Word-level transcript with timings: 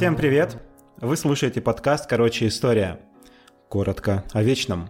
Всем 0.00 0.16
привет! 0.16 0.56
Вы 1.02 1.14
слушаете 1.14 1.60
подкаст 1.60 2.08
«Короче, 2.08 2.46
история». 2.46 3.00
Коротко 3.68 4.24
о 4.32 4.42
вечном. 4.42 4.88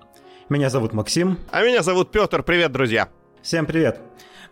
Меня 0.48 0.70
зовут 0.70 0.92
Максим. 0.92 1.36
А 1.50 1.64
меня 1.64 1.82
зовут 1.82 2.12
Петр. 2.12 2.44
Привет, 2.44 2.70
друзья! 2.70 3.08
Всем 3.42 3.66
привет! 3.66 4.00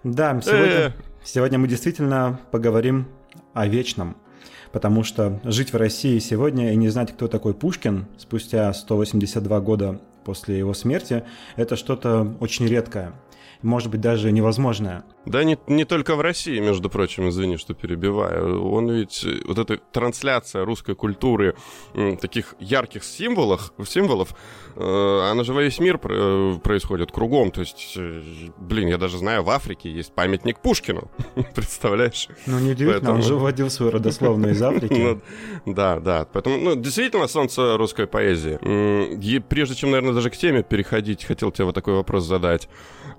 Да, 0.03 0.41
сегодня, 0.41 0.97
сегодня 1.23 1.61
мы 1.61 1.69
действительно 1.69 2.41
поговорим 2.51 3.07
о 3.55 3.69
вечном. 3.69 4.17
Потому 4.73 5.05
что 5.05 5.39
жить 5.45 5.73
в 5.73 5.77
России 5.77 6.19
сегодня 6.19 6.73
и 6.73 6.77
не 6.77 6.89
знать, 6.89 7.13
кто 7.13 7.29
такой 7.29 7.55
Пушкин 7.55 8.09
спустя 8.17 8.73
182 8.73 9.61
года 9.61 10.01
после 10.25 10.59
его 10.59 10.75
смерти, 10.75 11.23
это 11.55 11.77
что-то 11.77 12.35
очень 12.41 12.67
редкое 12.67 13.15
может 13.63 13.91
быть, 13.91 14.01
даже 14.01 14.31
невозможное. 14.33 15.05
Да 15.29 15.45
не, 15.45 15.59
не 15.67 15.85
только 15.85 16.17
в 16.17 16.21
России, 16.21 16.59
между 16.59 16.89
прочим, 16.89 17.29
извини, 17.29 17.59
что 17.59 17.75
перебиваю. 17.75 18.65
Он 18.65 18.91
ведь, 18.91 19.27
вот 19.45 19.59
эта 19.59 19.77
трансляция 19.77 20.65
русской 20.65 20.95
культуры, 20.95 21.55
таких 22.21 22.55
ярких 22.59 23.05
символов, 23.05 23.73
символов 23.87 24.35
э, 24.75 25.31
она 25.31 25.45
же 25.45 25.53
во 25.53 25.63
весь 25.63 25.79
мир 25.79 25.99
происходит 25.99 27.13
кругом. 27.13 27.51
То 27.51 27.61
есть, 27.61 27.95
э, 27.97 28.23
блин, 28.57 28.89
я 28.89 28.97
даже 28.97 29.19
знаю, 29.19 29.43
в 29.43 29.51
Африке 29.51 29.91
есть 29.91 30.15
памятник 30.15 30.61
Пушкину. 30.61 31.11
Представляешь? 31.55 32.29
Ну, 32.47 32.59
неудивительно, 32.59 32.93
Поэтому... 32.93 33.17
он 33.17 33.23
же 33.23 33.35
вводил 33.35 33.71
свою 33.71 33.93
родословную 33.93 34.55
из 34.55 34.63
Африки. 34.63 35.21
ну, 35.67 35.75
да, 35.75 36.01
да. 36.01 36.27
Поэтому, 36.33 36.57
ну, 36.57 36.75
действительно, 36.75 37.29
солнце 37.29 37.77
русской 37.77 38.07
поэзии. 38.07 38.59
И 39.23 39.39
прежде 39.41 39.75
чем, 39.75 39.91
наверное, 39.91 40.15
даже 40.15 40.31
к 40.31 40.37
теме 40.37 40.63
переходить, 40.63 41.25
хотел 41.25 41.53
тебе 41.53 41.67
вот 41.67 41.75
такой 41.75 41.95
вопрос 41.95 42.25
задать. 42.25 42.69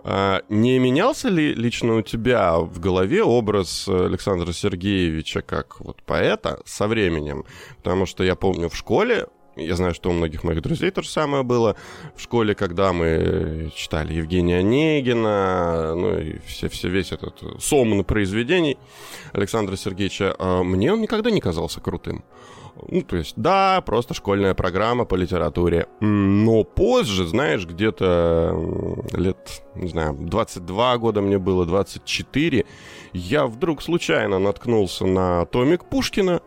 А 0.03 0.41
не 0.49 0.79
менялся 0.79 1.29
ли 1.29 1.53
лично 1.53 1.98
у 1.99 2.01
тебя 2.01 2.59
в 2.59 2.79
голове 2.79 3.23
образ 3.23 3.87
Александра 3.87 4.51
Сергеевича 4.51 5.41
как 5.41 5.79
вот 5.79 6.01
поэта 6.03 6.59
со 6.65 6.87
временем? 6.87 7.45
Потому 7.77 8.05
что 8.05 8.23
я 8.23 8.35
помню 8.35 8.69
в 8.69 8.75
школе 8.75 9.27
я 9.55 9.75
знаю, 9.75 9.93
что 9.93 10.09
у 10.09 10.13
многих 10.13 10.43
моих 10.43 10.61
друзей 10.61 10.91
то 10.91 11.01
же 11.01 11.09
самое 11.09 11.43
было. 11.43 11.75
В 12.15 12.21
школе, 12.21 12.55
когда 12.55 12.93
мы 12.93 13.71
читали 13.75 14.13
Евгения 14.13 14.59
Онегина, 14.59 15.95
ну 15.95 16.17
и 16.17 16.39
все, 16.45 16.69
все, 16.69 16.89
весь 16.89 17.11
этот 17.11 17.41
сом 17.61 18.03
произведений 18.03 18.77
Александра 19.33 19.75
Сергеевича, 19.75 20.35
а 20.39 20.63
мне 20.63 20.93
он 20.93 21.01
никогда 21.01 21.29
не 21.29 21.41
казался 21.41 21.81
крутым. 21.81 22.23
Ну, 22.87 23.01
то 23.01 23.17
есть, 23.17 23.33
да, 23.35 23.81
просто 23.81 24.13
школьная 24.13 24.53
программа 24.53 25.05
по 25.05 25.15
литературе. 25.15 25.87
Но 25.99 26.63
позже, 26.63 27.27
знаешь, 27.27 27.65
где-то 27.65 28.55
лет, 29.13 29.63
не 29.75 29.89
знаю, 29.89 30.13
22 30.13 30.97
года 30.97 31.21
мне 31.21 31.37
было, 31.37 31.65
24, 31.65 32.65
я 33.13 33.47
вдруг 33.47 33.81
случайно 33.81 34.39
наткнулся 34.39 35.05
на 35.05 35.45
томик 35.45 35.85
Пушкина. 35.85 36.41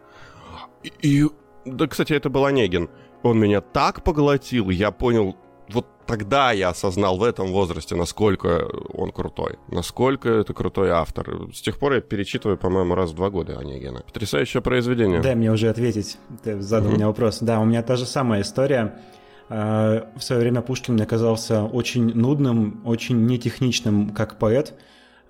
И, 1.01 1.27
да, 1.65 1.87
кстати, 1.87 2.13
это 2.13 2.31
был 2.31 2.45
Онегин. 2.45 2.89
Он 3.23 3.39
меня 3.39 3.61
так 3.61 4.03
поглотил, 4.03 4.71
я 4.71 4.91
понял, 4.91 5.37
вот 5.69 5.87
тогда 6.07 6.53
я 6.53 6.71
осознал 6.71 7.17
в 7.17 7.23
этом 7.23 7.53
возрасте, 7.53 7.95
насколько 7.95 8.67
он 8.93 9.13
крутой, 9.13 9.59
насколько 9.69 10.29
это 10.29 10.53
крутой 10.55 10.91
автор. 10.91 11.53
С 11.53 11.61
тех 11.61 11.79
пор 11.79 11.95
я 11.95 12.01
перечитываю, 12.01 12.59
по-моему, 12.59 12.95
раз 12.95 13.11
в 13.11 13.15
два 13.15 13.31
года 13.31 13.59
Онегина. 13.59 14.03
Потрясающее 14.03 14.63
произведение. 14.63 15.21
Дай 15.21 15.35
мне 15.35 15.51
уже 15.51 15.69
ответить. 15.69 16.19
Ты 16.43 16.61
задал 16.61 16.91
mm-hmm. 16.91 16.95
мне 16.95 17.07
вопрос. 17.07 17.39
Да, 17.41 17.61
у 17.61 17.65
меня 17.65 17.83
та 17.83 17.97
же 17.97 18.07
самая 18.07 18.43
история. 18.43 18.99
А, 19.49 20.11
в 20.17 20.23
свое 20.23 20.41
время 20.41 20.63
Пушкин 20.63 20.95
мне 20.95 21.07
казался 21.07 21.65
очень 21.65 22.15
нудным, 22.15 22.83
очень 22.85 23.27
нетехничным 23.27 24.11
как 24.11 24.39
поэт. 24.39 24.75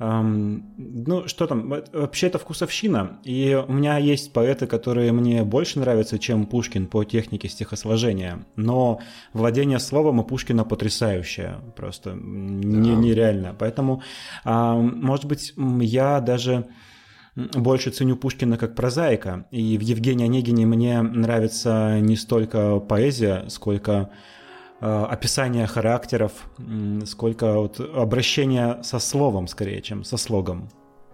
Ну, 0.05 1.29
что 1.29 1.47
там, 1.47 1.69
вообще 1.93 2.27
это 2.27 2.39
вкусовщина. 2.39 3.21
И 3.23 3.55
у 3.69 3.73
меня 3.73 3.99
есть 3.99 4.33
поэты, 4.33 4.67
которые 4.67 5.13
мне 5.13 5.45
больше 5.45 5.79
нравятся, 5.79 6.19
чем 6.19 6.47
Пушкин 6.47 6.89
по 6.89 7.05
технике 7.05 7.49
стихосложения. 7.49 8.45
Но 8.57 8.99
владение 9.33 9.79
словом 9.79 10.19
у 10.19 10.25
Пушкина 10.25 10.65
потрясающее, 10.65 11.61
просто 11.77 12.15
не, 12.15 12.97
нереально. 12.97 13.55
Поэтому, 13.57 14.03
может 14.45 15.27
быть, 15.27 15.55
я 15.57 16.21
даже 16.21 16.67
больше 17.37 17.91
ценю 17.91 18.17
Пушкина 18.17 18.59
как 18.59 18.75
прозаика. 18.75 19.47
И 19.53 19.79
в 19.79 19.83
Евгении 19.83 20.25
Онегине 20.25 20.67
мне 20.67 21.01
нравится 21.01 22.01
не 22.01 22.17
столько 22.17 22.81
поэзия, 22.81 23.45
сколько 23.49 24.11
Э, 24.83 25.07
описания 25.09 25.67
характеров, 25.69 26.33
сколько 27.07 27.55
вот 27.55 27.79
обращения 27.79 28.83
со 28.83 28.99
словом 28.99 29.47
скорее, 29.47 29.81
чем 29.81 30.03
со 30.03 30.17
слогом. 30.17 30.69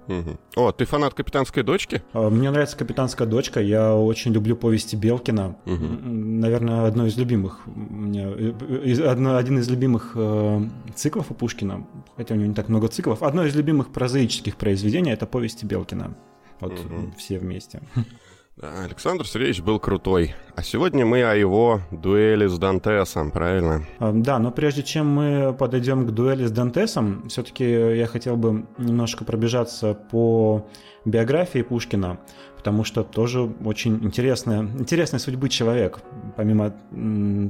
Угу. 0.06 0.38
О, 0.56 0.72
ты 0.72 0.86
фанат 0.86 1.12
«Капитанской 1.12 1.62
дочки»? 1.62 2.02
Э, 2.14 2.30
мне 2.30 2.50
нравится 2.50 2.78
«Капитанская 2.78 3.28
дочка». 3.28 3.60
Я 3.60 3.94
очень 3.94 4.32
люблю 4.32 4.56
повести 4.56 4.96
Белкина. 4.96 5.58
Угу. 5.66 5.86
Наверное, 6.06 6.86
одно 6.86 7.04
из 7.04 7.18
любимых. 7.18 7.60
Одно, 7.66 9.36
один 9.36 9.58
из 9.58 9.68
любимых 9.68 10.12
э, 10.14 10.60
циклов 10.94 11.30
у 11.30 11.34
Пушкина, 11.34 11.86
хотя 12.16 12.34
у 12.34 12.38
него 12.38 12.48
не 12.48 12.54
так 12.54 12.70
много 12.70 12.88
циклов, 12.88 13.22
одно 13.22 13.44
из 13.44 13.54
любимых 13.54 13.92
прозаических 13.92 14.56
произведений— 14.56 15.10
это 15.12 15.26
повести 15.26 15.66
Белкина. 15.66 16.16
Вот 16.60 16.72
угу. 16.72 17.12
все 17.18 17.38
вместе. 17.38 17.82
Да, 18.60 18.82
Александр 18.82 19.24
Сергеевич 19.24 19.60
был 19.60 19.78
крутой. 19.78 20.34
А 20.56 20.64
сегодня 20.64 21.06
мы 21.06 21.22
о 21.22 21.34
его 21.34 21.80
дуэли 21.92 22.48
с 22.48 22.58
Дантесом, 22.58 23.30
правильно? 23.30 23.86
А, 24.00 24.10
да, 24.10 24.40
но 24.40 24.50
прежде 24.50 24.82
чем 24.82 25.06
мы 25.06 25.54
подойдем 25.56 26.04
к 26.04 26.10
дуэли 26.10 26.44
с 26.44 26.50
Дантесом, 26.50 27.28
все-таки 27.28 27.64
я 27.64 28.06
хотел 28.08 28.36
бы 28.36 28.66
немножко 28.76 29.24
пробежаться 29.24 29.94
по 29.94 30.66
биографии 31.04 31.62
Пушкина, 31.62 32.18
потому 32.56 32.82
что 32.82 33.04
тоже 33.04 33.42
очень 33.64 34.04
интересная, 34.04 34.62
интересная 34.62 35.20
судьбы 35.20 35.48
человек, 35.50 36.00
помимо 36.36 36.74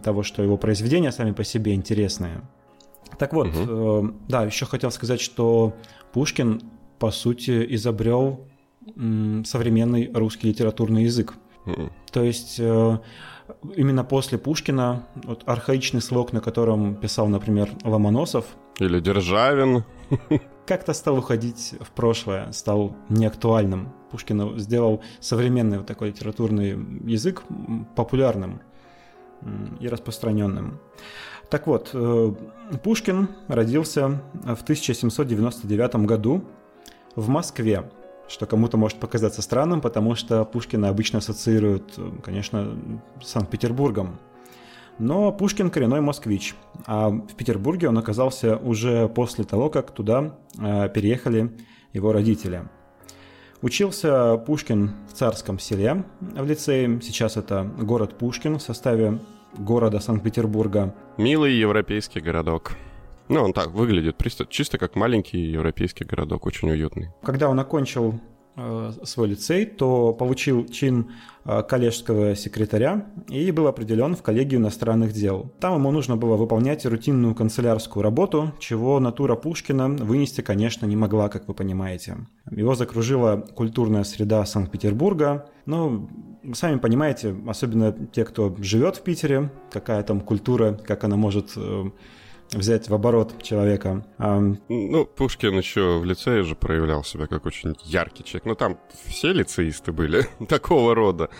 того, 0.04 0.22
что 0.22 0.42
его 0.42 0.58
произведения 0.58 1.10
сами 1.10 1.32
по 1.32 1.42
себе 1.42 1.72
интересные. 1.72 2.42
Так 3.19 3.32
вот, 3.32 3.48
угу. 3.48 4.12
да, 4.28 4.44
еще 4.44 4.66
хотел 4.66 4.90
сказать, 4.90 5.22
что 5.22 5.75
Пушкин, 6.12 6.60
по 6.98 7.10
сути, 7.10 7.64
изобрел 7.75 8.46
современный 9.44 10.10
русский 10.12 10.49
литературный 10.49 11.04
язык. 11.04 11.34
Mm. 11.66 11.93
То 12.12 12.22
есть 12.22 12.59
э, 12.59 12.99
именно 13.76 14.04
после 14.04 14.38
Пушкина 14.38 15.06
вот 15.25 15.43
архаичный 15.47 16.00
слог, 16.00 16.32
на 16.32 16.41
котором 16.41 16.97
писал, 16.97 17.28
например, 17.28 17.71
Ломоносов. 17.84 18.47
Или 18.78 19.00
Державин. 19.00 19.84
Как-то 20.66 20.93
стал 20.93 21.19
уходить 21.19 21.75
в 21.81 21.91
прошлое, 21.91 22.53
стал 22.53 22.94
неактуальным. 23.09 23.93
Пушкин 24.10 24.59
сделал 24.59 25.03
современный 25.20 25.78
вот 25.78 25.87
такой 25.87 26.09
литературный 26.09 26.78
язык 27.05 27.43
популярным 27.97 28.60
и 29.81 29.88
распространенным. 29.88 30.81
Так 31.50 31.66
вот, 31.66 31.91
э, 31.94 32.34
Пушкин 32.82 33.28
родился 33.49 34.20
в 34.34 34.62
1799 34.62 36.06
году 36.06 36.44
в 37.16 37.28
Москве 37.28 37.91
что 38.28 38.47
кому-то 38.47 38.77
может 38.77 38.99
показаться 38.99 39.43
странным, 39.43 39.81
потому 39.81 40.15
что 40.15 40.44
Пушкина 40.44 40.89
обычно 40.89 41.19
ассоциируют, 41.19 41.99
конечно, 42.22 42.77
с 43.22 43.28
Санкт-Петербургом. 43.28 44.19
Но 44.99 45.33
Пушкин 45.33 45.71
коренной 45.71 46.00
москвич, 46.00 46.55
а 46.87 47.11
в 47.11 47.34
Петербурге 47.37 47.88
он 47.88 47.99
оказался 47.99 48.56
уже 48.56 49.09
после 49.09 49.44
того, 49.44 49.71
как 49.71 49.93
туда 49.93 50.34
э, 50.59 50.88
переехали 50.88 51.53
его 51.93 52.12
родители. 52.12 52.65
Учился 53.62 54.37
Пушкин 54.38 54.93
в 55.09 55.12
Царском 55.15 55.59
селе 55.59 56.05
в 56.21 56.44
лицее, 56.44 57.00
сейчас 57.03 57.37
это 57.37 57.65
город 57.78 58.19
Пушкин 58.19 58.58
в 58.58 58.62
составе 58.62 59.20
города 59.56 60.00
Санкт-Петербурга. 60.00 60.94
Милый 61.17 61.55
европейский 61.55 62.20
городок. 62.20 62.73
Ну, 63.29 63.43
он 63.43 63.52
так 63.52 63.73
выглядит, 63.73 64.17
чисто 64.49 64.79
как 64.79 64.97
маленький 64.97 65.38
европейский 65.38 66.05
городок, 66.05 66.47
очень 66.47 66.70
уютный. 66.70 67.11
Когда 67.23 67.49
он 67.50 67.61
окончил 67.61 68.14
э, 68.14 68.19
свой 69.05 69.28
лицей, 69.28 69.64
то 69.66 70.12
получил 70.12 70.66
чин 70.66 71.10
э, 71.44 71.62
коллежского 71.62 72.34
секретаря 72.34 73.06
и 73.28 73.50
был 73.50 73.66
определен 73.66 74.16
в 74.16 74.22
коллегию 74.22 74.60
иностранных 74.60 75.12
дел. 75.12 75.52
Там 75.60 75.75
ему 75.75 75.90
нужно 75.90 76.16
было 76.16 76.37
выполнять 76.37 76.84
рутинную 76.84 77.34
канцелярскую 77.34 78.02
работу, 78.02 78.52
чего 78.58 79.00
натура 79.00 79.37
Пушкина 79.37 79.88
вынести, 79.88 80.40
конечно, 80.40 80.87
не 80.87 80.96
могла, 80.96 81.28
как 81.28 81.49
вы 81.49 81.55
понимаете. 81.55 82.16
Его 82.50 82.75
закружила 82.75 83.37
культурная 83.55 84.05
среда 84.05 84.44
Санкт-Петербурга. 84.44 85.46
Ну, 85.66 86.08
сами 86.54 86.78
понимаете, 86.78 87.37
особенно 87.46 87.93
те, 87.93 88.25
кто 88.25 88.54
живет 88.58 88.96
в 88.96 89.02
Питере, 89.02 89.50
какая 89.70 90.02
там 90.02 90.20
культура, 90.20 90.72
как 90.72 91.04
она 91.04 91.16
может 91.16 91.52
э, 91.56 91.90
взять 92.53 92.89
в 92.89 92.95
оборот 92.95 93.43
человека. 93.43 94.05
Ну, 94.19 95.05
Пушкин 95.05 95.56
еще 95.56 95.99
в 95.99 96.05
лицее 96.05 96.43
же 96.43 96.55
проявлял 96.55 97.05
себя 97.05 97.27
как 97.27 97.47
очень 97.47 97.77
яркий 97.85 98.25
человек. 98.25 98.47
Ну, 98.47 98.55
там 98.55 98.79
все 99.06 99.33
лицеисты 99.33 99.93
были 99.93 100.27
такого 100.49 100.95
рода. 100.95 101.31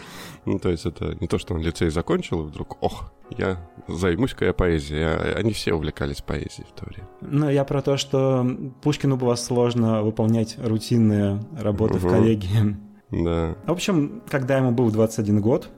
Ну, 0.45 0.59
то 0.59 0.71
есть 0.71 0.87
это 0.87 1.17
не 1.21 1.27
то, 1.27 1.39
что 1.39 1.55
он 1.55 1.61
лицей 1.61 1.91
закончил, 1.91 2.45
и 2.45 2.49
вдруг, 2.49 2.83
ох, 2.83 3.13
я 3.37 3.59
займусь-ка 3.87 4.47
я 4.47 4.53
поэзией. 4.53 5.05
А 5.05 5.35
они 5.37 5.53
все 5.53 5.75
увлекались 5.75 6.23
поэзией 6.23 6.67
в 6.67 6.79
то 6.79 6.87
время. 6.87 7.09
Ну, 7.21 7.51
я 7.51 7.65
про 7.65 7.83
то, 7.83 7.97
что 7.97 8.47
Пушкину 8.83 9.17
было 9.17 9.35
сложно 9.35 10.03
выполнять 10.03 10.57
рутинные 10.59 11.43
работы 11.59 11.99
угу. 11.99 12.09
в 12.09 12.11
коллегии. 12.11 12.88
Да. 13.11 13.57
В 13.67 13.73
общем, 13.73 14.23
когда 14.29 14.59
ему 14.59 14.71
был 14.71 14.91
21 14.91 15.41
год, 15.41 15.71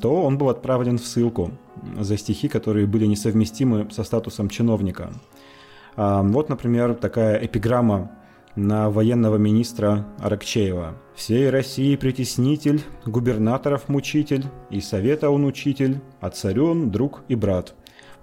то 0.00 0.22
он 0.22 0.36
был 0.36 0.48
отправлен 0.48 0.98
в 0.98 1.06
ссылку 1.06 1.52
за 1.98 2.16
стихи, 2.16 2.48
которые 2.48 2.86
были 2.86 3.06
несовместимы 3.06 3.88
со 3.90 4.02
статусом 4.02 4.48
чиновника. 4.48 5.12
А, 5.94 6.22
вот, 6.22 6.48
например, 6.48 6.94
такая 6.94 7.44
эпиграмма 7.44 8.10
на 8.56 8.90
военного 8.90 9.36
министра 9.36 10.06
Аракчеева. 10.18 10.96
«Всей 11.14 11.50
России 11.50 11.94
притеснитель, 11.96 12.82
губернаторов 13.04 13.88
мучитель, 13.88 14.46
и 14.70 14.80
совета 14.80 15.30
он 15.30 15.44
учитель, 15.44 16.00
а 16.20 16.30
царю 16.30 16.70
он 16.70 16.90
друг 16.90 17.22
и 17.28 17.34
брат. 17.34 17.74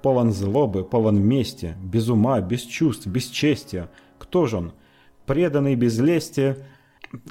Полон 0.02 0.32
злобы, 0.32 0.84
полон 0.84 1.22
мести, 1.22 1.76
без 1.82 2.10
ума, 2.10 2.42
без 2.42 2.62
чувств, 2.62 3.08
без 3.08 3.28
чести. 3.28 3.88
Кто 4.20 4.48
же 4.48 4.58
он? 4.58 4.74
Преданный 5.26 5.76
без 5.76 5.98
лести, 6.00 6.58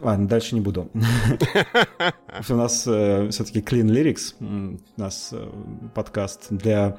Ладно, 0.01 0.29
дальше 0.29 0.55
не 0.55 0.61
буду. 0.61 0.91
У 2.49 2.55
нас 2.55 2.87
э, 2.87 3.29
все-таки 3.31 3.61
Clean 3.61 3.87
Lyrics, 3.87 4.35
у 4.41 5.01
нас 5.01 5.31
э, 5.33 5.49
подкаст 5.95 6.47
для 6.51 6.97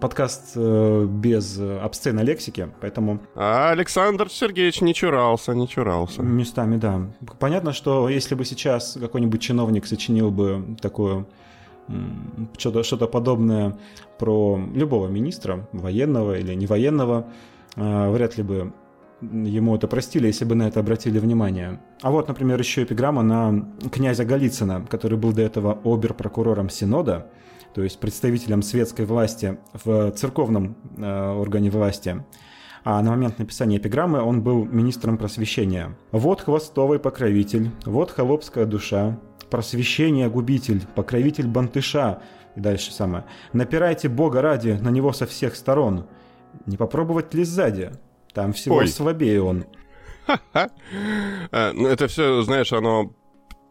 подкаст 0.00 0.52
э, 0.56 1.06
без 1.08 1.60
обсценной 1.60 2.24
лексики, 2.24 2.68
поэтому... 2.80 3.20
А 3.36 3.70
Александр 3.70 4.30
Сергеевич 4.30 4.80
не 4.80 4.94
чурался, 4.94 5.54
не 5.54 5.68
чурался. 5.68 6.22
Местами, 6.22 6.76
да. 6.78 7.10
Понятно, 7.38 7.72
что 7.72 8.08
если 8.08 8.34
бы 8.34 8.44
сейчас 8.44 8.96
какой-нибудь 8.98 9.40
чиновник 9.40 9.86
сочинил 9.86 10.30
бы 10.30 10.76
такое 10.80 11.26
что-то 12.56 12.84
что 12.84 12.96
подобное 13.08 13.76
про 14.18 14.58
любого 14.74 15.08
министра, 15.08 15.68
военного 15.72 16.38
или 16.38 16.54
невоенного, 16.54 17.26
вряд 17.74 18.36
ли 18.36 18.44
бы 18.44 18.72
ему 19.20 19.76
это 19.76 19.86
простили, 19.86 20.26
если 20.26 20.44
бы 20.44 20.54
на 20.54 20.68
это 20.68 20.80
обратили 20.80 21.18
внимание. 21.18 21.80
А 22.02 22.10
вот, 22.10 22.28
например, 22.28 22.58
еще 22.58 22.82
эпиграмма 22.82 23.22
на 23.22 23.68
князя 23.90 24.24
Голицына, 24.24 24.86
который 24.88 25.18
был 25.18 25.32
до 25.32 25.42
этого 25.42 25.78
обер-прокурором 25.84 26.70
Синода, 26.70 27.30
то 27.74 27.82
есть 27.82 28.00
представителем 28.00 28.62
светской 28.62 29.04
власти 29.04 29.58
в 29.84 30.10
церковном 30.12 30.76
э, 30.96 31.30
органе 31.32 31.70
власти. 31.70 32.24
А 32.82 33.02
на 33.02 33.10
момент 33.10 33.38
написания 33.38 33.76
эпиграммы 33.76 34.22
он 34.22 34.42
был 34.42 34.64
министром 34.64 35.18
просвещения. 35.18 35.96
«Вот 36.12 36.40
хвостовый 36.40 36.98
покровитель, 36.98 37.70
вот 37.84 38.10
холопская 38.10 38.64
душа, 38.64 39.18
просвещение 39.50 40.28
губитель, 40.30 40.82
покровитель 40.94 41.46
бантыша». 41.46 42.22
И 42.56 42.60
дальше 42.60 42.92
самое. 42.92 43.24
«Напирайте 43.52 44.08
Бога 44.08 44.40
ради 44.40 44.78
на 44.80 44.88
него 44.88 45.12
со 45.12 45.26
всех 45.26 45.54
сторон. 45.54 46.06
Не 46.66 46.76
попробовать 46.76 47.34
ли 47.34 47.44
сзади? 47.44 47.92
Там 48.34 48.52
всего 48.52 48.76
Ой. 48.76 48.88
слабее 48.88 49.42
он. 49.42 49.64
А, 50.52 51.72
ну, 51.72 51.88
это 51.88 52.06
все, 52.06 52.42
знаешь, 52.42 52.72
оно 52.72 53.12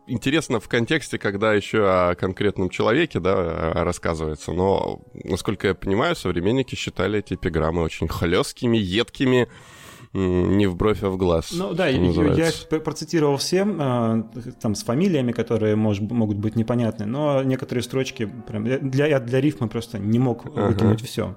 интересно 0.07 0.59
в 0.59 0.67
контексте, 0.67 1.17
когда 1.17 1.53
еще 1.53 1.87
о 1.87 2.15
конкретном 2.15 2.69
человеке, 2.69 3.19
да, 3.19 3.71
рассказывается. 3.73 4.51
Но, 4.51 5.01
насколько 5.13 5.67
я 5.67 5.75
понимаю, 5.75 6.15
современники 6.15 6.75
считали 6.75 7.19
эти 7.19 7.35
эпиграммы 7.35 7.81
очень 7.83 8.07
хлесткими, 8.07 8.77
едкими, 8.77 9.47
не 10.11 10.65
в 10.67 10.75
бровь, 10.75 11.03
а 11.03 11.09
в 11.09 11.17
глаз. 11.17 11.51
Ну 11.51 11.73
да, 11.73 11.87
я, 11.87 11.99
я 11.99 12.79
процитировал 12.79 13.37
всем, 13.37 13.77
а, 13.79 14.23
там, 14.59 14.73
с 14.73 14.83
фамилиями, 14.83 15.31
которые 15.31 15.75
может, 15.75 16.09
могут 16.09 16.37
быть 16.37 16.55
непонятны, 16.55 17.05
но 17.05 17.43
некоторые 17.43 17.83
строчки, 17.83 18.25
прям, 18.47 18.63
для, 18.63 19.19
для 19.19 19.41
рифмы 19.41 19.69
просто 19.69 19.99
не 19.99 20.17
мог 20.17 20.45
выкинуть 20.45 21.01
ага. 21.01 21.05
все. 21.05 21.35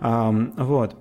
А, 0.00 0.32
вот. 0.56 0.96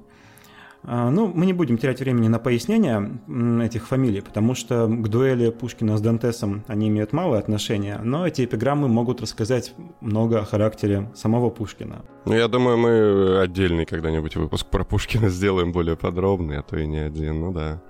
А, 0.87 1.09
ну, 1.09 1.31
мы 1.33 1.45
не 1.45 1.53
будем 1.53 1.77
терять 1.77 1.99
времени 1.99 2.27
на 2.27 2.39
пояснение 2.39 3.19
этих 3.63 3.87
фамилий, 3.87 4.21
потому 4.21 4.55
что 4.55 4.87
к 4.87 5.07
дуэли 5.07 5.49
Пушкина 5.49 5.97
с 5.97 6.01
Дантесом 6.01 6.63
они 6.67 6.87
имеют 6.89 7.13
малое 7.13 7.39
отношение, 7.39 7.99
но 8.03 8.27
эти 8.27 8.45
эпиграммы 8.45 8.87
могут 8.87 9.21
рассказать 9.21 9.73
много 10.01 10.39
о 10.39 10.45
характере 10.45 11.11
самого 11.15 11.49
Пушкина. 11.49 12.03
Ну, 12.25 12.33
я 12.33 12.47
думаю, 12.47 12.77
мы 12.77 13.41
отдельный 13.41 13.85
когда-нибудь 13.85 14.35
выпуск 14.35 14.67
про 14.67 14.83
Пушкина 14.83 15.29
сделаем 15.29 15.71
более 15.71 15.95
подробный, 15.95 16.59
а 16.59 16.61
то 16.61 16.77
и 16.77 16.85
не 16.85 16.99
один, 16.99 17.39
ну 17.39 17.51
да. 17.51 17.81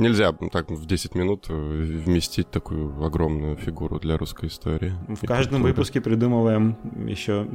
Нельзя 0.00 0.32
так 0.50 0.70
в 0.70 0.86
10 0.86 1.14
минут 1.14 1.46
э, 1.50 1.52
вместить 1.52 2.50
такую 2.50 3.04
огромную 3.04 3.56
фигуру 3.56 3.98
для 3.98 4.16
русской 4.16 4.46
истории. 4.46 4.94
В 5.08 5.26
каждом 5.26 5.62
выпуске 5.62 6.00
придумываем 6.00 6.76
еще 7.06 7.46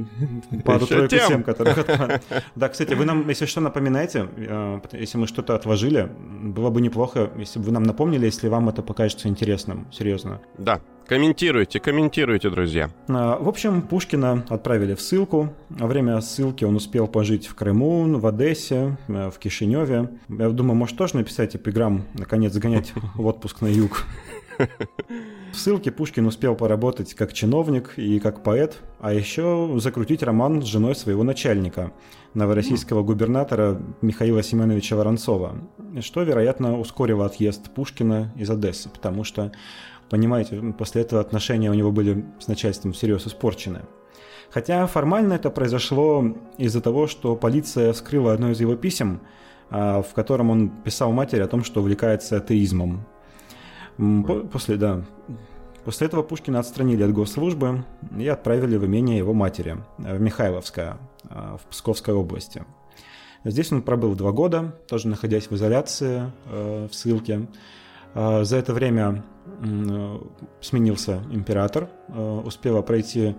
пару-тройку 0.64 1.16
тем, 1.28 1.42
которых 1.42 1.84
Да, 2.54 2.68
кстати, 2.68 2.94
вы 2.94 3.04
нам, 3.04 3.28
если 3.28 3.46
что, 3.46 3.60
напоминайте, 3.60 4.28
э, 4.36 4.80
если 4.92 5.18
мы 5.18 5.26
что-то 5.26 5.56
отложили, 5.56 6.08
было 6.54 6.70
бы 6.70 6.80
неплохо, 6.80 7.30
если 7.36 7.58
бы 7.58 7.66
вы 7.66 7.72
нам 7.72 7.82
напомнили, 7.82 8.26
если 8.26 8.48
вам 8.48 8.68
это 8.68 8.82
покажется 8.82 9.28
интересным, 9.28 9.88
серьезно. 9.92 10.40
Да, 10.58 10.80
Комментируйте, 11.08 11.78
комментируйте, 11.78 12.50
друзья. 12.50 12.90
А, 13.06 13.38
в 13.38 13.48
общем, 13.48 13.82
Пушкина 13.82 14.44
отправили 14.48 14.94
в 14.94 15.00
ссылку. 15.00 15.54
Во 15.68 15.86
время 15.86 16.20
ссылки 16.20 16.64
он 16.64 16.74
успел 16.74 17.06
пожить 17.06 17.46
в 17.46 17.54
Крыму, 17.54 18.18
в 18.18 18.26
Одессе, 18.26 18.96
э, 19.06 19.30
в 19.30 19.38
Кишиневе. 19.38 20.10
Я 20.28 20.48
думаю, 20.50 20.74
может 20.74 20.96
тоже 20.98 21.16
написать 21.16 21.54
эпиграмм, 21.54 22.02
наконец 22.14 22.54
сгонять 22.54 22.92
в 23.14 23.24
отпуск 23.24 23.60
на 23.60 23.68
юг. 23.68 24.04
В 25.52 25.56
ссылке 25.56 25.90
Пушкин 25.90 26.26
успел 26.26 26.54
поработать 26.54 27.14
как 27.14 27.32
чиновник 27.32 27.94
и 27.96 28.18
как 28.18 28.42
поэт, 28.42 28.76
а 29.00 29.12
еще 29.12 29.74
закрутить 29.78 30.22
роман 30.22 30.60
с 30.60 30.66
женой 30.66 30.94
своего 30.94 31.22
начальника, 31.22 31.92
новороссийского 32.34 33.02
губернатора 33.02 33.80
Михаила 34.02 34.42
Семеновича 34.42 34.96
Воронцова, 34.96 35.56
что, 36.00 36.22
вероятно, 36.22 36.78
ускорило 36.78 37.26
отъезд 37.26 37.70
Пушкина 37.74 38.32
из 38.36 38.50
Одессы, 38.50 38.90
потому 38.90 39.24
что 39.24 39.52
Понимаете, 40.08 40.60
после 40.78 41.02
этого 41.02 41.20
отношения 41.20 41.70
у 41.70 41.74
него 41.74 41.90
были 41.90 42.24
с 42.38 42.46
начальством 42.46 42.94
серьезно 42.94 43.28
испорчены. 43.28 43.82
Хотя 44.50 44.86
формально 44.86 45.34
это 45.34 45.50
произошло 45.50 46.24
из-за 46.58 46.80
того, 46.80 47.06
что 47.06 47.34
полиция 47.36 47.92
вскрыла 47.92 48.32
одно 48.32 48.50
из 48.50 48.60
его 48.60 48.76
писем, 48.76 49.20
а, 49.70 50.02
в 50.02 50.14
котором 50.14 50.50
он 50.50 50.70
писал 50.70 51.12
матери 51.12 51.40
о 51.40 51.48
том, 51.48 51.64
что 51.64 51.80
увлекается 51.80 52.36
атеизмом. 52.36 53.04
После, 54.52 54.76
да, 54.76 55.04
после 55.84 56.06
этого 56.06 56.22
Пушкина 56.22 56.60
отстранили 56.60 57.02
от 57.02 57.12
госслужбы 57.12 57.84
и 58.16 58.28
отправили 58.28 58.76
в 58.76 58.86
имение 58.86 59.18
его 59.18 59.32
матери, 59.32 59.78
в 59.98 60.20
Михайловское, 60.20 60.98
а, 61.28 61.56
в 61.56 61.66
Псковской 61.70 62.14
области. 62.14 62.64
Здесь 63.44 63.70
он 63.70 63.82
пробыл 63.82 64.14
два 64.16 64.32
года, 64.32 64.74
тоже 64.88 65.06
находясь 65.06 65.48
в 65.48 65.54
изоляции, 65.54 66.32
э, 66.46 66.88
в 66.90 66.94
ссылке. 66.94 67.46
А, 68.16 68.44
за 68.44 68.56
это 68.56 68.72
время 68.72 69.22
Э, 69.62 70.18
сменился 70.60 71.22
император, 71.30 71.88
э, 72.08 72.42
успело 72.44 72.82
пройти 72.82 73.36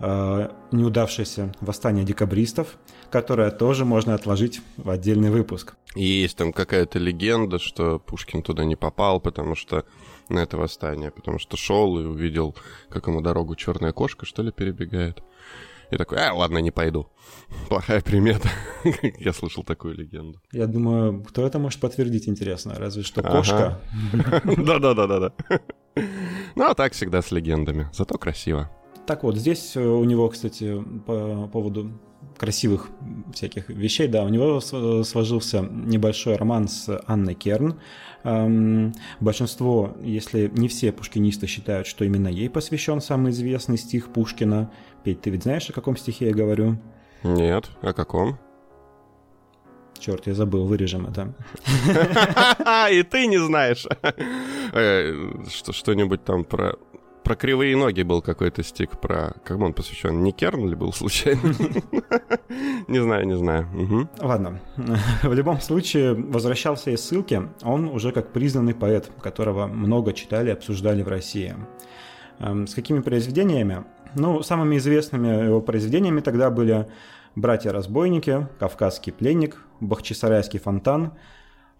э, 0.00 0.48
неудавшееся 0.72 1.52
восстание 1.60 2.04
декабристов, 2.04 2.78
которое 3.10 3.50
тоже 3.50 3.84
можно 3.84 4.14
отложить 4.14 4.62
в 4.76 4.88
отдельный 4.88 5.30
выпуск. 5.30 5.74
Есть 5.94 6.38
там 6.38 6.52
какая-то 6.52 6.98
легенда, 6.98 7.58
что 7.58 7.98
Пушкин 7.98 8.42
туда 8.42 8.64
не 8.64 8.76
попал, 8.76 9.20
потому 9.20 9.54
что 9.54 9.84
на 10.28 10.40
это 10.40 10.56
восстание, 10.56 11.10
потому 11.10 11.38
что 11.38 11.56
шел 11.56 11.98
и 12.00 12.04
увидел, 12.04 12.56
как 12.88 13.06
ему 13.06 13.20
дорогу 13.20 13.54
черная 13.56 13.92
кошка, 13.92 14.24
что 14.26 14.42
ли, 14.42 14.50
перебегает. 14.50 15.22
И 15.90 15.96
такой, 15.96 16.18
а, 16.18 16.32
ладно, 16.32 16.58
не 16.58 16.70
пойду. 16.70 17.08
Плохая 17.68 18.00
примета. 18.00 18.48
Я 19.18 19.32
слышал 19.32 19.64
такую 19.64 19.96
легенду. 19.96 20.40
Я 20.52 20.66
думаю, 20.66 21.22
кто 21.24 21.46
это 21.46 21.58
может 21.58 21.80
подтвердить, 21.80 22.28
интересно. 22.28 22.74
Разве 22.76 23.02
что 23.02 23.22
кошка. 23.22 23.80
Да-да-да-да-да. 24.44 25.32
Ну, 26.54 26.64
а 26.64 26.74
так 26.74 26.92
всегда 26.92 27.22
с 27.22 27.32
легендами. 27.32 27.88
Зато 27.92 28.18
красиво. 28.18 28.70
Так 29.06 29.24
вот, 29.24 29.36
здесь 29.36 29.76
у 29.76 30.04
него, 30.04 30.28
кстати, 30.28 30.80
по 31.06 31.48
поводу 31.52 31.90
красивых 32.36 32.88
всяких 33.32 33.68
вещей, 33.68 34.08
да, 34.08 34.24
у 34.24 34.28
него 34.28 34.60
сложился 34.60 35.60
небольшой 35.60 36.36
роман 36.36 36.68
с 36.68 37.02
Анной 37.06 37.34
Керн. 37.34 37.80
Эм, 38.22 38.94
большинство, 39.20 39.96
если 40.02 40.50
не 40.54 40.68
все 40.68 40.92
пушкинисты 40.92 41.46
считают, 41.46 41.86
что 41.86 42.04
именно 42.04 42.28
ей 42.28 42.48
посвящен 42.50 43.00
самый 43.00 43.32
известный 43.32 43.78
стих 43.78 44.12
Пушкина. 44.12 44.70
Петь, 45.04 45.20
ты 45.20 45.30
ведь 45.30 45.44
знаешь, 45.44 45.68
о 45.70 45.72
каком 45.72 45.96
стихе 45.96 46.28
я 46.28 46.34
говорю? 46.34 46.76
Нет, 47.22 47.70
о 47.82 47.92
каком? 47.92 48.38
Черт, 49.98 50.26
я 50.26 50.34
забыл, 50.34 50.64
вырежем 50.64 51.06
это. 51.06 51.34
И 52.90 53.02
ты 53.02 53.26
не 53.26 53.38
знаешь. 53.38 53.86
Э, 54.72 55.12
что-нибудь 55.72 56.24
там 56.24 56.44
про 56.44 56.76
про 57.22 57.36
кривые 57.36 57.76
ноги 57.76 58.02
был 58.02 58.22
какой-то 58.22 58.62
стик, 58.62 58.98
про... 58.98 59.34
Кому 59.44 59.66
он 59.66 59.72
посвящен? 59.72 60.22
Не 60.22 60.32
Керн 60.32 60.68
ли 60.68 60.74
был 60.74 60.92
случайно? 60.92 61.40
Не 62.88 63.00
знаю, 63.00 63.26
не 63.26 63.36
знаю. 63.36 64.08
Ладно. 64.18 64.60
В 65.22 65.32
любом 65.32 65.60
случае, 65.60 66.14
возвращался 66.14 66.90
из 66.90 67.04
ссылки 67.04 67.48
он 67.62 67.84
уже 67.84 68.10
как 68.10 68.32
признанный 68.32 68.74
поэт, 68.74 69.10
которого 69.22 69.68
много 69.68 70.12
читали 70.12 70.48
и 70.48 70.52
обсуждали 70.52 71.02
в 71.02 71.08
России. 71.08 71.54
Эм, 72.40 72.66
с 72.66 72.74
какими 72.74 72.98
произведениями? 72.98 73.84
Ну, 74.14 74.42
самыми 74.42 74.76
известными 74.76 75.44
его 75.46 75.60
произведениями 75.60 76.20
тогда 76.20 76.50
были 76.50 76.88
«Братья-разбойники», 77.36 78.48
«Кавказский 78.58 79.12
пленник», 79.12 79.62
«Бахчисарайский 79.80 80.58
фонтан», 80.58 81.12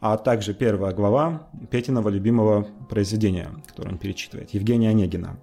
а 0.01 0.17
также 0.17 0.55
первая 0.55 0.95
глава 0.95 1.49
Петиного 1.71 2.09
любимого 2.09 2.67
произведения, 2.89 3.51
которое 3.67 3.91
он 3.91 3.99
перечитывает, 3.99 4.51
Евгения 4.51 4.91
Онегина. 4.91 5.39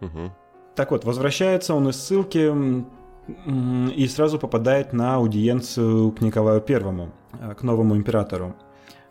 Угу. 0.00 0.32
Так 0.74 0.90
вот, 0.90 1.04
возвращается 1.04 1.74
он 1.74 1.88
из 1.88 1.96
ссылки 1.96 2.52
и 3.94 4.08
сразу 4.08 4.38
попадает 4.38 4.92
на 4.92 5.16
аудиенцию 5.16 6.10
к 6.12 6.20
Николаю 6.20 6.60
Первому, 6.60 7.12
э, 7.38 7.54
к 7.54 7.62
новому 7.62 7.96
императору. 7.96 8.56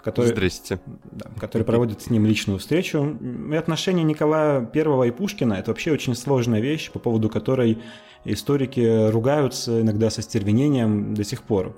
Который, 0.01 0.27
Здрасте. 0.27 0.79
Да, 1.11 1.29
который 1.39 1.63
проводит 1.63 2.01
с 2.01 2.09
ним 2.09 2.25
личную 2.25 2.59
встречу. 2.59 3.17
И 3.51 3.55
отношения 3.55 4.03
Николая 4.03 4.65
Первого 4.65 5.03
и 5.03 5.11
Пушкина– 5.11 5.53
это 5.55 5.71
вообще 5.71 5.91
очень 5.91 6.15
сложная 6.15 6.61
вещь, 6.61 6.89
по 6.89 6.99
поводу 6.99 7.29
которой 7.29 7.79
историки 8.23 9.09
ругаются 9.09 9.81
иногда 9.81 10.09
со 10.09 10.21
стервенением 10.21 11.13
до 11.15 11.23
сих 11.25 11.43
пор. 11.43 11.75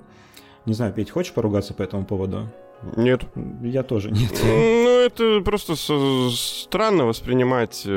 Не 0.66 0.74
знаю, 0.74 0.92
Петь, 0.92 1.10
хочешь 1.10 1.32
поругаться 1.32 1.74
по 1.74 1.82
этому 1.82 2.04
поводу? 2.04 2.48
Нет. 2.96 3.22
Я 3.62 3.82
тоже 3.82 4.10
нет. 4.10 4.32
Ну, 4.42 5.00
это 5.00 5.40
просто 5.40 5.74
странно 5.76 7.06
воспринимать 7.06 7.82
э, 7.86 7.90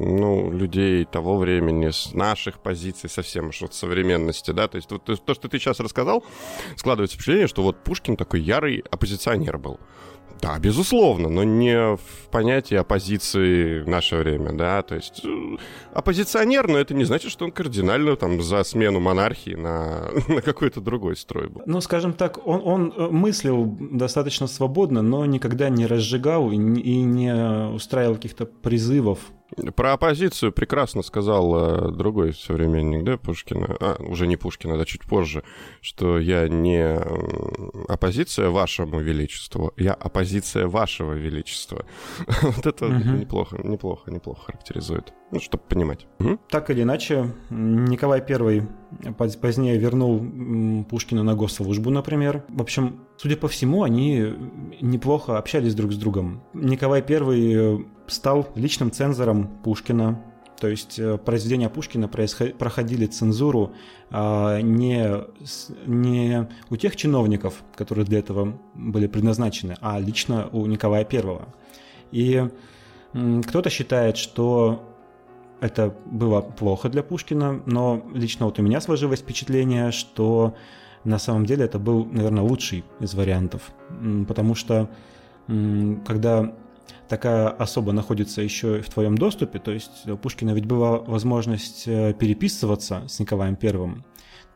ну, 0.00 0.50
людей 0.50 1.04
того 1.04 1.36
времени 1.38 1.90
с 1.90 2.12
наших 2.12 2.60
позиций 2.60 3.08
совсем 3.10 3.48
уж 3.48 3.62
от 3.62 3.74
современности, 3.74 4.50
да, 4.50 4.68
то 4.68 4.76
есть 4.76 4.90
вот, 4.90 5.04
то, 5.04 5.34
что 5.34 5.48
ты 5.48 5.58
сейчас 5.58 5.80
рассказал, 5.80 6.24
складывается 6.76 7.16
впечатление, 7.16 7.48
что 7.48 7.62
вот 7.62 7.82
Пушкин 7.84 8.16
такой 8.16 8.40
ярый 8.40 8.84
оппозиционер 8.90 9.58
был. 9.58 9.78
Да, 10.42 10.58
безусловно, 10.58 11.28
но 11.28 11.44
не 11.44 11.94
в 11.94 12.28
понятии 12.32 12.74
оппозиции 12.74 13.78
в 13.78 13.88
наше 13.88 14.16
время, 14.16 14.52
да, 14.52 14.82
то 14.82 14.96
есть 14.96 15.24
э, 15.24 15.56
оппозиционер, 15.94 16.66
но 16.66 16.78
это 16.78 16.94
не 16.94 17.04
значит, 17.04 17.30
что 17.30 17.44
он 17.44 17.52
кардинально 17.52 18.16
там 18.16 18.42
за 18.42 18.64
смену 18.64 18.98
монархии 18.98 19.54
на, 19.54 20.10
на 20.28 20.42
какой-то 20.42 20.80
другой 20.80 21.14
строй 21.14 21.48
был. 21.48 21.62
Ну, 21.64 21.80
скажем 21.80 22.12
так, 22.12 22.44
он, 22.44 22.60
он 22.64 22.92
э, 22.96 23.06
мыслил 23.08 23.66
достаточно 23.78 24.48
свободно, 24.48 25.00
но 25.00 25.24
никогда 25.26 25.68
не 25.68 25.86
разжигал 25.86 26.50
и 26.50 26.56
не 26.56 27.72
устраивал 27.72 28.16
каких-то 28.16 28.44
призывов 28.44 29.20
про 29.74 29.92
оппозицию 29.92 30.52
прекрасно 30.52 31.02
сказал 31.02 31.54
э, 31.54 31.92
другой 31.92 32.34
современник, 32.34 33.04
да, 33.04 33.18
Пушкина, 33.18 33.76
а, 33.80 34.02
уже 34.02 34.26
не 34.26 34.36
Пушкина, 34.36 34.78
да, 34.78 34.84
чуть 34.84 35.02
позже, 35.02 35.42
что 35.80 36.18
я 36.18 36.48
не 36.48 36.98
оппозиция 37.88 38.48
вашему 38.48 39.00
величеству, 39.00 39.72
я 39.76 39.92
оппозиция 39.92 40.31
вашего 40.66 41.14
величества. 41.14 41.84
Вот 42.42 42.66
это 42.66 42.86
неплохо, 42.86 43.56
неплохо, 43.62 44.10
неплохо 44.10 44.46
характеризует, 44.46 45.12
ну, 45.30 45.40
чтобы 45.40 45.62
понимать. 45.68 46.06
Так 46.48 46.70
или 46.70 46.82
иначе, 46.82 47.32
Николай 47.50 48.20
I 48.20 48.62
позднее 49.16 49.78
вернул 49.78 50.84
Пушкина 50.84 51.22
на 51.22 51.34
госслужбу, 51.34 51.90
например. 51.90 52.44
В 52.48 52.60
общем, 52.62 53.00
судя 53.16 53.36
по 53.36 53.48
всему, 53.48 53.82
они 53.82 54.34
неплохо 54.80 55.38
общались 55.38 55.74
друг 55.74 55.92
с 55.92 55.96
другом. 55.96 56.42
Николай 56.54 57.02
I 57.06 57.84
стал 58.06 58.48
личным 58.54 58.90
цензором 58.90 59.48
Пушкина, 59.64 60.31
то 60.62 60.68
есть 60.68 60.96
э, 60.96 61.18
произведения 61.18 61.68
Пушкина 61.68 62.06
проходили 62.06 63.06
цензуру 63.06 63.72
а, 64.12 64.60
не, 64.60 65.24
не 65.86 66.48
у 66.70 66.76
тех 66.76 66.94
чиновников, 66.94 67.64
которые 67.74 68.04
для 68.04 68.20
этого 68.20 68.56
были 68.72 69.08
предназначены, 69.08 69.76
а 69.80 69.98
лично 69.98 70.48
у 70.52 70.64
Николая 70.66 71.04
I. 71.04 71.38
И 72.12 72.48
кто-то 73.44 73.70
считает, 73.70 74.16
что 74.18 74.88
это 75.60 75.92
было 76.06 76.42
плохо 76.42 76.88
для 76.88 77.02
Пушкина, 77.02 77.60
но 77.66 78.06
лично 78.14 78.46
вот 78.46 78.60
у 78.60 78.62
меня 78.62 78.80
сложилось 78.80 79.18
впечатление, 79.18 79.90
что 79.90 80.54
на 81.02 81.18
самом 81.18 81.44
деле 81.44 81.64
это 81.64 81.80
был, 81.80 82.04
наверное, 82.04 82.44
лучший 82.44 82.84
из 83.00 83.14
вариантов, 83.14 83.72
потому 84.28 84.54
что 84.54 84.88
когда 86.06 86.54
такая 87.12 87.50
особа 87.50 87.92
находится 87.92 88.40
еще 88.40 88.78
и 88.78 88.80
в 88.80 88.88
твоем 88.88 89.18
доступе, 89.18 89.58
то 89.58 89.70
есть 89.70 90.08
у 90.08 90.16
Пушкина 90.16 90.52
ведь 90.52 90.64
была 90.64 90.92
возможность 90.96 91.86
э, 91.86 92.14
переписываться 92.14 93.02
с 93.06 93.20
Николаем 93.20 93.54
Первым, 93.54 94.06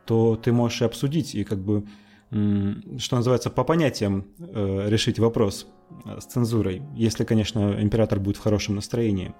то 0.07 0.35
ты 0.35 0.51
можешь 0.51 0.81
и 0.81 0.85
обсудить, 0.85 1.35
и 1.35 1.43
как 1.43 1.59
бы, 1.59 1.83
что 2.31 3.15
называется, 3.15 3.51
по 3.51 3.63
понятиям 3.63 4.25
э, 4.39 4.89
решить 4.89 5.19
вопрос 5.19 5.67
э, 6.05 6.19
с 6.19 6.25
цензурой, 6.25 6.81
если, 6.95 7.25
конечно, 7.25 7.79
император 7.79 8.19
будет 8.19 8.37
в 8.37 8.41
хорошем 8.41 8.73
настроении. 8.73 9.35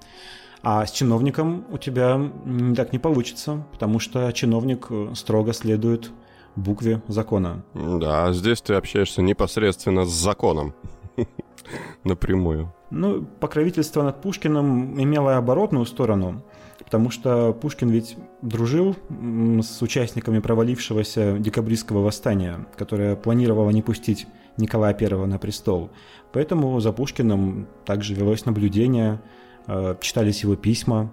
А 0.62 0.86
с 0.86 0.92
чиновником 0.92 1.66
у 1.72 1.80
тебя 1.80 2.22
так 2.76 2.94
не 2.94 3.00
получится, 3.00 3.66
потому 3.72 3.98
что 3.98 4.32
чиновник 4.32 4.90
строго 5.16 5.54
следует 5.54 6.12
букве 6.56 7.02
закона. 7.08 7.64
Да, 7.74 8.32
здесь 8.32 8.62
ты 8.62 8.76
общаешься 8.76 9.24
непосредственно 9.24 10.06
с 10.06 10.12
законом. 10.12 10.76
Напрямую. 12.04 12.74
Ну, 12.90 13.24
покровительство 13.40 14.02
над 14.04 14.22
Пушкиным 14.22 15.02
имело 15.02 15.38
оборотную 15.38 15.86
сторону, 15.86 16.44
потому 16.84 17.10
что 17.10 17.54
Пушкин 17.54 17.90
ведь 17.90 18.18
дружил 18.42 18.96
с 19.62 19.82
участниками 19.82 20.40
провалившегося 20.40 21.38
декабристского 21.40 22.02
восстания, 22.02 22.66
которое 22.78 23.16
планировало 23.16 23.72
не 23.72 23.82
пустить 23.82 24.28
Николая 24.58 24.96
I 25.00 25.28
на 25.28 25.38
престол. 25.38 25.90
Поэтому 26.32 26.80
за 26.80 26.92
Пушкиным 26.92 27.68
также 27.86 28.14
велось 28.14 28.46
наблюдение, 28.46 29.22
э, 29.68 29.96
читались 30.02 30.44
его 30.44 30.56
письма. 30.56 31.12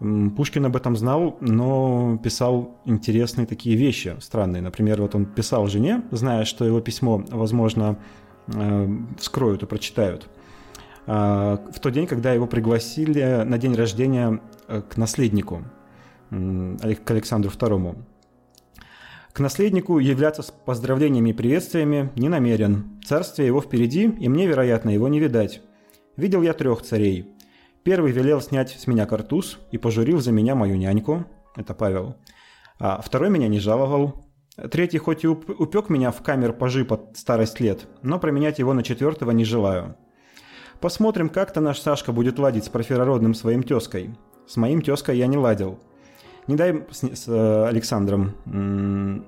Пушкин 0.00 0.66
об 0.66 0.76
этом 0.76 0.96
знал, 0.96 1.36
но 1.40 2.18
писал 2.22 2.76
интересные 2.84 3.46
такие 3.46 3.76
вещи, 3.76 4.16
странные. 4.20 4.60
Например, 4.60 5.00
вот 5.00 5.14
он 5.14 5.24
писал 5.24 5.66
жене, 5.68 6.02
зная, 6.10 6.44
что 6.44 6.64
его 6.64 6.80
письмо, 6.80 7.24
возможно, 7.30 7.96
вскроют 9.18 9.62
и 9.62 9.66
прочитают– 9.66 10.28
а, 11.06 11.62
в 11.72 11.80
тот 11.80 11.92
день, 11.92 12.06
когда 12.06 12.32
его 12.32 12.46
пригласили 12.46 13.42
на 13.42 13.58
день 13.58 13.74
рождения 13.74 14.40
э, 14.68 14.82
к 14.82 14.96
наследнику, 14.96 15.64
к 16.30 17.10
Александру 17.10 17.50
II. 17.50 17.96
К 19.32 19.40
наследнику 19.40 19.98
являться 19.98 20.42
с 20.42 20.50
поздравлениями 20.50 21.30
и 21.30 21.34
приветствиями 21.34 22.10
не 22.16 22.28
намерен. 22.28 23.00
Царствие 23.04 23.48
его 23.48 23.60
впереди, 23.60 24.04
и 24.04 24.28
мне, 24.28 24.46
вероятно, 24.46 24.90
его 24.90 25.08
не 25.08 25.20
видать. 25.20 25.60
Видел 26.16 26.42
я 26.42 26.54
трех 26.54 26.82
царей. 26.82 27.34
Первый 27.82 28.12
велел 28.12 28.40
снять 28.40 28.70
с 28.70 28.86
меня 28.86 29.06
картуз 29.06 29.58
и 29.70 29.78
пожурил 29.78 30.20
за 30.20 30.32
меня 30.32 30.54
мою 30.54 30.76
няньку. 30.76 31.26
Это 31.56 31.74
Павел. 31.74 32.16
А 32.78 33.02
второй 33.02 33.28
меня 33.28 33.48
не 33.48 33.60
жаловал. 33.60 34.26
Третий 34.70 34.98
хоть 34.98 35.24
и 35.24 35.28
упек 35.28 35.88
меня 35.88 36.12
в 36.12 36.22
камер 36.22 36.52
пожи 36.52 36.84
под 36.84 37.16
старость 37.16 37.58
лет, 37.58 37.88
но 38.02 38.20
променять 38.20 38.60
его 38.60 38.72
на 38.72 38.84
четвертого 38.84 39.32
не 39.32 39.44
желаю. 39.44 39.96
Посмотрим, 40.80 41.28
как-то 41.28 41.60
наш 41.60 41.80
Сашка 41.80 42.12
будет 42.12 42.38
ладить 42.38 42.64
с 42.64 42.68
проферородным 42.68 43.34
своим 43.34 43.62
тезкой. 43.62 44.14
С 44.46 44.56
моим 44.56 44.82
тезкой 44.82 45.18
я 45.18 45.26
не 45.26 45.36
ладил. 45.36 45.80
Не 46.46 46.56
дай 46.56 46.84
с, 46.90 47.02
с 47.02 47.24
э, 47.26 47.66
Александром 47.66 49.24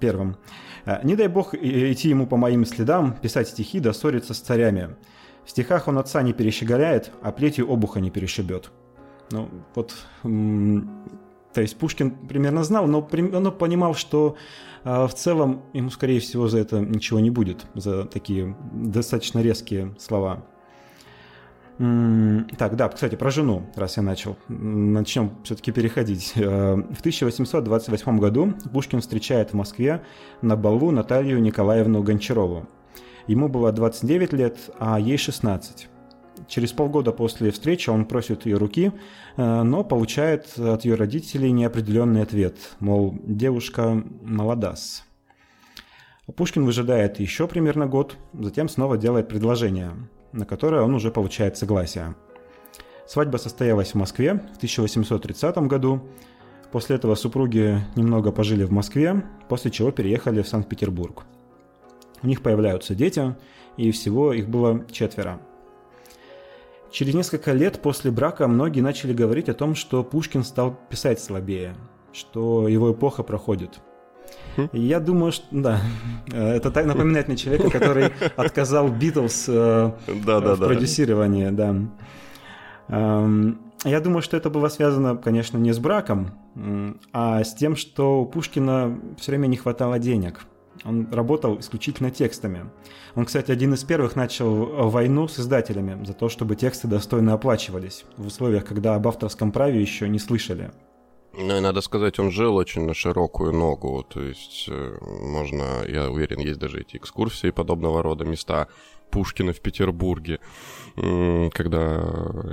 первым. 0.00 0.36
Э, 0.86 1.00
не 1.02 1.16
дай 1.16 1.28
бог 1.28 1.54
идти 1.54 2.08
ему 2.08 2.26
по 2.26 2.36
моим 2.36 2.64
следам, 2.64 3.14
писать 3.14 3.48
стихи 3.48 3.80
да 3.80 3.92
ссориться 3.92 4.32
с 4.32 4.38
царями. 4.38 4.96
В 5.44 5.50
стихах 5.50 5.88
он 5.88 5.98
отца 5.98 6.22
не 6.22 6.32
перещеголяет, 6.32 7.10
а 7.22 7.32
плетью 7.32 7.70
обуха 7.70 8.00
не 8.00 8.10
перешибет. 8.10 8.70
Ну, 9.30 9.48
вот 9.74 9.94
то 11.52 11.60
есть 11.60 11.76
Пушкин 11.76 12.10
примерно 12.10 12.62
знал, 12.64 12.86
но, 12.86 13.06
но 13.12 13.52
понимал, 13.52 13.94
что 13.94 14.36
э, 14.84 15.06
в 15.06 15.14
целом 15.14 15.62
ему, 15.72 15.90
скорее 15.90 16.20
всего, 16.20 16.48
за 16.48 16.58
это 16.58 16.80
ничего 16.80 17.20
не 17.20 17.30
будет, 17.30 17.66
за 17.74 18.04
такие 18.04 18.56
достаточно 18.72 19.40
резкие 19.40 19.94
слова. 19.98 20.44
Так, 21.78 22.74
да, 22.74 22.88
кстати, 22.88 23.14
про 23.14 23.30
жену, 23.30 23.62
раз 23.76 23.98
я 23.98 24.02
начал. 24.02 24.36
Начнем 24.48 25.30
все-таки 25.44 25.70
переходить. 25.70 26.32
Э, 26.34 26.74
в 26.90 27.00
1828 27.00 28.18
году 28.18 28.54
Пушкин 28.72 29.00
встречает 29.00 29.50
в 29.50 29.54
Москве 29.54 30.02
на 30.42 30.56
балу 30.56 30.90
Наталью 30.90 31.40
Николаевну 31.40 32.02
Гончарову. 32.02 32.66
Ему 33.28 33.48
было 33.48 33.70
29 33.70 34.32
лет, 34.32 34.58
а 34.78 34.98
ей 34.98 35.18
16. 35.18 35.88
Через 36.46 36.72
полгода 36.72 37.12
после 37.12 37.50
встречи 37.50 37.90
он 37.90 38.04
просит 38.04 38.46
ее 38.46 38.56
руки, 38.56 38.92
э, 39.36 39.62
но 39.62 39.84
получает 39.84 40.58
от 40.58 40.84
ее 40.84 40.94
родителей 40.94 41.50
неопределенный 41.50 42.22
ответ, 42.22 42.56
мол, 42.80 43.14
девушка 43.24 44.02
молодас. 44.22 45.04
Пушкин 46.36 46.64
выжидает 46.64 47.20
еще 47.20 47.48
примерно 47.48 47.86
год, 47.86 48.16
затем 48.34 48.68
снова 48.68 48.98
делает 48.98 49.28
предложение, 49.28 49.92
на 50.32 50.44
которое 50.44 50.82
он 50.82 50.94
уже 50.94 51.10
получает 51.10 51.56
согласие. 51.56 52.14
Свадьба 53.06 53.38
состоялась 53.38 53.92
в 53.92 53.94
Москве 53.94 54.34
в 54.34 54.56
1830 54.58 55.56
году. 55.66 56.02
После 56.70 56.96
этого 56.96 57.14
супруги 57.14 57.80
немного 57.96 58.30
пожили 58.30 58.64
в 58.64 58.70
Москве, 58.70 59.24
после 59.48 59.70
чего 59.70 59.90
переехали 59.90 60.42
в 60.42 60.48
Санкт-Петербург. 60.48 61.24
У 62.22 62.26
них 62.26 62.42
появляются 62.42 62.94
дети, 62.94 63.34
и 63.78 63.90
всего 63.92 64.34
их 64.34 64.48
было 64.48 64.84
четверо. 64.90 65.40
Через 66.90 67.14
несколько 67.14 67.52
лет 67.52 67.82
после 67.82 68.10
брака 68.10 68.48
многие 68.48 68.80
начали 68.80 69.12
говорить 69.12 69.48
о 69.48 69.54
том, 69.54 69.74
что 69.74 70.02
Пушкин 70.02 70.42
стал 70.42 70.78
писать 70.88 71.20
слабее, 71.20 71.74
что 72.12 72.66
его 72.66 72.92
эпоха 72.92 73.22
проходит. 73.22 73.80
Я 74.72 75.00
думаю, 75.00 75.32
что 75.32 75.46
да, 75.50 75.80
это 76.32 76.70
так 76.70 76.86
напоминает 76.86 77.28
мне 77.28 77.36
человека, 77.36 77.70
который 77.70 78.10
отказал 78.36 78.88
Битлз 78.88 79.48
э, 79.48 79.92
в 80.06 80.56
продюсировании, 80.56 81.50
да. 81.50 81.76
Эм, 82.88 83.60
я 83.84 84.00
думаю, 84.00 84.22
что 84.22 84.36
это 84.36 84.50
было 84.50 84.68
связано, 84.68 85.16
конечно, 85.16 85.58
не 85.58 85.72
с 85.72 85.78
браком, 85.78 86.32
а 87.12 87.44
с 87.44 87.54
тем, 87.54 87.76
что 87.76 88.22
у 88.22 88.26
Пушкина 88.26 88.98
все 89.18 89.32
время 89.32 89.46
не 89.46 89.56
хватало 89.56 89.98
денег. 89.98 90.40
Он 90.84 91.08
работал 91.12 91.58
исключительно 91.58 92.10
текстами. 92.10 92.70
Он, 93.14 93.24
кстати, 93.24 93.50
один 93.50 93.74
из 93.74 93.84
первых 93.84 94.16
начал 94.16 94.88
войну 94.90 95.28
с 95.28 95.38
издателями 95.38 96.04
за 96.04 96.12
то, 96.12 96.28
чтобы 96.28 96.56
тексты 96.56 96.88
достойно 96.88 97.32
оплачивались 97.32 98.04
в 98.16 98.26
условиях, 98.26 98.64
когда 98.64 98.94
об 98.94 99.06
авторском 99.08 99.52
праве 99.52 99.80
еще 99.80 100.08
не 100.08 100.18
слышали. 100.18 100.70
Ну 101.40 101.56
и 101.56 101.60
надо 101.60 101.80
сказать, 101.82 102.18
он 102.18 102.30
жил 102.32 102.56
очень 102.56 102.84
на 102.84 102.94
широкую 102.94 103.52
ногу. 103.52 104.04
То 104.08 104.20
есть 104.20 104.66
э, 104.68 104.98
можно, 105.00 105.84
я 105.86 106.10
уверен, 106.10 106.40
есть 106.40 106.58
даже 106.58 106.80
эти 106.80 106.96
экскурсии 106.96 107.50
подобного 107.50 108.02
рода 108.02 108.24
места 108.24 108.66
Пушкина 109.10 109.52
в 109.52 109.60
Петербурге 109.60 110.38
когда, 111.52 112.02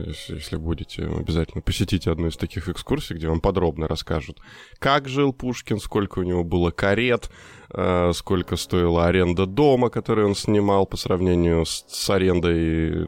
если 0.06 0.58
будете, 0.58 1.06
обязательно 1.06 1.62
посетите 1.62 2.12
одну 2.12 2.28
из 2.28 2.38
таких 2.38 2.70
экскурсий, 2.70 3.16
где 3.16 3.28
вам 3.28 3.40
подробно 3.40 3.88
расскажут, 3.88 4.40
как 4.78 5.08
жил 5.08 5.34
Пушкин, 5.34 5.80
сколько 5.80 6.20
у 6.20 6.24
него 6.24 6.44
было 6.44 6.70
карет, 6.72 7.30
э, 7.74 8.12
сколько 8.14 8.56
стоила 8.56 9.08
аренда 9.08 9.46
дома, 9.46 9.90
который 9.90 10.26
он 10.26 10.36
снимал 10.36 10.86
по 10.86 10.98
сравнению 10.98 11.66
с, 11.66 11.86
с 11.88 12.10
арендой 12.10 13.08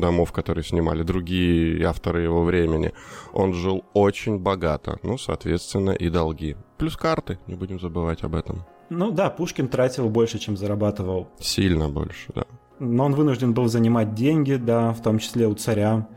домов, 0.00 0.32
которые 0.32 0.64
снимали 0.64 1.02
другие 1.02 1.84
авторы 1.86 2.22
его 2.22 2.42
времени. 2.42 2.92
Он 3.32 3.54
жил 3.54 3.84
очень 3.92 4.38
богато, 4.38 4.98
ну, 5.02 5.18
соответственно, 5.18 5.90
и 5.90 6.08
долги. 6.08 6.56
Плюс 6.78 6.96
карты, 6.96 7.38
не 7.46 7.54
будем 7.54 7.78
забывать 7.78 8.24
об 8.24 8.34
этом. 8.34 8.64
Ну 8.90 9.10
да, 9.12 9.30
Пушкин 9.30 9.68
тратил 9.68 10.08
больше, 10.08 10.38
чем 10.38 10.56
зарабатывал. 10.56 11.28
Сильно 11.38 11.88
больше, 11.88 12.32
да 12.34 12.44
но 12.78 13.04
он 13.04 13.14
вынужден 13.14 13.54
был 13.54 13.68
занимать 13.68 14.14
деньги, 14.14 14.54
да, 14.54 14.92
в 14.92 15.02
том 15.02 15.18
числе 15.18 15.46
у 15.46 15.54
царя. 15.54 16.08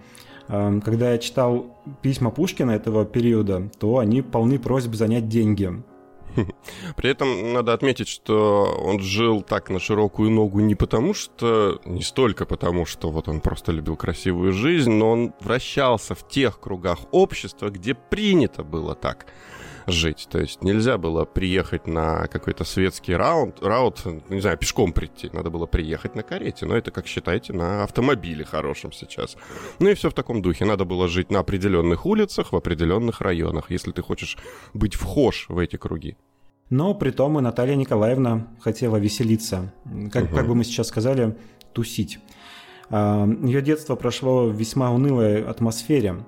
Эм, 0.47 0.81
когда 0.81 1.11
я 1.11 1.17
читал 1.17 1.77
письма 2.01 2.31
Пушкина 2.31 2.71
этого 2.71 3.05
периода, 3.05 3.69
то 3.79 3.97
они 3.97 4.21
полны 4.21 4.59
просьб 4.59 4.93
занять 4.95 5.27
деньги. 5.27 5.83
При 6.95 7.09
этом 7.09 7.53
надо 7.53 7.73
отметить, 7.73 8.07
что 8.07 8.81
он 8.83 8.99
жил 8.99 9.41
так 9.41 9.69
на 9.69 9.79
широкую 9.79 10.31
ногу 10.31 10.59
не 10.59 10.75
потому, 10.75 11.13
что... 11.13 11.79
Не 11.85 12.01
столько 12.01 12.45
потому, 12.45 12.85
что 12.85 13.09
вот 13.09 13.27
он 13.27 13.41
просто 13.41 13.71
любил 13.71 13.95
красивую 13.95 14.53
жизнь, 14.53 14.91
но 14.91 15.11
он 15.11 15.33
вращался 15.41 16.15
в 16.15 16.27
тех 16.27 16.59
кругах 16.59 16.99
общества, 17.11 17.69
где 17.69 17.93
принято 17.95 18.63
было 18.63 18.95
так 18.95 19.25
жить. 19.87 20.27
То 20.29 20.39
есть 20.39 20.61
нельзя 20.63 20.97
было 20.97 21.25
приехать 21.25 21.87
на 21.87 22.27
какой-то 22.27 22.63
светский 22.63 23.15
раунд, 23.15 23.61
раут, 23.61 24.03
не 24.29 24.41
знаю, 24.41 24.57
пешком 24.57 24.91
прийти. 24.91 25.29
Надо 25.33 25.49
было 25.49 25.65
приехать 25.65 26.15
на 26.15 26.23
карете. 26.23 26.65
Но 26.65 26.75
это, 26.75 26.91
как 26.91 27.07
считаете, 27.07 27.53
на 27.53 27.83
автомобиле 27.83 28.43
хорошем 28.43 28.91
сейчас. 28.91 29.37
Ну 29.79 29.89
и 29.89 29.93
все 29.93 30.09
в 30.09 30.13
таком 30.13 30.41
духе. 30.41 30.65
Надо 30.65 30.85
было 30.85 31.07
жить 31.07 31.31
на 31.31 31.39
определенных 31.39 32.05
улицах, 32.05 32.51
в 32.51 32.55
определенных 32.55 33.21
районах, 33.21 33.71
если 33.71 33.91
ты 33.91 34.01
хочешь 34.01 34.37
быть 34.73 34.95
вхож 34.95 35.45
в 35.49 35.57
эти 35.57 35.77
круги. 35.77 36.17
Но 36.69 36.93
при 36.93 37.11
том 37.11 37.39
и 37.39 37.41
Наталья 37.41 37.75
Николаевна 37.75 38.47
хотела 38.59 38.97
веселиться. 38.97 39.73
Как, 40.11 40.25
угу. 40.25 40.35
как 40.35 40.47
бы 40.47 40.55
мы 40.55 40.65
сейчас 40.65 40.87
сказали, 40.87 41.37
тусить. 41.71 42.19
А, 42.89 43.25
Ее 43.43 43.61
детство 43.61 43.95
прошло 43.95 44.47
в 44.47 44.53
весьма 44.53 44.91
унылой 44.91 45.43
атмосфере. 45.43 46.25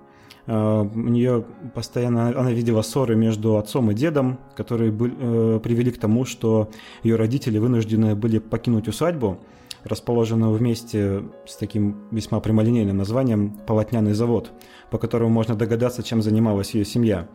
А, 0.51 0.81
у 0.81 1.09
нее 1.09 1.45
постоянно 1.75 2.29
она 2.29 2.51
видела 2.51 2.81
ссоры 2.81 3.15
между 3.15 3.57
отцом 3.57 3.91
и 3.91 3.93
дедом, 3.93 4.39
которые 4.55 4.91
были, 4.91 5.15
э, 5.19 5.59
привели 5.59 5.91
к 5.91 5.99
тому, 5.99 6.25
что 6.25 6.71
ее 7.03 7.17
родители 7.17 7.59
вынуждены 7.59 8.15
были 8.15 8.39
покинуть 8.39 8.87
усадьбу, 8.87 9.37
расположенную 9.83 10.51
вместе 10.51 11.23
с 11.45 11.55
таким 11.55 12.07
весьма 12.09 12.39
прямолинейным 12.39 12.97
названием 12.97 13.59
«Полотняный 13.67 14.13
завод», 14.13 14.49
по 14.89 14.97
которому 14.97 15.29
можно 15.29 15.53
догадаться, 15.53 16.01
чем 16.01 16.23
занималась 16.23 16.73
ее 16.73 16.83
семья. 16.83 17.27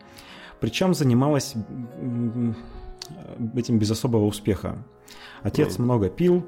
Причем 0.58 0.92
занималась 0.92 1.54
этим 3.54 3.78
без 3.78 3.90
особого 3.92 4.24
успеха. 4.24 4.84
Отец 5.42 5.78
много 5.78 6.08
пил, 6.08 6.44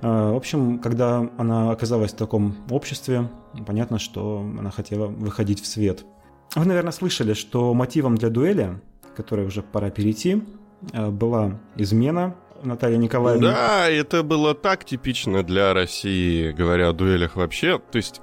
в 0.00 0.36
общем, 0.36 0.78
когда 0.78 1.28
она 1.38 1.70
оказалась 1.70 2.12
в 2.12 2.16
таком 2.16 2.54
обществе, 2.70 3.28
понятно, 3.66 3.98
что 3.98 4.44
она 4.58 4.70
хотела 4.70 5.06
выходить 5.06 5.60
в 5.62 5.66
свет. 5.66 6.04
Вы, 6.54 6.64
наверное, 6.64 6.92
слышали, 6.92 7.34
что 7.34 7.74
мотивом 7.74 8.16
для 8.16 8.30
дуэли, 8.30 8.80
которой 9.16 9.46
уже 9.46 9.62
пора 9.62 9.90
перейти, 9.90 10.42
а, 10.92 11.10
была 11.10 11.58
измена 11.76 12.34
Наталья 12.62 12.96
Николаевна. 12.96 13.52
Да, 13.52 13.88
это 13.88 14.22
было 14.22 14.54
так 14.54 14.84
типично 14.84 15.42
для 15.42 15.74
России, 15.74 16.50
говоря 16.52 16.88
о 16.88 16.92
дуэлях 16.92 17.36
вообще. 17.36 17.78
То 17.78 17.96
есть, 17.96 18.20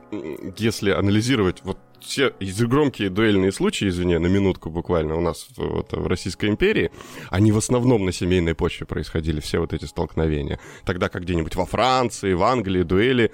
если 0.58 0.92
анализировать 0.92 1.62
вот 1.64 1.78
все 2.06 2.34
громкие 2.40 3.10
дуэльные 3.10 3.52
случаи, 3.52 3.90
извини, 3.90 4.18
на 4.18 4.28
минутку 4.28 4.70
буквально 4.70 5.16
у 5.16 5.22
нас 5.22 5.48
вот, 5.58 5.92
в 5.92 6.08
Российской 6.08 6.50
империи, 6.50 6.92
они 7.30 7.52
в 7.52 7.58
основном 7.58 8.06
на 8.06 8.12
семейной 8.12 8.56
почве 8.56 8.86
происходили, 8.86 9.40
все 9.40 9.60
вот 9.60 9.74
эти 9.74 9.86
столкновения. 9.86 10.60
Тогда 10.86 11.10
как 11.10 11.24
где-нибудь 11.24 11.56
во 11.56 11.66
Франции, 11.66 12.34
в 12.34 12.44
Англии 12.44 12.84
дуэли 12.84 13.32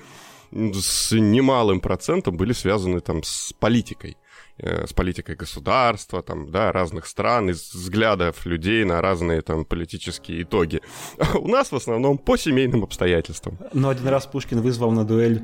с 0.51 1.11
немалым 1.13 1.79
процентом 1.79 2.35
были 2.35 2.53
связаны 2.53 2.99
там 2.99 3.23
с 3.23 3.53
политикой 3.53 4.17
э, 4.57 4.85
с 4.85 4.93
политикой 4.93 5.35
государства, 5.35 6.21
там, 6.21 6.51
да, 6.51 6.71
разных 6.71 7.07
стран, 7.07 7.49
из 7.49 7.73
взглядов 7.73 8.45
людей 8.45 8.83
на 8.83 9.01
разные 9.01 9.41
там 9.41 9.63
политические 9.63 10.43
итоги. 10.43 10.81
У 11.35 11.47
нас 11.47 11.71
в 11.71 11.75
основном 11.75 12.17
по 12.17 12.37
семейным 12.37 12.83
обстоятельствам. 12.83 13.57
Но 13.73 13.89
один 13.89 14.07
раз 14.07 14.25
Пушкин 14.25 14.61
вызвал 14.61 14.91
на 14.91 15.05
дуэль 15.05 15.41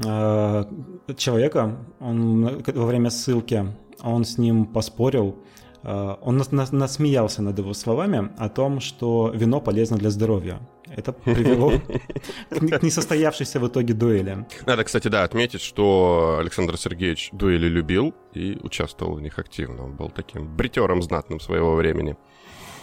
человека, 0.00 1.76
он 2.00 2.62
во 2.66 2.86
время 2.86 3.10
ссылки, 3.10 3.66
он 4.02 4.24
с 4.24 4.38
ним 4.38 4.66
поспорил, 4.66 5.36
э, 5.82 6.16
он 6.20 6.36
насмеялся 6.36 7.42
над 7.42 7.58
его 7.58 7.74
словами 7.74 8.30
о 8.38 8.48
том, 8.48 8.80
что 8.80 9.30
вино 9.34 9.60
полезно 9.60 9.96
для 9.96 10.10
здоровья. 10.10 10.60
Это 10.96 11.12
привело 11.12 11.72
к 12.50 12.82
несостоявшейся 12.82 13.60
в 13.60 13.68
итоге 13.68 13.94
дуэли. 13.94 14.46
Надо, 14.66 14.84
кстати, 14.84 15.08
да, 15.08 15.24
отметить, 15.24 15.60
что 15.60 16.38
Александр 16.40 16.78
Сергеевич 16.78 17.30
дуэли 17.32 17.66
любил 17.66 18.14
и 18.34 18.58
участвовал 18.62 19.14
в 19.14 19.20
них 19.20 19.38
активно. 19.38 19.84
Он 19.84 19.96
был 19.96 20.10
таким 20.10 20.56
бритером 20.56 21.02
знатным 21.02 21.40
своего 21.40 21.74
времени. 21.74 22.16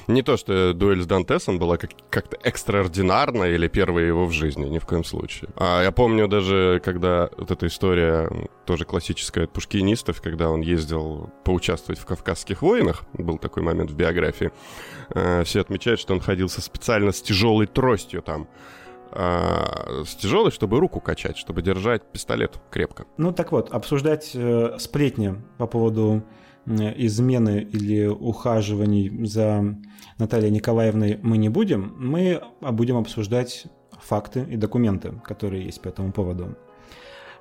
Не 0.08 0.22
то, 0.22 0.38
что 0.38 0.74
дуэль 0.74 1.02
с 1.02 1.06
Дантесом 1.06 1.58
была 1.58 1.78
как- 1.78 1.91
как-то 2.10 2.38
экстраординарна 2.44 3.46
или 3.46 3.68
первая 3.68 4.06
его 4.06 4.26
в 4.26 4.32
жизни, 4.32 4.65
ни 4.65 4.80
в 4.80 4.86
коем 4.86 5.04
случае. 5.04 5.50
А 5.56 5.82
я 5.82 5.91
помню 5.91 6.28
даже, 6.28 6.82
когда 6.84 7.30
вот 7.38 7.52
эта 7.52 7.68
история, 7.68 8.30
тоже 8.65 8.86
классическая 8.86 9.46
от 9.46 9.54
пушкинистов, 9.54 10.22
когда 10.22 10.50
он 10.50 10.62
ездил 10.62 11.30
поучаствовать 11.44 12.00
в 12.00 12.06
Кавказских 12.06 12.62
войнах, 12.62 13.04
был 13.13 13.38
такой 13.38 13.63
момент 13.63 13.91
в 13.91 13.96
биографии, 13.96 14.52
э, 15.10 15.44
все 15.44 15.62
отмечают, 15.62 16.00
что 16.00 16.13
он 16.13 16.20
ходил 16.20 16.50
со 16.50 16.62
специально 16.62 17.12
с 17.12 17.22
тяжелой 17.22 17.65
тростью 17.68 18.22
там, 18.22 18.48
а, 19.12 20.04
с 20.06 20.15
тяжелой, 20.15 20.52
чтобы 20.52 20.80
руку 20.80 21.00
качать, 21.00 21.38
чтобы 21.38 21.62
держать 21.62 22.04
пистолет 22.12 22.60
крепко. 22.70 23.06
Ну 23.18 23.32
так 23.32 23.52
вот, 23.52 23.72
обсуждать 23.72 24.32
э, 24.34 24.76
сплетни 24.78 25.36
по 25.58 25.68
поводу 25.68 26.24
измены 26.65 27.67
или 27.71 28.08
ухаживаний 28.08 29.25
за 29.25 29.78
Натальей 30.17 30.51
Николаевной 30.51 31.19
мы 31.21 31.38
не 31.38 31.49
будем, 31.49 31.93
мы 31.97 32.41
будем 32.62 32.97
обсуждать 32.97 33.65
факты 33.91 34.45
и 34.49 34.58
документы, 34.58 35.13
которые 35.23 35.65
есть 35.65 35.82
по 35.82 35.89
этому 35.89 36.12
поводу. 36.12 36.58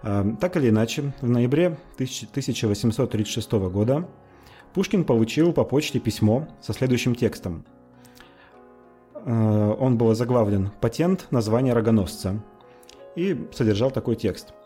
А, 0.03 0.27
так 0.41 0.57
или 0.57 0.69
иначе, 0.69 1.15
в 1.21 1.29
ноябре 1.29 1.79
1836 1.95 3.53
года 3.53 4.09
Пушкин 4.75 5.05
получил 5.05 5.53
по 5.53 5.65
почте 5.65 6.01
письмо 6.01 6.49
со 6.61 6.73
следующим 6.73 7.15
текстом. 7.15 7.65
А, 9.15 9.73
он 9.73 9.97
был 9.97 10.15
заглавлен 10.15 10.71
«Патент 10.81 11.29
на 11.31 11.41
звание 11.41 11.73
рогоносца» 11.73 12.43
и 13.17 13.49
содержал 13.53 13.91
такой 13.91 14.17
текст– 14.17 14.53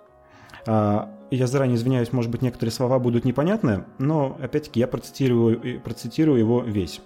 а, 0.71 1.11
я 1.31 1.47
заранее 1.47 1.77
извиняюсь, 1.77 2.13
может 2.13 2.31
быть, 2.31 2.43
некоторые 2.43 2.73
слова 2.73 2.99
будут 2.99 3.25
непонятны, 3.25 3.85
но, 3.99 4.37
опять-таки, 4.41 4.81
я 4.81 4.87
процитирую, 4.87 5.81
процитирую 5.81 6.39
его 6.39 6.63
весь. 6.63 7.01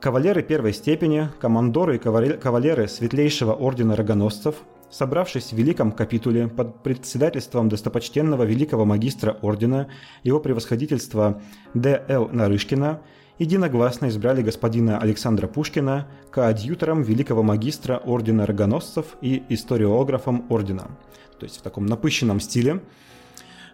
Кавалеры 0.00 0.42
первой 0.42 0.72
степени, 0.72 1.28
командоры 1.40 1.96
и 1.96 1.98
кавалеры 1.98 2.88
светлейшего 2.88 3.52
ордена 3.52 3.94
рогоносцев, 3.96 4.56
собравшись 4.90 5.52
в 5.52 5.56
Великом 5.56 5.92
капитуле 5.92 6.48
под 6.48 6.82
председательством 6.82 7.68
достопочтенного 7.68 8.42
великого 8.42 8.84
магистра 8.84 9.36
ордена, 9.42 9.88
его 10.24 10.40
превосходительства 10.40 11.40
Д.Л. 11.74 12.28
Нарышкина, 12.32 13.00
единогласно 13.38 14.08
избрали 14.08 14.42
господина 14.42 14.98
Александра 14.98 15.46
Пушкина 15.46 16.08
коадьютором 16.30 17.02
великого 17.02 17.42
магистра 17.42 17.98
ордена 17.98 18.46
рогоносцев 18.46 19.16
и 19.20 19.44
историографом 19.48 20.46
ордена– 20.48 20.88
то 21.38 21.44
есть 21.44 21.58
в 21.58 21.62
таком 21.62 21.86
напыщенном 21.86 22.40
стиле. 22.40 22.82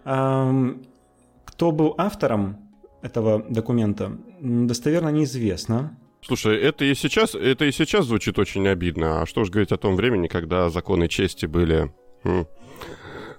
Кто 0.04 1.72
был 1.72 1.94
автором 1.98 2.58
этого 3.02 3.44
документа, 3.48 4.16
достоверно 4.40 5.08
неизвестно. 5.10 5.98
Слушай, 6.22 6.58
это 6.58 6.84
и 6.86 6.94
сейчас, 6.94 7.34
это 7.34 7.66
и 7.66 7.72
сейчас 7.72 8.06
звучит 8.06 8.38
очень 8.38 8.66
обидно. 8.66 9.22
А 9.22 9.26
что 9.26 9.42
уж 9.42 9.50
говорить 9.50 9.72
о 9.72 9.76
том 9.76 9.94
времени, 9.94 10.26
когда 10.26 10.70
законы 10.70 11.06
чести 11.06 11.44
были 11.44 11.92
м, 12.24 12.46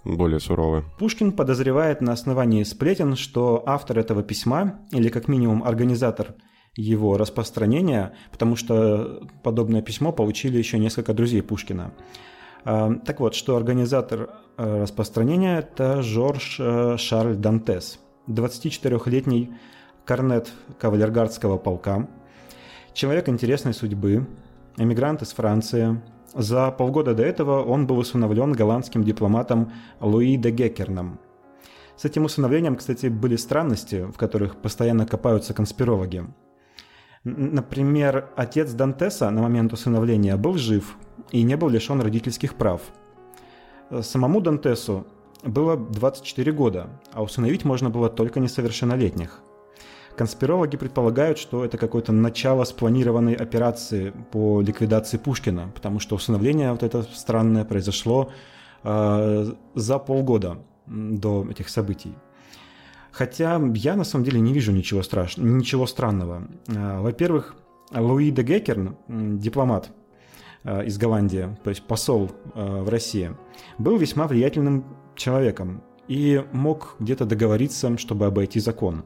более 0.03 0.39
суровы. 0.39 0.83
Пушкин 0.99 1.31
подозревает 1.31 2.01
на 2.01 2.13
основании 2.13 2.63
сплетен, 2.63 3.15
что 3.15 3.63
автор 3.65 3.97
этого 3.97 4.21
письма, 4.21 4.79
или 4.91 5.09
как 5.09 5.27
минимум 5.27 5.63
организатор 5.63 6.35
его 6.75 7.17
распространения, 7.17 8.13
потому 8.31 8.55
что 8.55 9.27
подобное 9.43 9.81
письмо 9.81 10.11
получили 10.11 10.57
еще 10.57 10.77
несколько 10.77 11.13
друзей 11.13 11.41
Пушкина. 11.41 11.91
А, 12.65 12.95
так 13.06 13.19
вот, 13.19 13.36
что 13.36 13.56
организатор 13.56 14.32
э, 14.58 14.82
распространения– 14.82 15.60
это 15.60 16.01
Жорж 16.01 16.58
э, 16.60 16.97
Шарль 16.97 17.36
Дантес, 17.36 17.99
24-летний 18.28 19.54
корнет 20.04 20.51
кавалергардского 20.80 21.58
полка, 21.60 22.08
человек 22.93 23.30
интересной 23.30 23.75
судьбы, 23.75 24.28
эмигрант 24.78 25.21
из 25.21 25.32
Франции. 25.34 26.01
За 26.34 26.71
полгода 26.71 27.13
до 27.13 27.23
этого 27.23 27.63
он 27.63 27.86
был 27.86 27.99
усыновлен 27.99 28.51
голландским 28.51 29.04
дипломатом 29.04 29.71
Луи 29.99 30.36
де 30.36 30.49
Геккерном. 30.49 31.19
С 31.95 32.04
этим 32.04 32.25
усыновлением, 32.25 32.75
кстати, 32.75 33.06
были 33.08 33.36
странности, 33.36 34.06
в 34.12 34.17
которых 34.17 34.58
постоянно 34.58 35.06
копаются 35.06 35.54
конспирологи. 35.54 36.25
Например, 37.25 38.29
отец 38.35 38.71
Дантеса 38.71 39.31
на 39.31 39.41
момент 39.41 39.73
усыновления 39.73 40.38
был 40.38 40.57
жив 40.57 40.95
и 41.31 41.41
не 41.41 41.57
был 41.57 41.69
лишен 41.69 41.99
родительских 41.99 42.53
прав. 42.53 42.81
Самому 44.01 44.41
Дантесу 44.41 45.07
было 45.43 45.75
24 45.75 46.51
года, 46.51 46.88
а 47.13 47.23
усыновить 47.23 47.65
можно 47.65 47.89
было 47.89 48.09
только 48.09 48.39
несовершеннолетних. 48.39 49.41
Конспирологи 50.15 50.77
предполагают, 50.77 51.39
что 51.39 51.65
это 51.65 51.79
какое-то 51.79 52.11
начало 52.11 52.63
спланированной 52.63 53.33
операции 53.33 54.13
по 54.31 54.61
ликвидации 54.61 55.17
Пушкина, 55.17 55.71
потому 55.73 55.99
что 55.99 56.15
усыновление 56.15 56.71
вот 56.71 56.83
это 56.83 57.03
странное 57.03 57.65
произошло 57.65 58.31
э, 58.83 59.51
за 59.73 59.99
полгода 59.99 60.59
до 60.85 61.45
этих 61.49 61.69
событий. 61.69 62.13
Хотя 63.15 63.62
я 63.75 63.95
на 63.95 64.04
самом 64.04 64.25
деле 64.25 64.41
не 64.41 64.51
вижу 64.51 64.73
ничего 64.73 65.01
страшного, 65.01 65.47
ничего 65.47 65.88
странного. 65.88 66.49
А, 66.67 67.01
во-первых, 67.01 67.56
Луи 67.93 68.30
де 68.30 68.43
Геккерн, 68.43 68.97
дипломат 69.39 69.89
а, 70.65 70.82
из 70.82 70.97
Голландии, 70.97 71.58
то 71.63 71.69
есть 71.69 71.84
посол 71.84 72.30
а, 72.54 72.84
в 72.84 72.89
России, 72.89 73.32
был 73.78 73.95
весьма 73.95 74.28
влиятельным 74.28 74.84
человеком 75.15 75.82
и 76.10 76.43
мог 76.51 76.97
где-то 76.99 77.25
договориться, 77.25 77.97
чтобы 77.97 78.25
обойти 78.25 78.60
закон. 78.60 79.06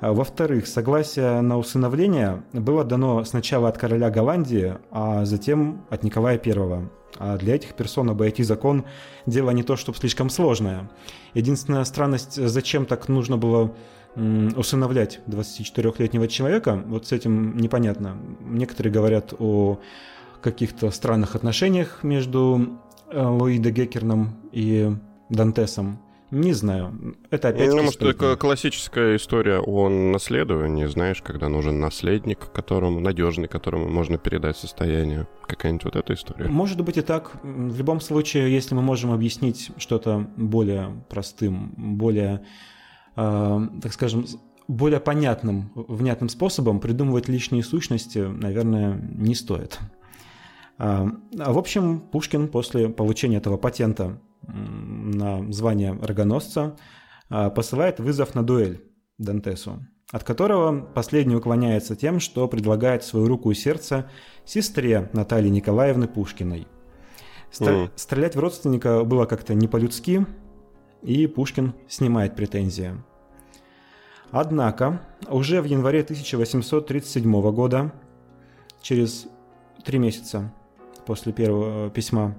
Во-вторых, 0.00 0.66
согласие 0.66 1.40
на 1.40 1.56
усыновление 1.56 2.42
было 2.52 2.84
дано 2.84 3.24
сначала 3.24 3.68
от 3.68 3.78
короля 3.78 4.10
Голландии, 4.10 4.74
а 4.90 5.24
затем 5.24 5.86
от 5.88 6.02
Николая 6.02 6.40
I. 6.44 6.88
А 7.18 7.38
для 7.38 7.54
этих 7.54 7.74
персон 7.74 8.10
обойти 8.10 8.42
закон– 8.42 8.84
дело 9.26 9.50
не 9.50 9.62
то, 9.62 9.76
чтобы 9.76 9.96
слишком 9.96 10.28
сложное. 10.28 10.90
Единственная 11.32 11.84
странность, 11.84 12.34
зачем 12.34 12.84
так 12.84 13.08
нужно 13.08 13.38
было 13.38 13.74
усыновлять 14.14 15.20
24-летнего 15.26 16.26
человека, 16.28 16.82
вот 16.86 17.06
с 17.06 17.12
этим 17.12 17.56
непонятно. 17.56 18.16
Некоторые 18.40 18.92
говорят 18.92 19.34
о 19.38 19.78
каких-то 20.40 20.90
странных 20.90 21.36
отношениях 21.36 22.02
между 22.02 22.80
э, 23.10 23.22
Луи 23.22 23.58
де 23.58 23.70
Геккерном 23.70 24.36
и 24.52 24.90
Дантесом. 25.28 25.98
Не 26.30 26.52
знаю. 26.52 27.16
Это 27.30 27.48
опять... 27.48 27.68
Ну, 27.70 27.84
может, 27.84 28.02
это 28.02 28.36
классическая 28.36 29.16
история 29.16 29.60
о 29.60 29.88
наследовании, 29.88 30.86
знаешь, 30.86 31.22
когда 31.22 31.48
нужен 31.48 31.78
наследник, 31.78 32.50
которому 32.52 32.98
надежный, 33.00 33.46
которому 33.46 33.88
можно 33.88 34.18
передать 34.18 34.56
состояние. 34.56 35.28
Какая-нибудь 35.46 35.84
вот 35.84 35.96
эта 35.96 36.14
история. 36.14 36.48
Может 36.48 36.80
быть 36.80 36.96
и 36.96 37.02
так. 37.02 37.32
В 37.42 37.78
любом 37.78 38.00
случае, 38.00 38.52
если 38.52 38.74
мы 38.74 38.82
можем 38.82 39.12
объяснить 39.12 39.70
что-то 39.78 40.28
более 40.36 41.04
простым, 41.08 41.72
более, 41.76 42.44
э, 43.14 43.60
так 43.82 43.92
скажем, 43.92 44.26
более 44.66 44.98
понятным, 44.98 45.70
внятным 45.74 46.28
способом, 46.28 46.80
придумывать 46.80 47.28
лишние 47.28 47.62
сущности, 47.62 48.18
наверное, 48.18 48.94
не 48.94 49.36
стоит. 49.36 49.78
А, 50.78 51.08
в 51.32 51.56
общем, 51.56 52.00
Пушкин 52.00 52.48
после 52.48 52.88
получения 52.88 53.36
этого 53.36 53.56
патента 53.56 54.20
на 54.46 55.50
звание 55.52 55.98
рогоносца, 56.00 56.76
а, 57.28 57.50
посылает 57.50 58.00
вызов 58.00 58.34
на 58.34 58.42
дуэль 58.42 58.82
Дантесу, 59.18 59.84
от 60.10 60.24
которого 60.24 60.80
последний 60.80 61.36
уклоняется 61.36 61.96
тем, 61.96 62.20
что 62.20 62.46
предлагает 62.48 63.02
свою 63.02 63.26
руку 63.26 63.50
и 63.50 63.54
сердце 63.54 64.10
сестре 64.44 65.10
Натальи 65.12 65.48
Николаевны 65.48 66.06
Пушкиной. 66.08 66.66
Стр- 67.50 67.72
mm. 67.72 67.90
Стрелять 67.96 68.36
в 68.36 68.40
родственника 68.40 69.04
было 69.04 69.24
как-то 69.26 69.54
не 69.54 69.68
по-людски, 69.68 70.26
и 71.02 71.26
Пушкин 71.26 71.74
снимает 71.88 72.36
претензии. 72.36 72.92
Однако 74.30 75.00
уже 75.28 75.62
в 75.62 75.64
январе 75.64 76.00
1837 76.00 77.52
года, 77.52 77.92
через 78.82 79.26
три 79.84 79.98
месяца 79.98 80.52
после 81.06 81.32
первого 81.32 81.90
письма 81.90 82.36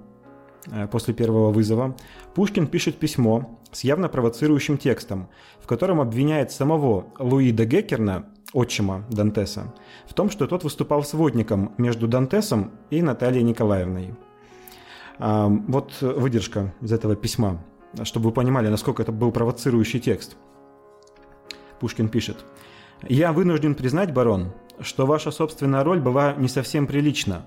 после 0.91 1.13
первого 1.13 1.51
вызова, 1.51 1.95
Пушкин 2.35 2.67
пишет 2.67 2.97
письмо 2.97 3.59
с 3.71 3.83
явно 3.83 4.09
провоцирующим 4.09 4.77
текстом, 4.77 5.29
в 5.61 5.67
котором 5.67 6.01
обвиняет 6.01 6.51
самого 6.51 7.07
Луи 7.19 7.51
де 7.51 7.65
Геккерна, 7.65 8.25
отчима 8.53 9.05
Дантеса, 9.09 9.73
в 10.07 10.13
том, 10.13 10.29
что 10.29 10.47
тот 10.47 10.63
выступал 10.63 11.03
сводником 11.03 11.73
между 11.77 12.07
Дантесом 12.07 12.71
и 12.89 13.01
Натальей 13.01 13.43
Николаевной. 13.43 14.15
А, 15.19 15.47
вот 15.47 15.93
выдержка 16.01 16.73
из 16.81 16.91
этого 16.91 17.15
письма, 17.15 17.63
чтобы 18.03 18.27
вы 18.27 18.31
понимали, 18.31 18.67
насколько 18.67 19.01
это 19.01 19.11
был 19.11 19.31
провоцирующий 19.31 19.99
текст. 19.99 20.37
Пушкин 21.79 22.09
пишет. 22.09 22.45
«Я 23.07 23.31
вынужден 23.31 23.75
признать, 23.75 24.13
барон, 24.13 24.53
что 24.79 25.05
ваша 25.05 25.31
собственная 25.31 25.83
роль 25.83 25.99
была 25.99 26.33
не 26.33 26.47
совсем 26.47 26.87
прилична. 26.87 27.45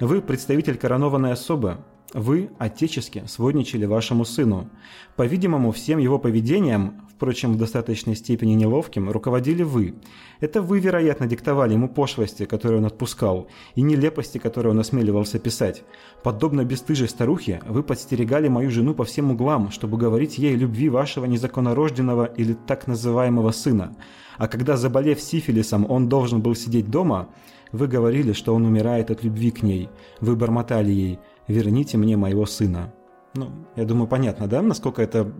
Вы 0.00 0.20
представитель 0.20 0.76
коронованной 0.76 1.32
особы, 1.32 1.78
вы 2.14 2.50
отечески 2.58 3.24
сводничали 3.26 3.84
вашему 3.84 4.24
сыну. 4.24 4.68
По-видимому, 5.16 5.72
всем 5.72 5.98
его 5.98 6.18
поведением, 6.18 7.02
впрочем, 7.08 7.54
в 7.54 7.58
достаточной 7.58 8.16
степени 8.16 8.52
неловким, 8.52 9.10
руководили 9.10 9.62
вы. 9.62 9.94
Это 10.40 10.60
вы, 10.60 10.80
вероятно, 10.80 11.26
диктовали 11.26 11.74
ему 11.74 11.88
пошлости, 11.88 12.44
которые 12.44 12.78
он 12.78 12.86
отпускал, 12.86 13.48
и 13.74 13.82
нелепости, 13.82 14.38
которые 14.38 14.72
он 14.72 14.80
осмеливался 14.80 15.38
писать. 15.38 15.84
Подобно 16.22 16.64
бесстыжей 16.64 17.08
старухе, 17.08 17.60
вы 17.66 17.82
подстерегали 17.82 18.48
мою 18.48 18.70
жену 18.70 18.94
по 18.94 19.04
всем 19.04 19.30
углам, 19.30 19.70
чтобы 19.70 19.96
говорить 19.96 20.38
ей 20.38 20.54
любви 20.54 20.88
вашего 20.88 21.24
незаконнорожденного 21.24 22.26
или 22.26 22.54
так 22.54 22.86
называемого 22.86 23.52
сына. 23.52 23.96
А 24.38 24.48
когда, 24.48 24.76
заболев 24.76 25.20
сифилисом, 25.20 25.90
он 25.90 26.08
должен 26.08 26.40
был 26.40 26.54
сидеть 26.54 26.90
дома, 26.90 27.28
вы 27.70 27.86
говорили, 27.86 28.32
что 28.32 28.54
он 28.54 28.66
умирает 28.66 29.10
от 29.10 29.24
любви 29.24 29.50
к 29.50 29.62
ней. 29.62 29.88
Вы 30.20 30.36
бормотали 30.36 30.90
ей– 30.90 31.18
верните 31.52 31.96
мне 31.96 32.16
моего 32.16 32.46
сына. 32.46 32.92
Ну, 33.34 33.50
я 33.76 33.84
думаю, 33.84 34.08
понятно, 34.08 34.46
да, 34.46 34.60
насколько 34.60 35.02
это 35.02 35.30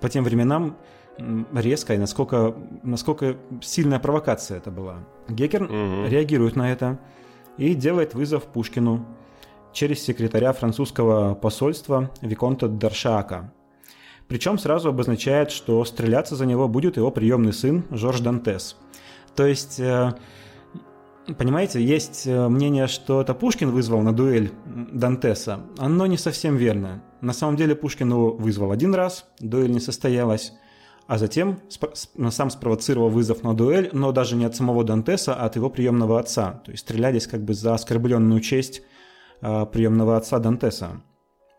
по 0.00 0.08
тем 0.08 0.24
временам 0.24 0.76
резко 1.54 1.94
и 1.94 1.98
насколько, 1.98 2.54
насколько 2.82 3.36
сильная 3.60 3.98
провокация 3.98 4.58
это 4.58 4.70
была. 4.70 4.98
Гекер 5.28 5.64
угу. 5.64 6.08
реагирует 6.08 6.56
на 6.56 6.70
это 6.70 6.98
и 7.56 7.74
делает 7.74 8.14
вызов 8.14 8.44
Пушкину 8.44 9.06
через 9.72 10.02
секретаря 10.02 10.52
французского 10.52 11.34
посольства 11.34 12.10
Виконта 12.20 12.68
Даршака. 12.68 13.52
Причем 14.28 14.58
сразу 14.58 14.90
обозначает, 14.90 15.50
что 15.50 15.84
стреляться 15.84 16.36
за 16.36 16.46
него 16.46 16.68
будет 16.68 16.96
его 16.96 17.10
приемный 17.10 17.52
сын 17.52 17.84
Жорж 17.90 18.20
Дантес. 18.20 18.76
То 19.34 19.46
есть 19.46 19.80
э, 19.80 20.14
Понимаете, 21.26 21.82
есть 21.82 22.26
э, 22.26 22.48
мнение, 22.48 22.88
что 22.88 23.20
это 23.20 23.32
Пушкин 23.32 23.70
вызвал 23.70 24.00
на 24.02 24.12
дуэль 24.12 24.50
Дантеса. 24.66 25.60
Оно 25.78 26.06
не 26.06 26.16
совсем 26.16 26.56
верно. 26.56 27.04
На 27.20 27.32
самом 27.32 27.56
деле 27.56 27.76
Пушкин 27.76 28.10
его 28.10 28.32
вызвал 28.32 28.72
один 28.72 28.92
раз, 28.92 29.26
дуэль 29.38 29.70
не 29.70 29.78
состоялась, 29.78 30.52
а 31.06 31.18
затем 31.18 31.60
сам 32.30 32.50
спровоцировал 32.50 33.08
вызов 33.08 33.44
на 33.44 33.54
дуэль, 33.54 33.90
но 33.92 34.10
даже 34.10 34.34
не 34.34 34.44
от 34.44 34.56
самого 34.56 34.82
Дантеса, 34.82 35.34
а 35.34 35.46
от 35.46 35.54
его 35.54 35.70
приемного 35.70 36.18
отца. 36.18 36.62
То 36.64 36.72
есть 36.72 36.82
стрелялись 36.82 37.28
как 37.28 37.42
бы 37.44 37.54
за 37.54 37.74
оскорбленную 37.74 38.40
честь 38.40 38.82
э, 39.42 39.66
приемного 39.66 40.16
отца 40.16 40.40
Дантеса, 40.40 41.02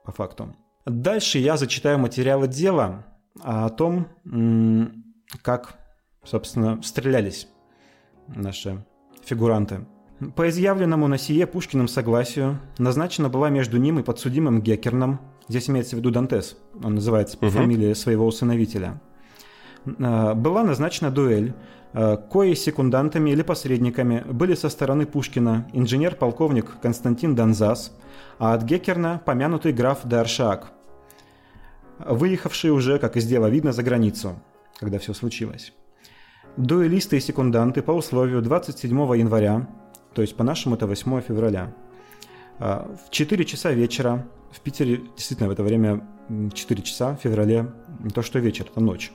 по 0.04 0.12
факту. 0.12 0.54
Дальше 0.86 1.40
я 1.40 1.56
зачитаю 1.56 2.00
материалы 2.00 2.50
дела 2.50 3.06
о 3.42 3.70
том, 3.70 4.08
как, 5.42 5.80
собственно, 6.26 6.82
стрелялись 6.84 7.48
наши 8.28 8.86
фигуранты. 9.26 9.86
По 10.36 10.48
изъявленному 10.48 11.08
на 11.08 11.18
сие 11.18 11.48
Пушкиным 11.48 11.88
согласию 11.88 12.60
назначена 12.78 13.30
была 13.30 13.50
между 13.50 13.78
ним 13.78 14.00
и 14.00 14.04
подсудимым 14.04 14.62
Геккерном, 14.62 15.20
здесь 15.50 15.70
имеется 15.70 15.96
в 15.96 16.00
виду 16.00 16.12
Дантес, 16.12 16.58
он 16.82 16.96
называется 16.96 17.38
по 17.38 17.46
угу. 17.46 17.54
фамилии 17.54 17.94
своего 17.94 18.26
усыновителя, 18.26 19.02
была 19.86 20.64
назначена 20.64 21.12
дуэль, 21.12 21.54
кои 22.32 22.54
секундантами 22.54 23.32
или 23.32 23.42
посредниками 23.42 24.24
были 24.26 24.56
со 24.56 24.70
стороны 24.70 25.06
Пушкина 25.06 25.68
инженер-полковник 25.74 26.80
Константин 26.82 27.36
Донзас, 27.36 27.96
а 28.40 28.54
от 28.54 28.64
Геккерна 28.64 29.22
помянутый 29.26 29.74
граф 29.74 30.00
Даршак, 30.04 30.72
выехавший 32.00 32.72
уже, 32.72 32.98
как 32.98 33.18
из 33.18 33.26
дела 33.26 33.50
видно, 33.50 33.74
за 33.74 33.84
границу, 33.84 34.40
когда 34.80 35.00
все 35.00 35.14
случилось. 35.14 35.74
Дуэлисты 36.58 37.18
и 37.18 37.20
секунданты 37.20 37.82
по 37.82 37.92
условию 37.92 38.42
27 38.42 38.90
января, 39.18 39.68
то 40.14 40.22
есть 40.22 40.36
по-нашему 40.36 40.76
это 40.76 40.86
8 40.86 41.22
февраля, 41.22 41.74
в 42.60 43.10
4 43.10 43.46
часа 43.46 43.72
вечера, 43.72 44.28
в 44.52 44.60
Питере 44.60 45.02
действительно 45.18 45.50
в 45.50 45.52
это 45.52 45.64
время 45.64 46.08
4 46.54 46.82
часа 46.84 47.16
в 47.16 47.22
феврале, 47.22 47.72
не 48.00 48.12
то 48.12 48.22
что 48.22 48.38
вечер, 48.38 48.66
это 48.70 48.80
ночь. 48.82 49.12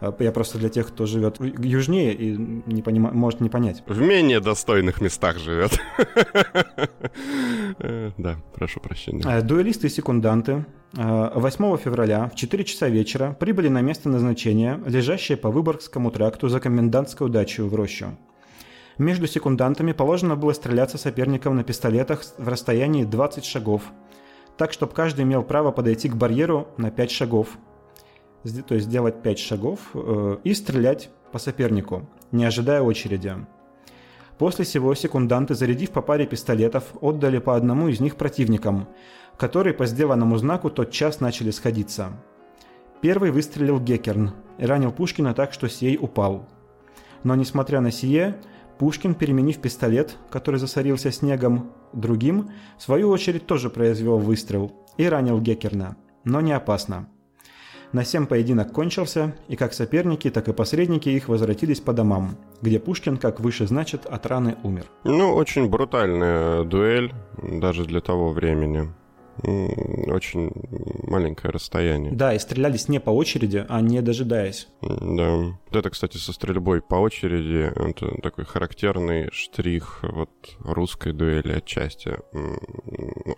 А, 0.00 0.14
я 0.20 0.32
просто 0.32 0.58
для 0.58 0.68
тех, 0.68 0.88
кто 0.88 1.06
живет 1.06 1.38
южнее 1.40 2.14
и 2.14 2.36
не 2.36 2.82
понима, 2.82 3.10
может 3.12 3.40
не 3.40 3.48
понять. 3.48 3.82
В 3.86 4.00
менее 4.00 4.40
достойных 4.40 5.00
местах 5.00 5.38
живет. 5.38 5.78
Э, 7.78 8.10
да, 8.18 8.36
прошу 8.54 8.80
прощения. 8.80 9.22
А, 9.24 9.42
дуэлисты 9.42 9.86
и 9.86 9.90
секунданты 9.90 10.64
8 10.92 11.76
февраля 11.76 12.28
в 12.28 12.34
4 12.34 12.64
часа 12.64 12.88
вечера 12.88 13.36
прибыли 13.38 13.68
на 13.68 13.80
место 13.80 14.08
назначения, 14.08 14.80
лежащее 14.86 15.38
по 15.38 15.50
Выборгскому 15.50 16.10
тракту 16.10 16.48
за 16.48 16.60
комендантскую 16.60 17.30
дачу 17.30 17.66
в 17.66 17.74
Рощу. 17.74 18.16
Между 18.98 19.26
секундантами 19.26 19.92
положено 19.92 20.36
было 20.36 20.52
стреляться 20.52 20.98
соперникам 20.98 21.56
на 21.56 21.64
пистолетах 21.64 22.22
в 22.36 22.48
расстоянии 22.48 23.04
20 23.04 23.44
шагов, 23.44 23.82
так, 24.58 24.74
чтобы 24.74 24.92
каждый 24.92 25.22
имел 25.22 25.42
право 25.42 25.70
подойти 25.70 26.08
к 26.08 26.16
барьеру 26.16 26.68
на 26.76 26.90
5 26.90 27.10
шагов, 27.10 27.56
то 28.42 28.74
есть 28.74 28.86
сделать 28.86 29.22
5 29.22 29.38
шагов 29.38 29.80
э, 29.94 30.38
и 30.44 30.54
стрелять 30.54 31.10
по 31.32 31.38
сопернику, 31.38 32.08
не 32.32 32.44
ожидая 32.44 32.82
очереди. 32.82 33.34
После 34.38 34.64
сего 34.64 34.94
секунданты, 34.94 35.54
зарядив 35.54 35.90
по 35.90 36.00
паре 36.00 36.26
пистолетов, 36.26 36.84
отдали 37.02 37.38
по 37.38 37.56
одному 37.56 37.88
из 37.88 38.00
них 38.00 38.16
противникам, 38.16 38.88
которые 39.36 39.74
по 39.74 39.84
сделанному 39.84 40.36
знаку 40.38 40.70
тот 40.70 40.90
час 40.90 41.20
начали 41.20 41.50
сходиться. 41.50 42.12
Первый 43.02 43.30
выстрелил 43.30 43.78
Геккерн 43.78 44.32
и 44.58 44.64
ранил 44.64 44.92
Пушкина 44.92 45.34
так, 45.34 45.52
что 45.52 45.68
сей 45.68 45.98
упал. 46.00 46.48
Но 47.22 47.34
несмотря 47.34 47.80
на 47.80 47.90
сие, 47.90 48.36
Пушкин, 48.78 49.14
переменив 49.14 49.60
пистолет, 49.60 50.16
который 50.30 50.58
засорился 50.58 51.12
снегом, 51.12 51.72
другим, 51.92 52.50
в 52.78 52.82
свою 52.82 53.10
очередь 53.10 53.46
тоже 53.46 53.68
произвел 53.68 54.16
выстрел 54.16 54.72
и 54.96 55.04
ранил 55.04 55.38
Геккерна, 55.38 55.96
но 56.24 56.40
не 56.40 56.52
опасно. 56.52 57.08
На 57.92 58.02
всем 58.02 58.26
поединок 58.28 58.72
кончился, 58.72 59.34
и 59.48 59.56
как 59.56 59.72
соперники, 59.72 60.30
так 60.30 60.46
и 60.48 60.52
посредники 60.52 61.08
их 61.08 61.28
возвратились 61.28 61.80
по 61.80 61.92
домам, 61.92 62.36
где 62.62 62.78
Пушкин, 62.78 63.16
как 63.16 63.40
выше 63.40 63.66
значит, 63.66 64.06
от 64.06 64.26
раны 64.26 64.56
умер. 64.62 64.84
Ну, 65.02 65.34
очень 65.34 65.68
брутальная 65.68 66.62
дуэль, 66.62 67.12
даже 67.42 67.84
для 67.84 68.00
того 68.00 68.30
времени 68.30 68.92
очень 69.42 70.50
маленькое 71.06 71.52
расстояние. 71.52 72.12
Да, 72.12 72.34
и 72.34 72.38
стрелялись 72.38 72.88
не 72.88 73.00
по 73.00 73.10
очереди, 73.10 73.64
а 73.68 73.80
не 73.80 74.00
дожидаясь. 74.02 74.68
Да. 74.82 75.58
Это, 75.70 75.90
кстати, 75.90 76.16
со 76.16 76.32
стрельбой 76.32 76.82
по 76.82 76.96
очереди, 76.96 77.72
это 77.88 78.20
такой 78.22 78.44
характерный 78.44 79.30
штрих 79.32 80.00
вот 80.02 80.30
русской 80.60 81.12
дуэли 81.12 81.52
отчасти. 81.52 82.18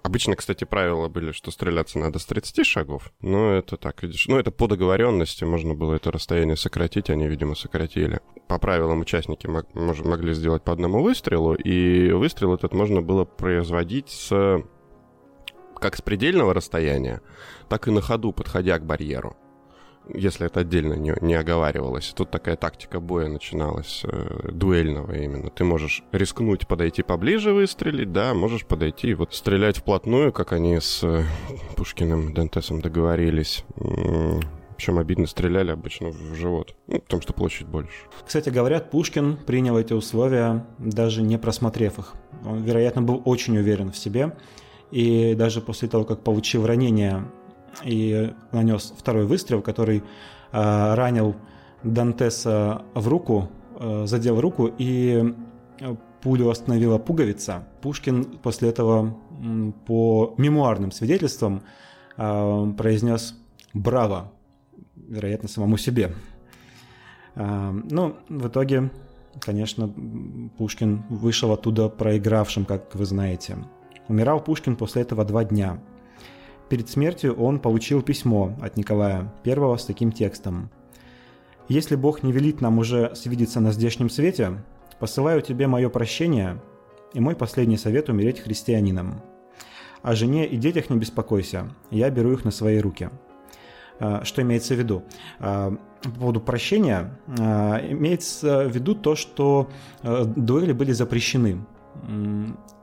Обычно, 0.03 0.37
кстати, 0.37 0.65
правила 0.65 1.09
были, 1.09 1.33
что 1.33 1.51
стреляться 1.51 1.99
надо 1.99 2.19
с 2.19 2.27
30 2.27 2.67
шагов, 2.67 3.13
но 3.21 3.53
это 3.53 3.77
так, 3.77 4.03
видишь, 4.03 4.27
ну 4.29 4.39
это 4.39 4.51
по 4.51 4.67
договоренности, 4.67 5.45
можно 5.45 5.75
было 5.75 5.95
это 5.95 6.11
расстояние 6.11 6.57
сократить, 6.57 7.11
они, 7.11 7.29
видимо, 7.29 7.55
сократили. 7.55 8.21
По 8.49 8.59
правилам 8.59 9.01
участники 9.01 9.47
могли 9.47 10.35
сделать 10.35 10.65
по 10.65 10.73
одному 10.73 11.03
выстрелу, 11.03 11.55
и 11.55 12.11
выстрел 12.13 12.55
этот 12.55 12.73
можно 12.73 13.03
было 13.03 13.25
производить 13.25 14.09
с 14.09 14.63
как 15.83 15.97
с 15.97 16.01
предельного 16.01 16.55
расстояния, 16.55 17.21
так 17.69 17.89
и 17.89 17.91
на 17.91 18.01
ходу, 18.01 18.33
подходя 18.33 18.79
к 18.79 18.87
барьеру. 18.87 19.37
Если 20.09 20.47
это 20.47 20.61
отдельно 20.61 20.95
не, 20.95 21.15
не 21.21 21.35
оговаривалось. 21.35 22.13
Тут 22.17 22.31
такая 22.31 22.57
тактика 22.57 23.01
боя 23.01 23.29
начиналась, 23.29 24.03
э, 24.05 24.51
дуэльного 24.53 25.13
именно. 25.13 25.51
Ты 25.51 25.65
можешь 25.65 26.03
рискнуть 26.13 26.67
подойти 26.67 27.03
поближе, 27.03 27.53
выстрелить, 27.53 28.13
да, 28.13 28.33
можешь 28.35 28.65
подойти 28.65 29.11
и 29.11 29.15
вот 29.15 29.35
стрелять 29.35 29.79
вплотную, 29.79 30.33
как 30.33 30.53
они 30.53 30.81
с 30.81 31.03
э, 31.03 31.25
Пушкиным 31.77 32.33
Дантесом 32.33 32.81
договорились. 32.81 33.65
Причем 34.77 34.99
обидно 34.99 35.27
стреляли 35.27 35.71
обычно 35.71 36.09
в 36.09 36.35
живот, 36.35 36.75
ну, 36.89 37.01
потому 37.01 37.23
что 37.23 37.33
площадь 37.33 37.67
больше. 37.67 38.07
Кстати, 38.25 38.51
говорят, 38.51 38.91
Пушкин 38.91 39.37
принял 39.37 39.79
эти 39.79 39.93
условия, 39.93 40.67
даже 40.79 41.23
не 41.23 41.39
просмотрев 41.39 41.99
их. 41.99 42.15
Он, 42.45 42.63
вероятно, 42.63 43.03
был 43.03 43.23
очень 43.25 43.57
уверен 43.59 43.93
в 43.93 43.97
себе 43.97 44.33
и 44.93 45.35
даже 45.35 45.63
после 45.63 45.89
того, 45.89 46.05
как 46.05 46.23
получил 46.23 46.67
ранение 46.67 47.25
и 47.83 48.33
нанес 48.53 48.93
второй 48.97 49.25
выстрел, 49.25 49.63
который 49.63 49.99
э, 49.99 50.95
ранил 50.95 51.35
Дантеса 51.83 52.83
в 52.95 53.09
руку, 53.09 53.49
э, 53.81 54.05
задел 54.07 54.39
руку, 54.39 54.71
и 54.79 55.35
пулю 56.21 56.51
остановила 56.51 56.99
пуговица. 56.99 57.67
Пушкин 57.81 58.39
после 58.43 58.69
этого 58.69 59.17
по 59.87 60.35
мемуарным 60.37 60.93
свидетельствам 60.93 61.63
э, 62.19 62.73
произнес 62.77 63.35
«Браво!», 63.73 64.31
вероятно, 64.95 65.49
самому 65.49 65.79
себе. 65.79 66.15
Ну, 67.35 68.17
в 68.29 68.49
итоге, 68.49 68.91
конечно, 69.41 69.91
Пушкин 70.59 71.03
вышел 71.09 71.51
оттуда 71.53 71.89
проигравшим, 71.89 72.67
как 72.67 72.95
вы 72.95 73.07
знаете. 73.07 73.57
Умирал 74.09 74.43
Пушкин 74.43 74.77
после 74.77 75.03
этого 75.03 75.25
два 75.25 75.45
дня. 75.45 75.81
Перед 76.69 76.89
смертью 76.89 77.35
он 77.35 77.59
получил 77.61 78.03
письмо 78.03 78.57
от 78.61 78.77
Николая 78.77 79.33
I 79.45 79.79
с 79.79 79.85
таким 79.85 80.11
текстом. 80.11 80.71
«Если 81.69 81.97
Бог 81.97 82.23
не 82.23 82.33
велит 82.33 82.61
нам 82.61 82.79
уже 82.79 83.15
свидеться 83.15 83.61
на 83.61 83.73
здешнем 83.73 84.11
свете, 84.11 84.63
посылаю 84.99 85.43
тебе 85.43 85.67
мое 85.67 85.89
прощение 85.89 86.61
и 87.13 87.21
мой 87.21 87.37
последний 87.37 87.77
совет 87.77 88.09
умереть 88.09 88.41
христианином. 88.41 89.23
О 90.03 90.15
жене 90.15 90.47
и 90.47 90.57
детях 90.57 90.91
не 90.91 90.97
беспокойся, 90.97 91.69
я 91.91 92.11
беру 92.11 92.33
их 92.33 92.45
на 92.45 92.51
свои 92.51 92.79
руки». 92.79 93.11
А, 94.03 94.25
что 94.25 94.43
имеется 94.43 94.75
в 94.75 94.79
виду? 94.79 95.05
А, 95.39 95.73
по 96.03 96.11
поводу 96.11 96.41
прощения 96.41 97.17
а, 97.39 97.79
имеется 97.89 98.65
в 98.65 98.73
виду 98.73 98.97
то, 98.97 99.15
что 99.15 99.71
дуэли 100.03 100.73
были 100.73 100.93
запрещены. 100.93 101.65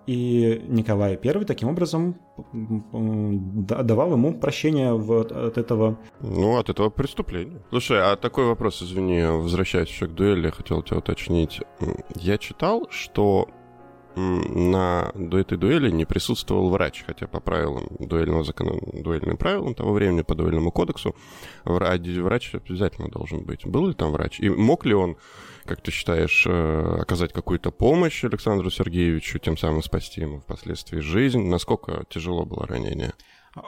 И 0.09 0.63
Николай 0.67 1.19
I 1.23 1.45
таким 1.45 1.69
образом 1.69 2.15
давал 2.51 4.13
ему 4.13 4.33
прощение 4.39 4.95
вот 4.95 5.31
от 5.31 5.59
этого. 5.59 5.99
Ну, 6.21 6.57
от 6.57 6.69
этого 6.69 6.89
преступления. 6.89 7.61
Слушай, 7.69 7.99
а 8.01 8.15
такой 8.15 8.45
вопрос, 8.45 8.81
извини, 8.81 9.21
возвращаясь 9.21 9.87
еще 9.87 10.07
к 10.07 10.15
дуэли, 10.15 10.47
я 10.47 10.51
хотел 10.51 10.81
тебя 10.81 10.97
уточнить. 10.97 11.61
Я 12.15 12.39
читал, 12.39 12.87
что 12.89 13.49
на 14.15 15.11
этой 15.15 15.59
дуэли 15.59 15.91
не 15.91 16.05
присутствовал 16.05 16.71
врач, 16.71 17.03
хотя 17.05 17.27
по 17.27 17.39
правилам 17.39 17.85
дуэльного 17.99 18.43
закона, 18.43 18.71
дуэльным 18.91 19.37
правилам 19.37 19.75
того 19.75 19.93
времени, 19.93 20.23
по 20.23 20.33
дуэльному 20.33 20.71
кодексу, 20.71 21.13
врач 21.65 22.55
обязательно 22.55 23.09
должен 23.09 23.43
быть. 23.43 23.63
Был 23.67 23.87
ли 23.87 23.93
там 23.93 24.11
врач? 24.11 24.39
И 24.39 24.49
мог 24.49 24.85
ли 24.87 24.95
он 24.95 25.17
как 25.69 25.81
ты 25.81 25.91
считаешь, 25.91 26.45
э, 26.47 26.97
оказать 26.99 27.31
какую-то 27.31 27.69
помощь 27.69 28.23
Александру 28.23 28.71
Сергеевичу, 28.71 29.37
тем 29.37 29.55
самым 29.55 29.83
спасти 29.83 30.21
ему 30.21 30.39
впоследствии 30.39 30.99
жизнь? 30.99 31.47
Насколько 31.47 32.05
тяжело 32.09 32.43
было 32.43 32.65
ранение? 32.65 33.13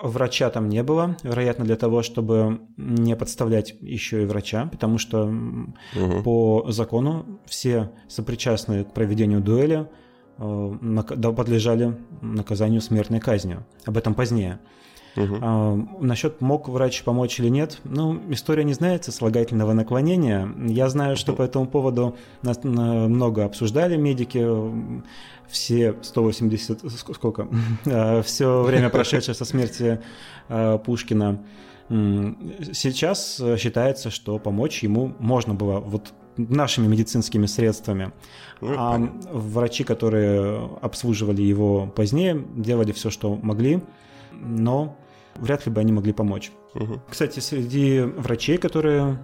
Врача 0.02 0.50
там 0.50 0.68
не 0.68 0.82
было, 0.82 1.16
вероятно, 1.22 1.64
для 1.64 1.76
того, 1.76 2.02
чтобы 2.02 2.62
не 2.76 3.16
подставлять 3.16 3.76
еще 3.82 4.24
и 4.24 4.26
врача, 4.26 4.66
потому 4.72 4.98
что 4.98 5.26
угу. 5.26 6.24
по 6.24 6.72
закону 6.72 7.40
все 7.46 7.92
сопричастные 8.10 8.84
к 8.84 8.94
проведению 8.94 9.42
дуэли 9.42 9.88
э, 10.40 11.34
подлежали 11.38 11.98
наказанию 12.22 12.82
смертной 12.82 13.20
казнью. 13.20 13.64
Об 13.86 13.96
этом 13.96 14.16
позднее. 14.16 14.60
Угу. 15.16 15.38
А, 15.42 15.76
насчет 16.00 16.42
мог 16.42 16.70
врач 16.70 17.04
помочь 17.04 17.40
или 17.40 17.50
нет, 17.50 17.80
ну, 17.84 18.20
история 18.30 18.64
не 18.64 18.74
знается 18.74 19.12
слагательного 19.12 19.74
наклонения. 19.74 20.50
Я 20.68 20.90
знаю, 20.90 21.18
что 21.18 21.34
по 21.34 21.42
этому 21.42 21.68
поводу 21.68 22.16
нас 22.42 22.64
много 22.64 23.46
обсуждали 23.46 23.98
медики, 23.98 24.48
все 25.48 25.96
180, 26.02 26.82
сколько, 27.14 27.48
а, 27.86 28.22
все 28.22 28.62
время 28.64 28.90
прошедшее 28.90 29.36
со 29.36 29.46
смерти 29.46 30.02
а, 30.50 30.78
Пушкина. 30.78 31.44
Сейчас 31.90 33.42
считается, 33.58 34.12
что 34.12 34.40
помочь 34.40 34.82
ему 34.82 35.14
можно 35.20 35.54
было 35.54 35.82
вот 35.82 36.14
нашими 36.38 36.88
медицинскими 36.88 37.46
средствами. 37.46 38.14
Ну, 38.62 38.76
а 38.78 38.94
понятно. 38.94 39.30
врачи, 39.34 39.84
которые 39.84 40.70
обслуживали 40.82 41.42
его 41.42 41.88
позднее, 41.88 42.42
делали 42.56 42.94
все, 42.94 43.10
что 43.10 43.36
могли, 43.36 43.82
но 44.32 44.96
вряд 45.36 45.66
ли 45.66 45.72
бы 45.72 45.82
они 45.82 45.92
могли 45.92 46.14
помочь. 46.14 46.52
Угу. 46.76 47.02
Кстати, 47.10 47.40
среди 47.40 48.02
врачей, 48.02 48.58
которые 48.58 49.20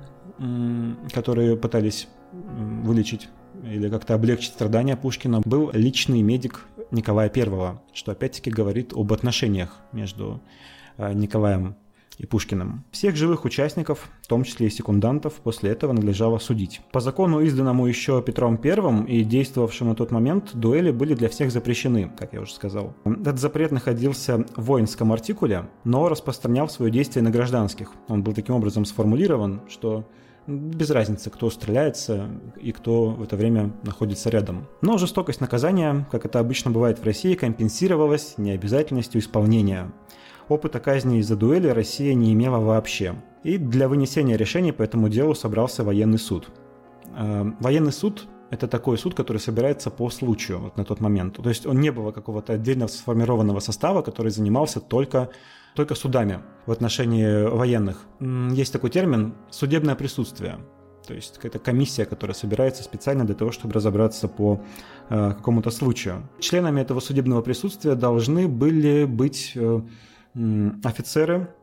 которые 1.14 1.58
пытались 1.58 2.08
вылечить 2.32 3.30
или 3.64 3.90
как-то 3.90 4.14
облегчить 4.14 4.54
страдания 4.54 4.96
Пушкина, 4.96 5.42
был 5.46 5.72
личный 5.74 6.22
медик 6.22 6.66
Николая 6.92 7.32
I, 7.34 7.80
что 7.94 8.12
опять-таки 8.12 8.52
говорит 8.52 8.94
об 8.94 9.12
отношениях 9.14 9.78
между 9.92 10.42
э, 10.98 11.12
Николаем 11.14 11.76
и 12.18 12.26
Пушкиным. 12.26 12.84
Всех 12.92 13.16
живых 13.16 13.46
участников, 13.46 14.10
в 14.22 14.28
том 14.28 14.44
числе 14.44 14.68
и 14.68 14.70
секундантов, 14.70 15.34
после 15.36 15.72
этого 15.72 15.94
надлежало 15.94 16.40
судить. 16.40 16.82
По 16.92 17.00
закону, 17.00 17.42
изданному 17.42 17.86
еще 17.86 18.22
Петром 18.22 18.60
I 18.64 19.06
и 19.08 19.24
действовавшему 19.24 19.92
на 19.92 19.96
тот 19.96 20.12
момент, 20.12 20.52
дуэли 20.54 20.92
были 20.92 21.14
для 21.14 21.30
всех 21.30 21.52
запрещены, 21.52 22.12
как 22.18 22.34
я 22.34 22.42
уже 22.42 22.54
сказал. 22.54 22.96
Этот 23.06 23.40
запрет 23.40 23.72
находился 23.72 24.46
в 24.56 24.64
воинском 24.66 25.12
артикуле, 25.12 25.70
но 25.84 26.10
распространял 26.10 26.70
свое 26.70 26.92
действие 26.92 27.24
на 27.24 27.30
гражданских. 27.30 27.92
Он 28.08 28.24
был 28.24 28.34
таким 28.34 28.56
образом 28.56 28.86
сформулирован, 28.86 29.62
что 29.70 30.06
без 30.48 30.90
разницы, 30.92 31.30
кто 31.30 31.50
стреляется 31.50 32.30
и 32.60 32.72
кто 32.72 33.10
в 33.10 33.22
это 33.22 33.36
время 33.36 33.74
находится 33.84 34.30
рядом. 34.30 34.68
Но 34.82 34.98
жестокость 34.98 35.42
наказания, 35.42 36.08
как 36.10 36.26
это 36.26 36.40
обычно 36.40 36.72
бывает 36.72 37.00
в 37.00 37.04
России, 37.04 37.36
компенсировалась 37.36 38.36
необязательностью 38.38 39.20
исполнения. 39.20 39.92
Опыта 40.50 40.80
казни 40.80 41.20
из-за 41.20 41.36
дуэли 41.36 41.68
Россия 41.68 42.14
не 42.14 42.34
имела 42.34 42.60
вообще. 42.60 43.16
И 43.44 43.58
для 43.58 43.90
вынесения 43.90 44.38
решений 44.38 44.72
по 44.72 44.82
этому 44.82 45.10
делу 45.10 45.36
собрался 45.36 45.84
военный 45.84 46.20
суд. 46.20 46.50
Э, 47.18 47.52
военный 47.60 47.92
суд 47.92 48.28
это 48.50 48.68
такой 48.68 48.98
суд, 48.98 49.14
который 49.14 49.40
собирается 49.40 49.90
по 49.90 50.10
случаю 50.10 50.60
вот 50.60 50.78
на 50.78 50.86
тот 50.86 51.02
момент. 51.02 51.36
То 51.36 51.50
есть 51.50 51.66
он 51.66 51.82
не 51.82 51.92
было 51.92 52.12
какого-то 52.12 52.54
отдельно 52.54 52.88
сформированного 52.88 53.60
состава, 53.60 54.02
который 54.02 54.32
занимался 54.32 54.80
только, 54.80 55.30
только 55.76 55.96
судами 55.96 56.40
в 56.66 56.72
отношении 56.72 57.44
военных. 57.46 58.06
Есть 58.52 58.72
такой 58.72 58.90
термин 58.90 59.34
«судебное 59.50 59.96
присутствие». 59.96 60.60
То 61.06 61.14
есть 61.14 61.36
какая-то 61.36 61.60
комиссия, 61.60 62.06
которая 62.06 62.36
собирается 62.36 62.84
специально 62.84 63.26
для 63.26 63.36
того, 63.36 63.52
чтобы 63.52 63.74
разобраться 63.74 64.28
по 64.28 64.62
э, 65.10 65.34
какому-то 65.38 65.72
случаю. 65.72 66.28
Членами 66.40 66.82
этого 66.82 67.00
судебного 67.00 67.42
присутствия 67.42 67.96
должны 67.96 68.50
были 68.50 69.06
быть 69.06 69.54
э, 69.56 69.82
офицеры 70.84 71.54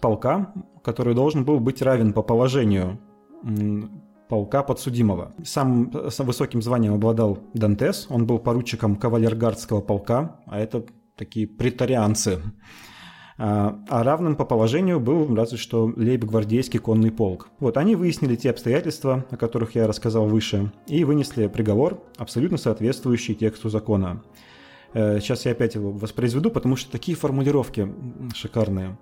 полка, 0.00 0.52
который 0.82 1.14
должен 1.14 1.44
был 1.44 1.60
быть 1.60 1.82
равен 1.82 2.12
по 2.12 2.22
положению 2.22 2.98
полка 4.28 4.62
подсудимого. 4.62 5.34
Сам, 5.44 5.92
сам 6.10 6.26
высоким 6.26 6.62
званием 6.62 6.94
обладал 6.94 7.38
Дантес, 7.54 8.06
он 8.08 8.26
был 8.26 8.38
поручиком 8.38 8.96
кавалергардского 8.96 9.80
полка, 9.80 10.40
а 10.46 10.58
это 10.58 10.86
такие 11.16 11.46
претарианцы. 11.46 12.40
А, 13.38 13.78
а 13.88 14.02
равным 14.02 14.36
по 14.36 14.44
положению 14.44 15.00
был 15.00 15.34
разве 15.34 15.58
что 15.58 15.92
лейб-гвардейский 15.96 16.78
конный 16.78 17.10
полк. 17.10 17.48
Вот 17.58 17.76
они 17.76 17.96
выяснили 17.96 18.36
те 18.36 18.50
обстоятельства, 18.50 19.26
о 19.30 19.36
которых 19.36 19.74
я 19.74 19.86
рассказал 19.86 20.26
выше, 20.26 20.72
и 20.86 21.04
вынесли 21.04 21.46
приговор, 21.48 22.02
абсолютно 22.16 22.56
соответствующий 22.56 23.34
тексту 23.34 23.68
закона. 23.68 24.22
Э, 24.94 25.20
сейчас 25.20 25.46
я 25.46 25.52
опять 25.52 25.74
его 25.74 25.90
воспроизведу, 25.92 26.50
потому 26.50 26.76
что 26.76 26.90
такие 26.90 27.16
формулировки 27.16 27.92
шикарные. 28.34 28.96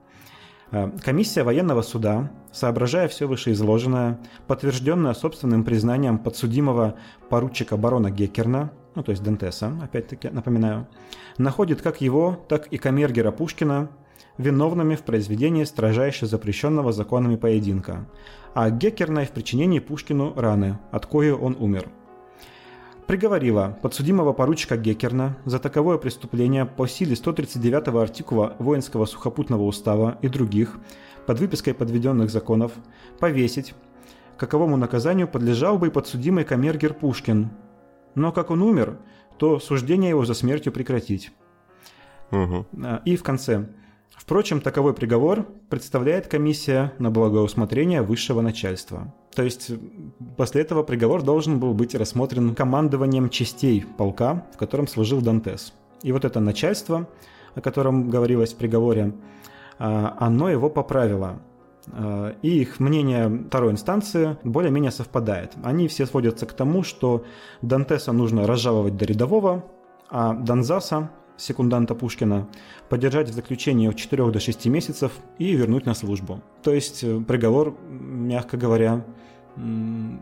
Э, 0.71 0.91
комиссия 1.03 1.43
военного 1.43 1.83
суда, 1.83 2.31
соображая 2.53 3.09
все 3.09 3.27
вышеизложенное, 3.27 4.21
подтвержденное 4.47 5.15
собственным 5.15 5.65
признанием 5.65 6.19
подсудимого 6.19 6.95
поручика 7.29 7.77
барона 7.77 8.11
Геккерна, 8.11 8.71
ну 8.95 9.03
то 9.03 9.11
есть 9.11 9.23
Дентеса, 9.23 9.73
опять-таки 9.83 10.29
напоминаю, 10.29 10.87
находит 11.39 11.83
как 11.83 12.01
его, 12.01 12.45
так 12.49 12.69
и 12.69 12.79
камергера 12.79 13.31
Пушкина 13.31 13.91
виновными 14.39 14.95
в 14.95 15.03
произведении 15.03 15.65
строжайше 15.65 16.27
запрещенного 16.27 16.93
законами 16.93 17.37
поединка, 17.37 18.09
а 18.55 18.71
Геккерна 18.71 19.25
в 19.25 19.31
причинении 19.31 19.81
Пушкину 19.81 20.35
раны, 20.35 20.79
от 20.93 21.07
кои 21.07 21.31
он 21.31 21.57
умер– 21.59 21.89
приговорила 23.11 23.77
подсудимого 23.83 24.33
поручика 24.33 24.77
Геккерна 24.77 25.37
за 25.45 25.59
таковое 25.59 25.99
преступление 25.99 26.65
по 26.65 26.87
силе 26.87 27.17
139 27.17 27.89
артикула 27.89 28.55
Воинского 28.61 29.05
сухопутного 29.05 29.65
устава 29.65 30.17
и 30.23 30.29
других, 30.29 30.79
под 31.27 31.41
выпиской 31.41 31.75
подведенных 31.75 32.31
законов, 32.31 32.71
повесить, 33.19 33.75
каковому 34.37 34.77
наказанию 34.77 35.27
подлежал 35.27 35.77
бы 35.77 35.89
и 35.89 35.91
подсудимый 35.91 36.45
камергер 36.45 36.95
Пушкин. 36.95 37.51
Но 38.15 38.31
как 38.31 38.53
он 38.53 38.63
умер, 38.63 39.01
то 39.39 39.59
суждение 39.59 40.11
его 40.11 40.25
за 40.25 40.35
смертью 40.35 40.71
прекратить. 40.71 41.33
Угу. 42.31 42.67
И 43.07 43.17
в 43.17 43.25
конце. 43.25 43.71
Впрочем, 44.21 44.61
таковой 44.61 44.93
приговор 44.93 45.47
представляет 45.71 46.27
комиссия 46.27 46.93
на 46.99 47.11
благоусмотрение 47.11 48.03
высшего 48.03 48.43
начальства. 48.43 49.15
То 49.35 49.43
есть 49.43 49.71
после 50.37 50.61
этого 50.61 50.83
приговор 50.83 51.23
должен 51.23 51.59
был 51.59 51.73
быть 51.73 51.95
рассмотрен 51.95 52.55
командованием 52.55 53.31
частей 53.31 53.83
полка, 53.97 54.47
в 54.53 54.59
котором 54.59 54.87
служил 54.89 55.23
Дантес. 55.23 55.73
И 56.03 56.13
вот 56.13 56.27
это 56.27 56.39
начальство, 56.39 57.09
о 57.55 57.63
котором 57.63 58.11
говорилось 58.11 58.53
в 58.53 58.57
приговоре, 58.57 59.15
а, 59.79 60.15
оно 60.21 60.51
его 60.51 60.69
поправило. 60.69 61.41
А, 61.91 62.37
и 62.43 62.61
их 62.61 62.79
мнение 62.79 63.47
второй 63.49 63.73
инстанции 63.73 64.37
более-менее 64.45 64.91
совпадает. 64.91 65.55
Они 65.65 65.89
все 65.89 66.05
сводятся 66.05 66.45
к 66.45 66.53
тому, 66.53 66.83
что 66.83 67.25
Дантеса 67.63 68.13
нужно 68.13 68.47
разжаловать 68.47 68.99
до 68.99 69.07
рядового, 69.07 69.65
а 70.11 70.35
Донзаса 70.35 71.11
секунданта 71.41 71.95
Пушкина, 71.95 72.49
поддержать 72.89 73.31
в 73.31 73.35
заключении 73.35 73.89
от 73.89 73.97
4 73.97 74.31
до 74.31 74.41
6 74.41 74.67
месяцев 74.67 75.13
и 75.39 75.53
вернуть 75.53 75.87
на 75.87 75.95
службу. 75.95 76.43
То 76.63 76.73
есть 76.73 77.03
э, 77.03 77.21
приговор, 77.21 77.77
мягко 77.89 78.57
говоря, 78.57 79.05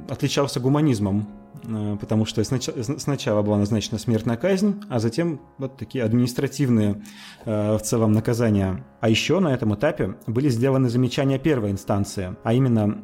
отличался 0.08 0.60
гуманизмом, 0.60 1.28
э, 1.64 1.96
потому 2.00 2.24
что 2.24 2.42
сначала 2.44 3.42
была 3.42 3.58
назначена 3.58 3.98
смертная 3.98 4.36
казнь, 4.36 4.80
а 4.88 4.98
затем 4.98 5.40
вот 5.58 5.76
такие 5.76 6.04
административные 6.04 7.02
э, 7.44 7.76
в 7.76 7.80
целом 7.80 8.12
наказания. 8.12 8.84
А 9.00 9.08
еще 9.08 9.40
на 9.40 9.52
этом 9.52 9.74
этапе 9.74 10.16
были 10.26 10.48
сделаны 10.48 10.88
замечания 10.88 11.38
первой 11.38 11.70
инстанции, 11.70 12.36
а 12.42 12.54
именно 12.54 13.02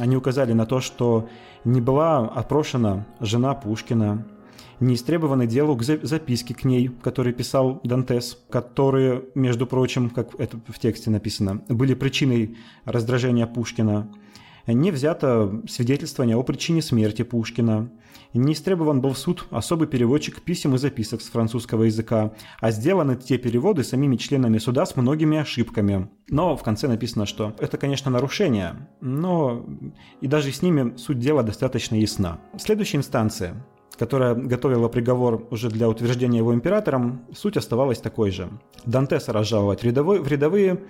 они 0.00 0.16
указали 0.16 0.52
на 0.52 0.66
то, 0.66 0.80
что 0.80 1.28
не 1.64 1.80
была 1.80 2.20
опрошена 2.20 3.06
жена 3.20 3.54
Пушкина, 3.54 4.26
не 4.80 4.94
истребованы 4.94 5.46
делу 5.46 5.76
к 5.76 5.82
записке 5.82 6.54
к 6.54 6.64
ней, 6.64 6.88
которые 7.02 7.32
писал 7.32 7.80
Дантес, 7.84 8.38
которые, 8.50 9.24
между 9.34 9.66
прочим, 9.66 10.10
как 10.10 10.38
это 10.38 10.58
в 10.68 10.78
тексте 10.78 11.10
написано, 11.10 11.62
были 11.68 11.94
причиной 11.94 12.56
раздражения 12.84 13.46
Пушкина. 13.46 14.12
Не 14.66 14.90
взято 14.90 15.62
свидетельствование 15.68 16.36
о 16.36 16.42
причине 16.42 16.82
смерти 16.82 17.22
Пушкина. 17.22 17.90
Не 18.34 18.52
истребован 18.52 19.00
был 19.00 19.12
в 19.12 19.18
суд 19.18 19.46
особый 19.50 19.86
переводчик 19.86 20.42
писем 20.42 20.74
и 20.74 20.78
записок 20.78 21.22
с 21.22 21.28
французского 21.28 21.84
языка, 21.84 22.32
а 22.60 22.72
сделаны 22.72 23.16
те 23.16 23.38
переводы 23.38 23.84
самими 23.84 24.16
членами 24.16 24.58
суда 24.58 24.84
с 24.84 24.96
многими 24.96 25.38
ошибками. 25.38 26.10
Но 26.28 26.56
в 26.56 26.62
конце 26.64 26.88
написано, 26.88 27.26
что 27.26 27.54
это, 27.60 27.78
конечно, 27.78 28.10
нарушение, 28.10 28.88
но 29.00 29.64
и 30.20 30.26
даже 30.26 30.50
с 30.50 30.60
ними 30.62 30.96
суть 30.96 31.20
дела 31.20 31.44
достаточно 31.44 31.94
ясна. 31.94 32.40
Следующая 32.58 32.98
инстанция 32.98 33.64
которая 33.98 34.34
готовила 34.34 34.88
приговор 34.88 35.46
уже 35.50 35.68
для 35.68 35.88
утверждения 35.88 36.38
его 36.38 36.54
императором, 36.54 37.24
суть 37.34 37.56
оставалась 37.56 37.98
такой 37.98 38.30
же. 38.30 38.48
Дантеса 38.84 39.32
разжаловать 39.32 39.84
рядовые, 39.84 40.20
в 40.20 40.28
рядовые 40.28 40.84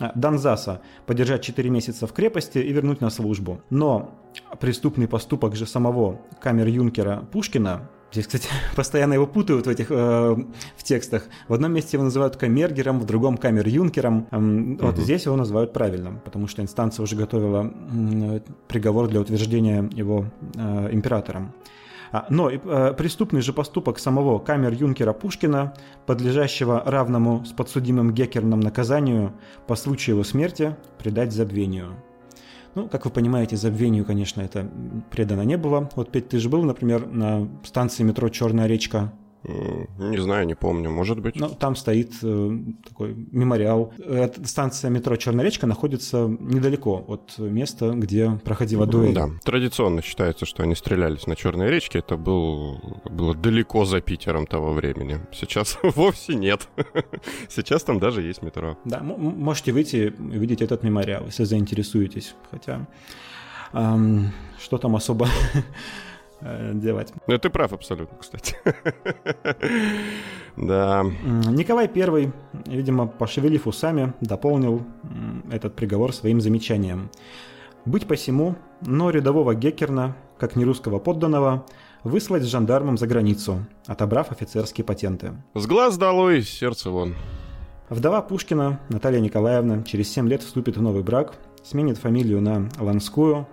а, 0.00 0.12
Донзаса 0.14 0.80
подержать 1.06 1.42
4 1.42 1.68
месяца 1.70 2.06
в 2.06 2.12
крепости 2.12 2.58
и 2.58 2.72
вернуть 2.72 3.00
на 3.00 3.10
службу. 3.10 3.60
Но 3.70 4.14
преступный 4.60 5.08
поступок 5.08 5.56
же 5.56 5.66
самого 5.66 6.20
камер-юнкера 6.40 7.26
Пушкина 7.32 7.88
Здесь, 8.12 8.26
кстати, 8.26 8.48
постоянно 8.76 9.14
его 9.14 9.26
путают 9.26 9.66
в 9.66 9.68
этих 9.68 9.90
э, 9.90 9.94
в 9.94 10.82
текстах. 10.82 11.24
В 11.48 11.54
одном 11.54 11.72
месте 11.72 11.96
его 11.96 12.04
называют 12.04 12.36
камергером, 12.36 13.00
в 13.00 13.04
другом 13.04 13.36
камер-юнкером. 13.36 14.28
Эм, 14.30 14.72
угу. 14.74 14.86
Вот 14.86 14.96
здесь 14.96 15.26
его 15.26 15.36
называют 15.36 15.72
правильным, 15.72 16.20
потому 16.24 16.46
что 16.46 16.62
инстанция 16.62 17.02
уже 17.02 17.16
готовила 17.16 17.70
э, 17.92 18.40
приговор 18.68 19.08
для 19.08 19.20
утверждения 19.20 19.88
его 19.92 20.26
э, 20.54 20.88
императором. 20.92 21.52
А, 22.12 22.26
но 22.30 22.50
э, 22.50 22.94
преступный 22.94 23.40
же 23.40 23.52
поступок 23.52 23.98
самого 23.98 24.38
камер-юнкера 24.38 25.12
Пушкина, 25.12 25.74
подлежащего 26.06 26.82
равному 26.84 27.44
с 27.44 27.52
подсудимым 27.52 28.12
Геккерном 28.12 28.60
наказанию 28.60 29.32
по 29.66 29.76
случаю 29.76 30.16
его 30.16 30.24
смерти, 30.24 30.76
предать 30.98 31.32
забвению. 31.32 31.96
Ну, 32.74 32.88
как 32.88 33.06
вы 33.06 33.10
понимаете, 33.10 33.56
забвению, 33.56 34.04
конечно, 34.04 34.42
это 34.42 34.70
предано 35.10 35.42
не 35.42 35.56
было. 35.56 35.88
Вот, 35.96 36.12
Петь, 36.12 36.28
ты 36.28 36.38
же 36.38 36.50
был, 36.50 36.62
например, 36.62 37.06
на 37.06 37.48
станции 37.64 38.02
метро 38.02 38.28
«Черная 38.28 38.66
речка» 38.66 39.12
Не 39.46 40.18
знаю, 40.18 40.46
не 40.46 40.54
помню, 40.54 40.90
может 40.90 41.20
быть. 41.20 41.36
Ну, 41.36 41.48
там 41.48 41.76
стоит 41.76 42.12
э, 42.22 42.58
такой 42.88 43.14
мемориал. 43.14 43.92
Эта 43.98 44.46
станция 44.46 44.90
метро 44.90 45.16
Черная 45.16 45.44
речка 45.44 45.66
находится 45.66 46.26
недалеко 46.26 47.04
от 47.06 47.38
места, 47.38 47.92
где 47.92 48.30
проходила 48.44 48.86
дуэль. 48.86 49.14
Да, 49.14 49.28
традиционно 49.44 50.02
считается, 50.02 50.46
что 50.46 50.62
они 50.62 50.74
стрелялись 50.74 51.26
на 51.26 51.36
Черной 51.36 51.70
речке. 51.70 52.00
Это 52.00 52.16
был, 52.16 52.80
было 53.04 53.34
далеко 53.34 53.84
за 53.84 54.00
Питером 54.00 54.46
того 54.46 54.72
времени. 54.72 55.20
Сейчас 55.32 55.78
вовсе 55.82 56.34
нет. 56.34 56.68
Сейчас 57.48 57.84
там 57.84 57.98
даже 57.98 58.22
есть 58.22 58.42
метро. 58.42 58.76
Да, 58.84 59.00
можете 59.00 59.72
выйти 59.72 59.96
и 59.96 60.36
увидеть 60.36 60.62
этот 60.62 60.82
мемориал, 60.82 61.26
если 61.26 61.44
заинтересуетесь. 61.44 62.34
Хотя 62.50 62.86
что 63.72 64.78
там 64.78 64.96
особо 64.96 65.28
делать. 66.40 67.12
Ну, 67.26 67.38
ты 67.38 67.50
прав 67.50 67.72
абсолютно, 67.72 68.16
кстати. 68.18 68.56
Да. 70.56 71.04
Николай 71.50 71.86
I, 71.94 72.32
видимо, 72.64 73.06
пошевелив 73.06 73.66
усами, 73.66 74.14
дополнил 74.22 74.86
этот 75.50 75.76
приговор 75.76 76.14
своим 76.14 76.40
замечанием. 76.40 77.10
Быть 77.84 78.06
посему, 78.06 78.56
но 78.80 79.10
рядового 79.10 79.54
Геккерна, 79.54 80.16
как 80.38 80.56
нерусского 80.56 80.98
подданного, 80.98 81.66
выслать 82.04 82.42
с 82.42 82.46
жандармом 82.46 82.96
за 82.96 83.06
границу, 83.06 83.66
отобрав 83.86 84.32
офицерские 84.32 84.84
патенты. 84.84 85.34
С 85.54 85.66
глаз 85.66 85.98
долой, 85.98 86.42
сердце 86.42 86.90
вон. 86.90 87.14
Вдова 87.88 88.22
Пушкина, 88.22 88.80
Наталья 88.88 89.20
Николаевна, 89.20 89.82
через 89.82 90.10
7 90.12 90.28
лет 90.28 90.42
вступит 90.42 90.76
в 90.76 90.82
новый 90.82 91.02
брак, 91.02 91.34
сменит 91.62 91.98
фамилию 91.98 92.40
на 92.40 92.68
Ланскую. 92.78 93.46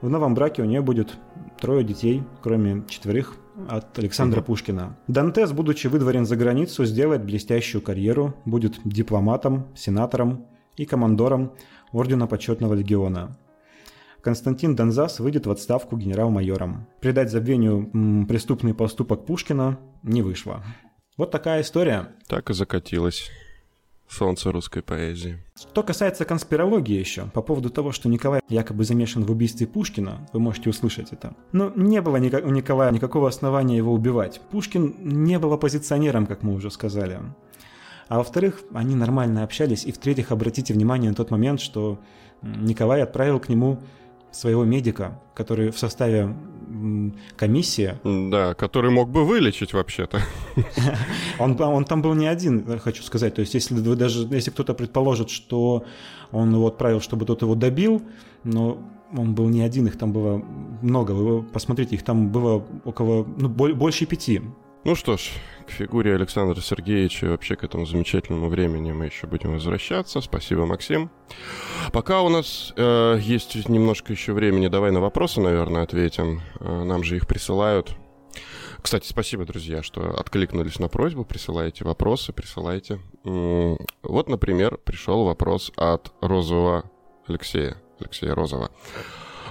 В 0.00 0.08
новом 0.08 0.34
браке 0.34 0.62
у 0.62 0.64
нее 0.64 0.80
будет 0.80 1.16
трое 1.60 1.84
детей, 1.84 2.22
кроме 2.42 2.84
четверых 2.88 3.36
от 3.68 3.98
Александра 3.98 4.40
угу. 4.40 4.46
Пушкина. 4.46 4.96
Дантес, 5.06 5.52
будучи 5.52 5.86
выдворен 5.86 6.26
за 6.26 6.36
границу, 6.36 6.84
сделает 6.84 7.24
блестящую 7.24 7.82
карьеру, 7.82 8.34
будет 8.44 8.80
дипломатом, 8.84 9.68
сенатором 9.76 10.46
и 10.76 10.86
командором 10.86 11.52
Ордена 11.92 12.26
Почетного 12.26 12.74
Легиона. 12.74 13.38
Константин 14.22 14.76
Донзас 14.76 15.18
выйдет 15.18 15.46
в 15.46 15.50
отставку 15.50 15.96
генерал-майором. 15.96 16.86
Придать 17.00 17.30
забвению 17.30 17.90
м, 17.94 18.26
преступный 18.26 18.74
поступок 18.74 19.24
Пушкина 19.24 19.78
не 20.02 20.22
вышло. 20.22 20.62
Вот 21.16 21.30
такая 21.30 21.62
история. 21.62 22.08
Так 22.28 22.50
и 22.50 22.54
закатилась. 22.54 23.30
Солнце 24.10 24.50
русской 24.50 24.82
поэзии. 24.82 25.38
Что 25.56 25.82
касается 25.84 26.24
конспирологии 26.24 26.98
еще, 26.98 27.26
по 27.26 27.42
поводу 27.42 27.70
того, 27.70 27.92
что 27.92 28.08
Николай 28.08 28.40
якобы 28.48 28.84
замешан 28.84 29.24
в 29.24 29.30
убийстве 29.30 29.68
Пушкина, 29.68 30.26
вы 30.32 30.40
можете 30.40 30.70
услышать 30.70 31.12
это. 31.12 31.34
Но 31.52 31.72
не 31.76 32.00
было 32.02 32.16
у 32.16 32.50
Николая 32.50 32.90
никакого 32.90 33.28
основания 33.28 33.76
его 33.76 33.92
убивать. 33.92 34.40
Пушкин 34.50 34.96
не 34.98 35.38
был 35.38 35.52
оппозиционером, 35.52 36.26
как 36.26 36.42
мы 36.42 36.54
уже 36.54 36.70
сказали. 36.72 37.20
А 38.08 38.18
во-вторых, 38.18 38.62
они 38.74 38.96
нормально 38.96 39.44
общались. 39.44 39.84
И 39.84 39.92
в-третьих, 39.92 40.32
обратите 40.32 40.74
внимание 40.74 41.10
на 41.10 41.16
тот 41.16 41.30
момент, 41.30 41.60
что 41.60 42.00
Николай 42.42 43.02
отправил 43.02 43.38
к 43.38 43.48
нему 43.48 43.80
своего 44.32 44.64
медика, 44.64 45.20
который 45.34 45.70
в 45.70 45.78
составе 45.78 46.34
комиссии. 47.36 47.94
Да, 48.04 48.54
который 48.54 48.90
мог 48.90 49.10
бы 49.10 49.24
вылечить 49.24 49.72
вообще-то. 49.72 50.20
Он, 51.38 51.60
он 51.60 51.84
там 51.84 52.02
был 52.02 52.14
не 52.14 52.26
один, 52.26 52.78
хочу 52.78 53.02
сказать. 53.02 53.34
То 53.34 53.40
есть, 53.40 53.54
если 53.54 53.74
вы 53.74 53.96
даже, 53.96 54.26
если 54.30 54.50
кто-то 54.50 54.74
предположит, 54.74 55.30
что 55.30 55.84
он 56.32 56.52
его 56.52 56.66
отправил, 56.66 57.00
чтобы 57.00 57.24
тот 57.24 57.42
его 57.42 57.54
добил, 57.54 58.02
но 58.44 58.78
он 59.16 59.34
был 59.34 59.48
не 59.48 59.62
один, 59.62 59.86
их 59.86 59.98
там 59.98 60.12
было 60.12 60.42
много. 60.82 61.12
Вы 61.12 61.42
посмотрите, 61.42 61.96
их 61.96 62.04
там 62.04 62.28
было 62.28 62.64
около, 62.84 63.26
ну, 63.36 63.48
больше 63.48 64.06
пяти. 64.06 64.42
Ну 64.82 64.94
что 64.94 65.18
ж, 65.18 65.32
к 65.66 65.70
фигуре 65.70 66.14
Александра 66.14 66.58
Сергеевича 66.58 67.26
и 67.26 67.28
вообще 67.28 67.54
к 67.54 67.64
этому 67.64 67.84
замечательному 67.84 68.48
времени 68.48 68.92
мы 68.92 69.06
еще 69.06 69.26
будем 69.26 69.52
возвращаться. 69.52 70.22
Спасибо, 70.22 70.64
Максим. 70.64 71.10
Пока 71.92 72.22
у 72.22 72.30
нас 72.30 72.72
э, 72.76 73.18
есть 73.20 73.68
немножко 73.68 74.10
еще 74.14 74.32
времени, 74.32 74.68
давай 74.68 74.90
на 74.90 75.00
вопросы, 75.00 75.42
наверное, 75.42 75.82
ответим. 75.82 76.40
Э, 76.60 76.84
нам 76.84 77.04
же 77.04 77.16
их 77.16 77.26
присылают. 77.26 77.94
Кстати, 78.80 79.06
спасибо, 79.06 79.44
друзья, 79.44 79.82
что 79.82 80.18
откликнулись 80.18 80.78
на 80.78 80.88
просьбу, 80.88 81.26
присылайте 81.26 81.84
вопросы, 81.84 82.32
присылайте. 82.32 83.00
Вот, 83.22 84.28
например, 84.30 84.78
пришел 84.78 85.24
вопрос 85.24 85.72
от 85.76 86.10
Розового 86.22 86.90
Алексея, 87.26 87.76
Алексея 87.98 88.34
Розова. 88.34 88.70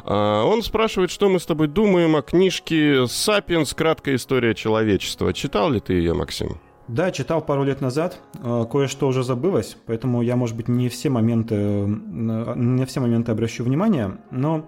А, 0.04 0.44
он 0.44 0.64
спрашивает, 0.64 1.12
что 1.12 1.30
мы 1.30 1.40
с 1.40 1.46
тобой 1.46 1.68
думаем 1.68 2.16
о 2.16 2.22
книжке 2.22 3.08
«Сапиенс. 3.08 3.74
Краткая 3.74 4.16
история 4.16 4.56
человечества». 4.56 5.34
Читал 5.34 5.70
ли 5.72 5.80
ты 5.80 5.94
ее, 5.94 6.14
Максим? 6.14 6.60
Да, 6.88 7.12
читал 7.12 7.42
пару 7.42 7.64
лет 7.64 7.82
назад, 7.82 8.20
а, 8.42 8.66
кое-что 8.66 9.08
уже 9.08 9.24
забылось, 9.24 9.78
поэтому 9.86 10.22
я, 10.22 10.36
может 10.36 10.56
быть, 10.56 10.68
не 10.68 10.90
все 10.90 11.10
моменты, 11.10 11.56
не 11.56 12.86
все 12.86 13.00
моменты 13.00 13.32
обращу 13.32 13.64
внимание, 13.64 14.18
но 14.32 14.68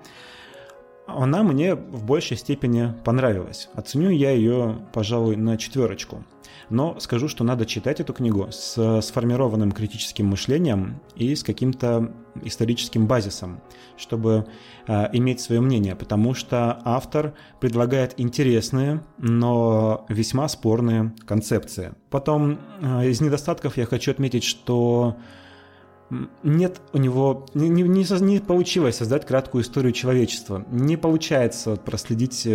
она 1.08 1.44
мне 1.44 1.76
в 1.76 2.06
большей 2.06 2.38
степени 2.38 2.94
понравилась. 3.04 3.70
Оценю 3.74 4.12
я 4.12 4.32
ее, 4.32 4.78
пожалуй, 4.94 5.36
на 5.36 5.58
четверочку 5.58 6.24
но 6.70 7.00
скажу, 7.00 7.28
что 7.28 7.44
надо 7.44 7.66
читать 7.66 8.00
эту 8.00 8.14
книгу 8.14 8.48
с 8.52 9.02
сформированным 9.02 9.72
критическим 9.72 10.28
мышлением 10.28 11.02
и 11.16 11.36
с 11.36 11.44
каким-то 11.44 12.12
историческим 12.44 13.08
базисом, 13.08 13.62
чтобы 13.98 14.46
э, 14.88 15.10
иметь 15.14 15.42
свое 15.42 15.62
мнение, 15.62 15.96
потому 15.96 16.34
что 16.34 16.80
автор 16.86 17.34
предлагает 17.60 18.14
интересные, 18.18 19.04
но 19.18 20.06
весьма 20.10 20.48
спорные 20.48 21.14
концепции. 21.26 21.94
Потом 22.10 22.60
э, 22.82 23.10
из 23.10 23.22
недостатков 23.22 23.78
я 23.78 23.86
хочу 23.86 24.12
отметить, 24.12 24.44
что 24.44 25.18
нет 26.44 26.82
у 26.94 26.98
него, 26.98 27.46
не, 27.54 27.70
не, 27.70 27.84
не 27.84 28.40
получилось 28.40 28.98
создать 28.98 29.26
краткую 29.26 29.64
историю 29.64 29.94
человечества. 29.94 30.66
Не 30.70 30.98
получается 30.98 31.76
проследить 31.76 32.46
э, 32.46 32.50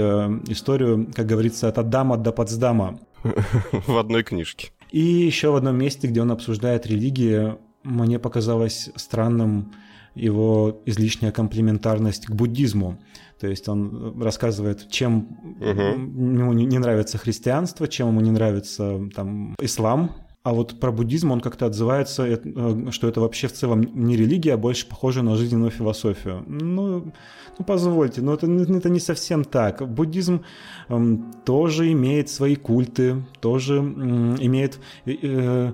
историю, 0.48 1.10
как 1.14 1.26
говорится, 1.26 1.68
от 1.68 1.78
Адама 1.78 2.16
до 2.16 2.32
Потсдама. 2.32 2.98
В 3.86 3.96
одной 3.96 4.22
книжке. 4.22 4.70
И 4.90 5.00
еще 5.00 5.50
в 5.50 5.56
одном 5.56 5.76
месте, 5.76 6.06
где 6.06 6.22
он 6.22 6.30
обсуждает 6.30 6.86
религии, 6.86 7.56
мне 7.82 8.18
показалось 8.18 8.90
странным 8.96 9.72
его 10.14 10.80
излишняя 10.86 11.32
комплементарность 11.32 12.26
к 12.26 12.30
буддизму. 12.30 12.98
То 13.38 13.48
есть 13.48 13.68
он 13.68 14.20
рассказывает, 14.20 14.88
чем 14.90 15.38
угу. 15.60 15.82
ему 15.82 16.52
не 16.54 16.78
нравится 16.78 17.18
христианство, 17.18 17.86
чем 17.86 18.08
ему 18.08 18.20
не 18.20 18.30
нравится 18.30 19.00
там, 19.14 19.54
ислам, 19.60 20.12
а 20.46 20.52
вот 20.52 20.78
про 20.78 20.92
буддизм 20.92 21.32
он 21.32 21.40
как-то 21.40 21.66
отзывается, 21.66 22.24
э, 22.24 22.90
что 22.92 23.08
это 23.08 23.20
вообще 23.20 23.48
в 23.48 23.52
целом 23.52 23.80
не 23.80 24.16
религия, 24.16 24.54
а 24.54 24.56
больше 24.56 24.86
похоже 24.86 25.22
на 25.22 25.34
жизненную 25.34 25.72
философию. 25.72 26.44
Ну, 26.46 27.12
ну 27.58 27.64
позвольте, 27.64 28.22
но 28.22 28.34
это, 28.34 28.46
это 28.46 28.88
не 28.88 29.00
совсем 29.00 29.42
так. 29.42 29.82
Буддизм 29.82 30.44
эм, 30.88 31.32
тоже 31.44 31.90
имеет 31.90 32.28
свои 32.28 32.54
культы, 32.54 33.24
тоже 33.40 33.78
эм, 33.78 34.36
имеет... 34.36 34.78
Э, 35.06 35.72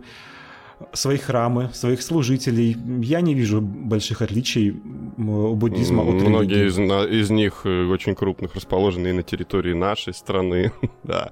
свои 0.95 1.17
храмы, 1.17 1.71
своих 1.73 2.03
служителей. 2.03 2.77
Я 3.03 3.21
не 3.21 3.35
вижу 3.35 3.61
больших 3.61 4.21
отличий 4.21 4.71
у 5.17 5.55
буддизма 5.55 6.03
от 6.03 6.15
Многие 6.15 6.67
из, 6.67 6.79
из 6.79 7.31
них 7.31 7.61
э, 7.65 7.85
очень 7.85 8.17
крупных 8.17 8.57
расположены 8.57 9.09
и 9.09 9.13
на 9.13 9.23
территории 9.23 9.75
нашей 9.75 10.13
страны. 10.13 10.73
да, 11.05 11.31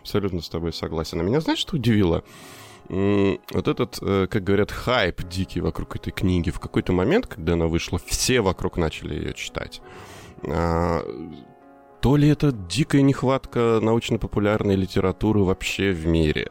абсолютно 0.00 0.40
с 0.40 0.48
тобой 0.48 0.72
согласен. 0.72 1.20
А 1.20 1.22
меня 1.22 1.40
знаешь, 1.40 1.60
что 1.60 1.76
удивило? 1.76 2.24
Вот 2.88 3.68
этот, 3.68 3.98
э, 4.00 4.26
как 4.30 4.44
говорят, 4.44 4.70
хайп 4.72 5.22
дикий 5.28 5.60
вокруг 5.60 5.96
этой 5.96 6.10
книги, 6.10 6.50
в 6.50 6.58
какой-то 6.58 6.92
момент, 6.92 7.26
когда 7.26 7.52
она 7.52 7.66
вышла, 7.66 7.98
все 8.06 8.40
вокруг 8.40 8.78
начали 8.78 9.14
ее 9.14 9.34
читать. 9.34 9.82
А, 10.46 11.02
то 12.00 12.16
ли 12.16 12.28
это 12.28 12.52
дикая 12.52 13.02
нехватка 13.02 13.80
научно-популярной 13.82 14.76
литературы 14.76 15.40
вообще 15.40 15.90
в 15.90 16.06
мире, 16.06 16.50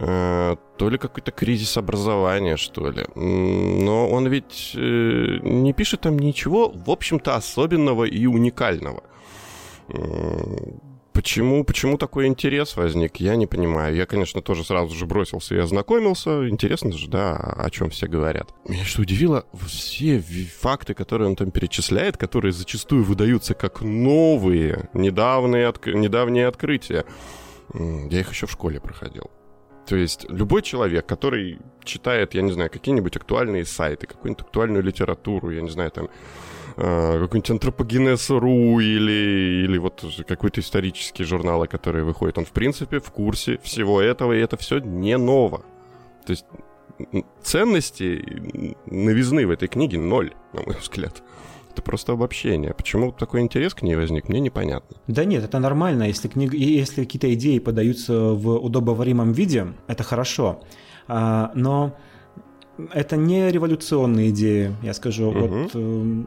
а, 0.00 0.56
то 0.78 0.88
ли 0.88 0.98
какой-то 0.98 1.30
кризис 1.30 1.76
образования, 1.76 2.56
что 2.56 2.90
ли. 2.90 3.04
Но 3.14 4.08
он 4.10 4.26
ведь 4.26 4.72
э, 4.74 5.38
не 5.42 5.72
пишет 5.72 6.00
там 6.00 6.18
ничего, 6.18 6.70
в 6.70 6.90
общем-то, 6.90 7.36
особенного 7.36 8.04
и 8.04 8.26
уникального 8.26 9.04
Почему, 11.12 11.62
почему 11.62 11.98
такой 11.98 12.26
интерес 12.26 12.76
возник, 12.76 13.16
я 13.16 13.36
не 13.36 13.46
понимаю. 13.46 13.94
Я, 13.94 14.06
конечно, 14.06 14.40
тоже 14.40 14.64
сразу 14.64 14.94
же 14.94 15.04
бросился 15.04 15.54
и 15.54 15.58
ознакомился. 15.58 16.48
Интересно 16.48 16.92
же, 16.92 17.08
да, 17.08 17.36
о 17.36 17.68
чем 17.70 17.90
все 17.90 18.06
говорят. 18.06 18.54
Меня 18.66 18.84
что 18.84 19.02
удивило, 19.02 19.44
все 19.66 20.20
факты, 20.20 20.94
которые 20.94 21.28
он 21.28 21.36
там 21.36 21.50
перечисляет, 21.50 22.16
которые 22.16 22.52
зачастую 22.52 23.04
выдаются 23.04 23.54
как 23.54 23.82
новые, 23.82 24.88
недавние, 24.94 25.68
отк... 25.68 25.86
недавние 25.88 26.46
открытия, 26.46 27.04
я 27.74 28.20
их 28.20 28.30
еще 28.30 28.46
в 28.46 28.50
школе 28.50 28.80
проходил. 28.80 29.30
То 29.86 29.96
есть 29.96 30.26
любой 30.30 30.62
человек, 30.62 31.06
который 31.06 31.58
читает, 31.84 32.34
я 32.34 32.42
не 32.42 32.52
знаю, 32.52 32.70
какие-нибудь 32.70 33.16
актуальные 33.16 33.66
сайты, 33.66 34.06
какую-нибудь 34.06 34.46
актуальную 34.46 34.82
литературу, 34.82 35.50
я 35.50 35.60
не 35.60 35.70
знаю, 35.70 35.90
там, 35.90 36.08
э, 36.76 37.20
какой-нибудь 37.20 37.50
антропогенез.ру 37.50 38.80
или, 38.80 39.64
или 39.64 39.78
вот 39.78 40.04
какой-то 40.26 40.60
исторический 40.60 41.24
журнал, 41.24 41.66
который 41.66 42.02
выходит, 42.02 42.38
он 42.38 42.44
в 42.44 42.52
принципе 42.52 43.00
в 43.00 43.10
курсе 43.10 43.58
всего 43.62 44.00
этого, 44.00 44.32
и 44.32 44.40
это 44.40 44.56
все 44.56 44.78
не 44.78 45.16
ново. 45.16 45.62
То 46.26 46.30
есть 46.30 46.44
ценности, 47.42 48.76
новизны 48.86 49.46
в 49.46 49.50
этой 49.50 49.68
книге 49.68 49.98
ноль, 49.98 50.32
на 50.52 50.62
мой 50.62 50.76
взгляд. 50.80 51.22
Это 51.72 51.80
просто 51.80 52.12
обобщение. 52.12 52.74
Почему 52.74 53.12
такой 53.12 53.40
интерес 53.40 53.72
к 53.72 53.82
ней 53.82 53.96
возник, 53.96 54.28
мне 54.28 54.40
непонятно. 54.40 54.98
Да 55.06 55.24
нет, 55.24 55.42
это 55.42 55.58
нормально. 55.58 56.04
Если, 56.04 56.28
книга, 56.28 56.54
если 56.54 57.04
какие-то 57.04 57.32
идеи 57.32 57.58
подаются 57.58 58.12
в 58.12 58.58
удобоваримом 58.58 59.32
виде, 59.32 59.68
это 59.86 60.04
хорошо. 60.04 60.62
А, 61.08 61.50
но 61.54 61.96
это 62.92 63.16
не 63.16 63.50
революционные 63.50 64.30
идеи, 64.30 64.74
я 64.82 64.94
скажу. 64.94 65.28
Угу. 65.28 65.38
Вот, 65.38 65.70
э, 65.74 66.24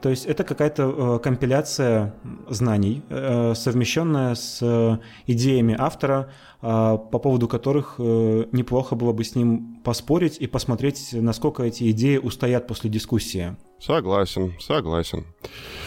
То 0.00 0.10
есть 0.10 0.26
это 0.26 0.44
какая-то 0.44 1.18
компиляция 1.18 2.14
знаний, 2.48 3.02
совмещенная 3.08 4.34
с 4.34 5.00
идеями 5.26 5.74
автора, 5.78 6.30
по 6.60 7.18
поводу 7.18 7.48
которых 7.48 7.98
неплохо 7.98 8.96
было 8.96 9.12
бы 9.12 9.24
с 9.24 9.34
ним 9.34 9.80
поспорить 9.82 10.38
и 10.38 10.46
посмотреть, 10.46 11.10
насколько 11.12 11.62
эти 11.62 11.90
идеи 11.90 12.18
устоят 12.18 12.66
после 12.66 12.90
дискуссии. 12.90 13.56
Согласен, 13.80 14.54
согласен. 14.60 15.26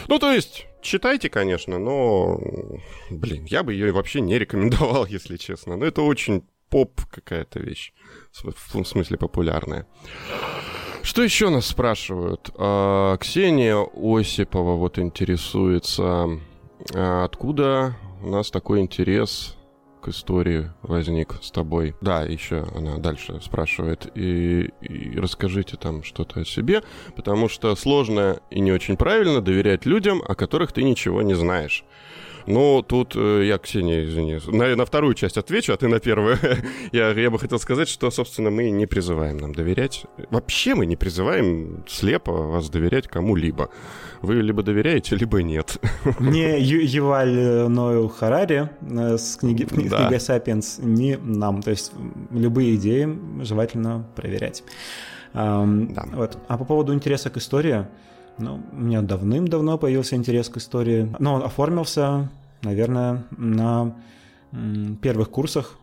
Ну, 0.06 0.18
то 0.18 0.32
есть, 0.32 0.66
читайте, 0.82 1.28
конечно, 1.28 1.78
но, 1.78 2.40
блин, 3.10 3.44
я 3.46 3.62
бы 3.62 3.72
ее 3.72 3.92
вообще 3.92 4.20
не 4.20 4.38
рекомендовал, 4.38 5.06
если 5.10 5.36
честно. 5.36 5.76
Но 5.76 5.84
это 5.84 6.02
очень 6.02 6.44
поп 6.70 7.00
какая-то 7.10 7.60
вещь, 7.60 7.92
в 8.32 8.84
смысле 8.84 9.16
популярная. 9.16 9.86
Что 11.02 11.22
еще 11.22 11.48
нас 11.48 11.66
спрашивают? 11.66 12.50
А, 12.56 13.16
Ксения 13.16 13.76
Осипова 13.76 14.76
вот 14.76 14.98
интересуется, 14.98 16.28
а 16.94 17.24
откуда 17.24 17.96
у 18.22 18.28
нас 18.28 18.50
такой 18.50 18.80
интерес 18.80 19.56
к 20.00 20.08
истории 20.08 20.70
возник 20.82 21.34
с 21.42 21.50
тобой. 21.50 21.94
Да, 22.00 22.22
еще 22.22 22.66
она 22.74 22.98
дальше 22.98 23.40
спрашивает. 23.42 24.10
И, 24.14 24.70
и 24.80 25.18
расскажите 25.18 25.76
там 25.76 26.02
что-то 26.04 26.40
о 26.40 26.44
себе, 26.44 26.82
потому 27.16 27.48
что 27.48 27.74
сложно 27.74 28.40
и 28.50 28.60
не 28.60 28.72
очень 28.72 28.96
правильно 28.96 29.40
доверять 29.40 29.86
людям, 29.86 30.22
о 30.26 30.34
которых 30.34 30.72
ты 30.72 30.82
ничего 30.82 31.22
не 31.22 31.34
знаешь. 31.34 31.84
Ну, 32.48 32.82
тут 32.82 33.14
э, 33.14 33.44
я, 33.44 33.58
Ксения, 33.58 34.04
извини, 34.04 34.38
на, 34.46 34.74
на 34.74 34.84
вторую 34.86 35.12
часть 35.14 35.36
отвечу, 35.36 35.72
а 35.74 35.76
ты 35.76 35.86
на 35.86 36.00
первую. 36.00 36.38
я, 36.92 37.10
я 37.10 37.30
бы 37.30 37.38
хотел 37.38 37.58
сказать, 37.58 37.88
что, 37.88 38.10
собственно, 38.10 38.50
мы 38.50 38.70
не 38.70 38.86
призываем 38.86 39.36
нам 39.36 39.54
доверять. 39.54 40.06
Вообще 40.30 40.74
мы 40.74 40.86
не 40.86 40.96
призываем 40.96 41.84
слепо 41.86 42.32
вас 42.32 42.70
доверять 42.70 43.06
кому-либо. 43.06 43.68
Вы 44.22 44.36
либо 44.36 44.62
доверяете, 44.62 45.14
либо 45.16 45.42
нет. 45.42 45.76
Не 46.20 46.58
Юваль 46.60 47.68
Нойл 47.68 48.08
Харари 48.08 48.70
э, 48.80 49.18
с 49.18 49.36
книги, 49.36 49.64
кни, 49.64 49.88
да. 49.88 49.98
книгой 49.98 50.20
«Сапиенс», 50.20 50.78
не 50.78 51.18
нам. 51.18 51.62
То 51.62 51.70
есть 51.70 51.92
любые 52.30 52.76
идеи 52.76 53.08
желательно 53.44 54.06
проверять. 54.16 54.64
Um, 55.34 55.92
да. 55.92 56.04
вот. 56.14 56.38
А 56.48 56.56
по 56.56 56.64
поводу 56.64 56.94
интереса 56.94 57.28
к 57.28 57.36
истории, 57.36 57.86
ну, 58.38 58.60
у 58.72 58.76
меня 58.76 59.02
давным-давно 59.02 59.78
появился 59.78 60.16
интерес 60.16 60.48
к 60.48 60.56
истории, 60.56 61.14
но 61.18 61.34
он 61.34 61.42
оформился 61.42 62.30
наверное, 62.62 63.24
на 63.30 63.94
первых 65.02 65.30
курсах, 65.30 65.76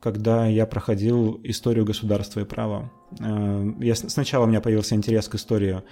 когда 0.00 0.46
я 0.46 0.66
проходил 0.66 1.40
историю 1.42 1.84
государства 1.84 2.40
и 2.40 2.44
права. 2.44 2.90
Э, 3.20 3.72
я, 3.80 3.94
сначала 3.96 4.44
у 4.44 4.46
меня 4.46 4.60
появился 4.60 4.94
интерес 4.94 5.28
к 5.28 5.34
истории 5.34 5.82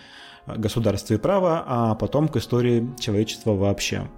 государства 0.47 1.15
и 1.15 1.19
права, 1.19 1.65
а 1.67 1.95
потом 1.97 2.29
к 2.29 2.37
истории 2.37 2.89
человечества 2.99 3.53
вообще. 3.53 4.09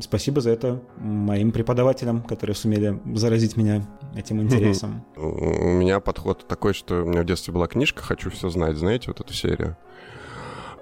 Спасибо 0.00 0.40
за 0.40 0.50
это 0.50 0.80
моим 0.96 1.50
преподавателям, 1.50 2.22
которые 2.22 2.56
сумели 2.56 2.98
заразить 3.14 3.56
меня 3.56 3.86
этим 4.16 4.40
интересом. 4.40 5.04
У 5.16 5.68
меня 5.68 6.00
подход 6.00 6.46
такой, 6.46 6.72
что 6.72 7.02
у 7.02 7.04
меня 7.04 7.22
в 7.22 7.26
детстве 7.26 7.52
была 7.52 7.66
книжка 7.66 8.02
«Хочу 8.02 8.30
все 8.30 8.48
знать», 8.48 8.76
знаете, 8.76 9.08
вот 9.08 9.20
эту 9.20 9.34
серию? 9.34 9.76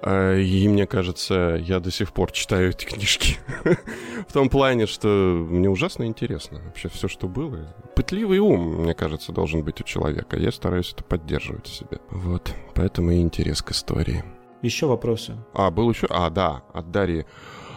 А, 0.03 0.35
и 0.35 0.67
мне 0.67 0.87
кажется, 0.87 1.57
я 1.61 1.79
до 1.79 1.91
сих 1.91 2.11
пор 2.11 2.31
читаю 2.31 2.69
эти 2.71 2.85
книжки. 2.85 3.37
В 4.27 4.33
том 4.33 4.49
плане, 4.49 4.87
что 4.87 5.07
мне 5.07 5.69
ужасно 5.69 6.05
интересно 6.05 6.61
вообще 6.65 6.89
все, 6.89 7.07
что 7.07 7.27
было. 7.27 7.73
Пытливый 7.95 8.39
ум, 8.39 8.81
мне 8.81 8.93
кажется, 8.93 9.31
должен 9.31 9.63
быть 9.63 9.79
у 9.81 9.83
человека. 9.83 10.37
Я 10.37 10.51
стараюсь 10.51 10.93
это 10.93 11.03
поддерживать 11.03 11.67
в 11.67 11.75
себе. 11.75 11.99
Вот, 12.09 12.53
поэтому 12.73 13.11
и 13.11 13.21
интерес 13.21 13.61
к 13.61 13.71
истории. 13.71 14.23
Еще 14.61 14.87
вопросы? 14.87 15.37
А, 15.53 15.69
был 15.69 15.89
еще? 15.89 16.07
А, 16.09 16.29
да, 16.29 16.63
от 16.73 16.91
Дарьи. 16.91 17.25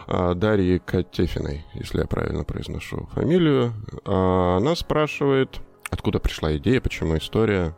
А, 0.07 0.33
Дарьи 0.33 0.79
Котефиной, 0.79 1.65
если 1.73 1.99
я 1.99 2.07
правильно 2.07 2.43
произношу 2.43 3.07
фамилию. 3.13 3.73
А, 4.05 4.57
она 4.57 4.75
спрашивает, 4.75 5.59
откуда 5.91 6.19
пришла 6.19 6.55
идея, 6.57 6.81
почему 6.81 7.17
история, 7.17 7.75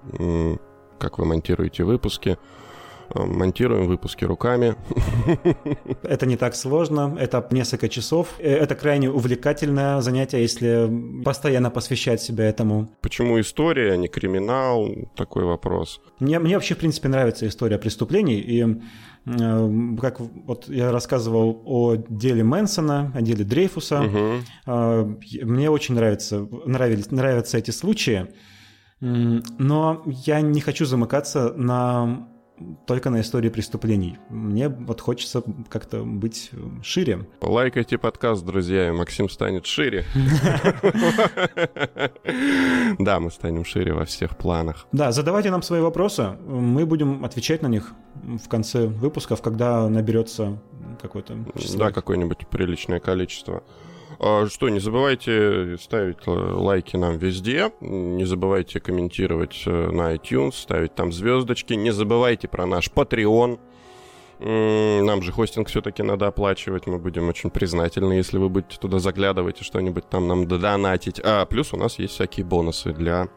как 0.99 1.19
вы 1.19 1.25
монтируете 1.25 1.83
выпуски. 1.83 2.37
Э, 3.13 3.23
монтируем 3.23 3.87
выпуски 3.87 4.25
руками. 4.25 4.75
Это 6.03 6.25
не 6.25 6.37
так 6.37 6.55
сложно, 6.55 7.15
это 7.19 7.45
несколько 7.51 7.89
часов. 7.89 8.35
Э, 8.39 8.55
это 8.55 8.75
крайне 8.75 9.09
увлекательное 9.09 10.01
занятие, 10.01 10.41
если 10.41 10.89
постоянно 11.23 11.69
посвящать 11.69 12.21
себя 12.21 12.45
этому. 12.45 12.89
Почему 13.01 13.39
история, 13.39 13.93
а 13.93 13.97
не 13.97 14.07
криминал? 14.07 14.89
Такой 15.15 15.45
вопрос. 15.45 16.01
Мне, 16.19 16.39
мне 16.39 16.55
вообще, 16.55 16.75
в 16.75 16.79
принципе, 16.79 17.07
нравится 17.07 17.47
история 17.47 17.77
преступлений, 17.77 18.39
и 18.39 18.65
э, 19.25 19.97
как 20.01 20.19
вот 20.19 20.67
я 20.67 20.91
рассказывал 20.91 21.61
о 21.65 21.95
деле 21.95 22.43
Мэнсона, 22.43 23.11
о 23.15 23.21
деле 23.21 23.45
Дрейфуса, 23.45 24.01
угу. 24.01 25.17
мне 25.43 25.69
очень 25.69 25.95
нравится, 25.95 26.47
нравились, 26.65 27.11
нравятся 27.11 27.57
эти 27.57 27.71
случаи, 27.71 28.27
но 28.99 30.03
я 30.05 30.41
не 30.41 30.59
хочу 30.59 30.85
замыкаться 30.85 31.53
на 31.53 32.27
только 32.85 33.09
на 33.09 33.21
истории 33.21 33.49
преступлений. 33.49 34.17
Мне 34.29 34.69
вот 34.69 35.01
хочется 35.01 35.43
как-то 35.69 36.03
быть 36.03 36.51
шире. 36.81 37.27
Лайкайте 37.41 37.97
подкаст, 37.97 38.45
друзья, 38.45 38.89
и 38.89 38.91
Максим 38.91 39.29
станет 39.29 39.65
шире. 39.65 40.05
Да, 42.99 43.19
мы 43.19 43.31
станем 43.31 43.65
шире 43.65 43.93
во 43.93 44.05
всех 44.05 44.37
планах. 44.37 44.87
Да, 44.91 45.11
задавайте 45.11 45.51
нам 45.51 45.61
свои 45.61 45.81
вопросы, 45.81 46.37
мы 46.47 46.85
будем 46.85 47.23
отвечать 47.23 47.61
на 47.61 47.67
них 47.67 47.93
в 48.15 48.47
конце 48.47 48.87
выпусков, 48.87 49.41
когда 49.41 49.87
наберется 49.87 50.59
какое-то 51.01 51.37
число. 51.57 51.79
Да, 51.79 51.91
какое-нибудь 51.91 52.47
приличное 52.47 52.99
количество. 52.99 53.63
А 54.19 54.47
что, 54.47 54.69
не 54.69 54.79
забывайте 54.79 55.77
ставить 55.79 56.25
лайки 56.25 56.95
нам 56.95 57.17
везде, 57.17 57.71
не 57.81 58.25
забывайте 58.25 58.79
комментировать 58.79 59.63
э, 59.65 59.91
на 59.91 60.15
iTunes, 60.15 60.53
ставить 60.53 60.95
там 60.95 61.11
звездочки, 61.11 61.73
не 61.73 61.91
забывайте 61.91 62.47
про 62.47 62.65
наш 62.65 62.89
Patreon. 62.89 63.59
Нам 64.39 65.23
же 65.23 65.31
хостинг 65.31 65.67
все-таки 65.67 66.03
надо 66.03 66.27
оплачивать. 66.27 66.85
Мы 66.85 66.99
будем 66.99 67.27
очень 67.27 67.49
признательны, 67.49 68.13
если 68.13 68.37
вы 68.37 68.49
будете 68.49 68.77
туда 68.77 68.99
заглядывать 68.99 69.61
и 69.61 69.63
что-нибудь 69.63 70.09
там 70.09 70.27
нам 70.27 70.47
донатить. 70.47 71.19
А 71.23 71.45
плюс 71.45 71.73
у 71.73 71.77
нас 71.77 71.97
есть 71.97 72.13
всякие 72.13 72.45
бонусы 72.45 72.93
для 72.93 73.29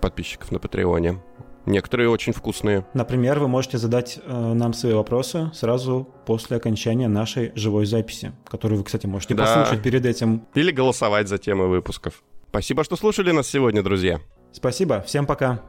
подписчиков 0.00 0.50
на 0.50 0.58
Патреоне. 0.58 1.20
Некоторые 1.66 2.08
очень 2.08 2.32
вкусные. 2.32 2.84
Например, 2.92 3.38
вы 3.38 3.48
можете 3.48 3.78
задать 3.78 4.18
э, 4.24 4.52
нам 4.52 4.72
свои 4.72 4.92
вопросы 4.92 5.50
сразу 5.54 6.08
после 6.26 6.56
окончания 6.56 7.08
нашей 7.08 7.52
живой 7.54 7.86
записи, 7.86 8.32
которую 8.48 8.78
вы, 8.78 8.84
кстати, 8.84 9.06
можете 9.06 9.34
да. 9.34 9.44
послушать 9.44 9.82
перед 9.82 10.04
этим. 10.04 10.44
Или 10.54 10.72
голосовать 10.72 11.28
за 11.28 11.38
темы 11.38 11.68
выпусков. 11.68 12.22
Спасибо, 12.48 12.84
что 12.84 12.96
слушали 12.96 13.30
нас 13.30 13.48
сегодня, 13.48 13.82
друзья. 13.82 14.20
Спасибо, 14.52 15.02
всем 15.02 15.24
пока. 15.24 15.62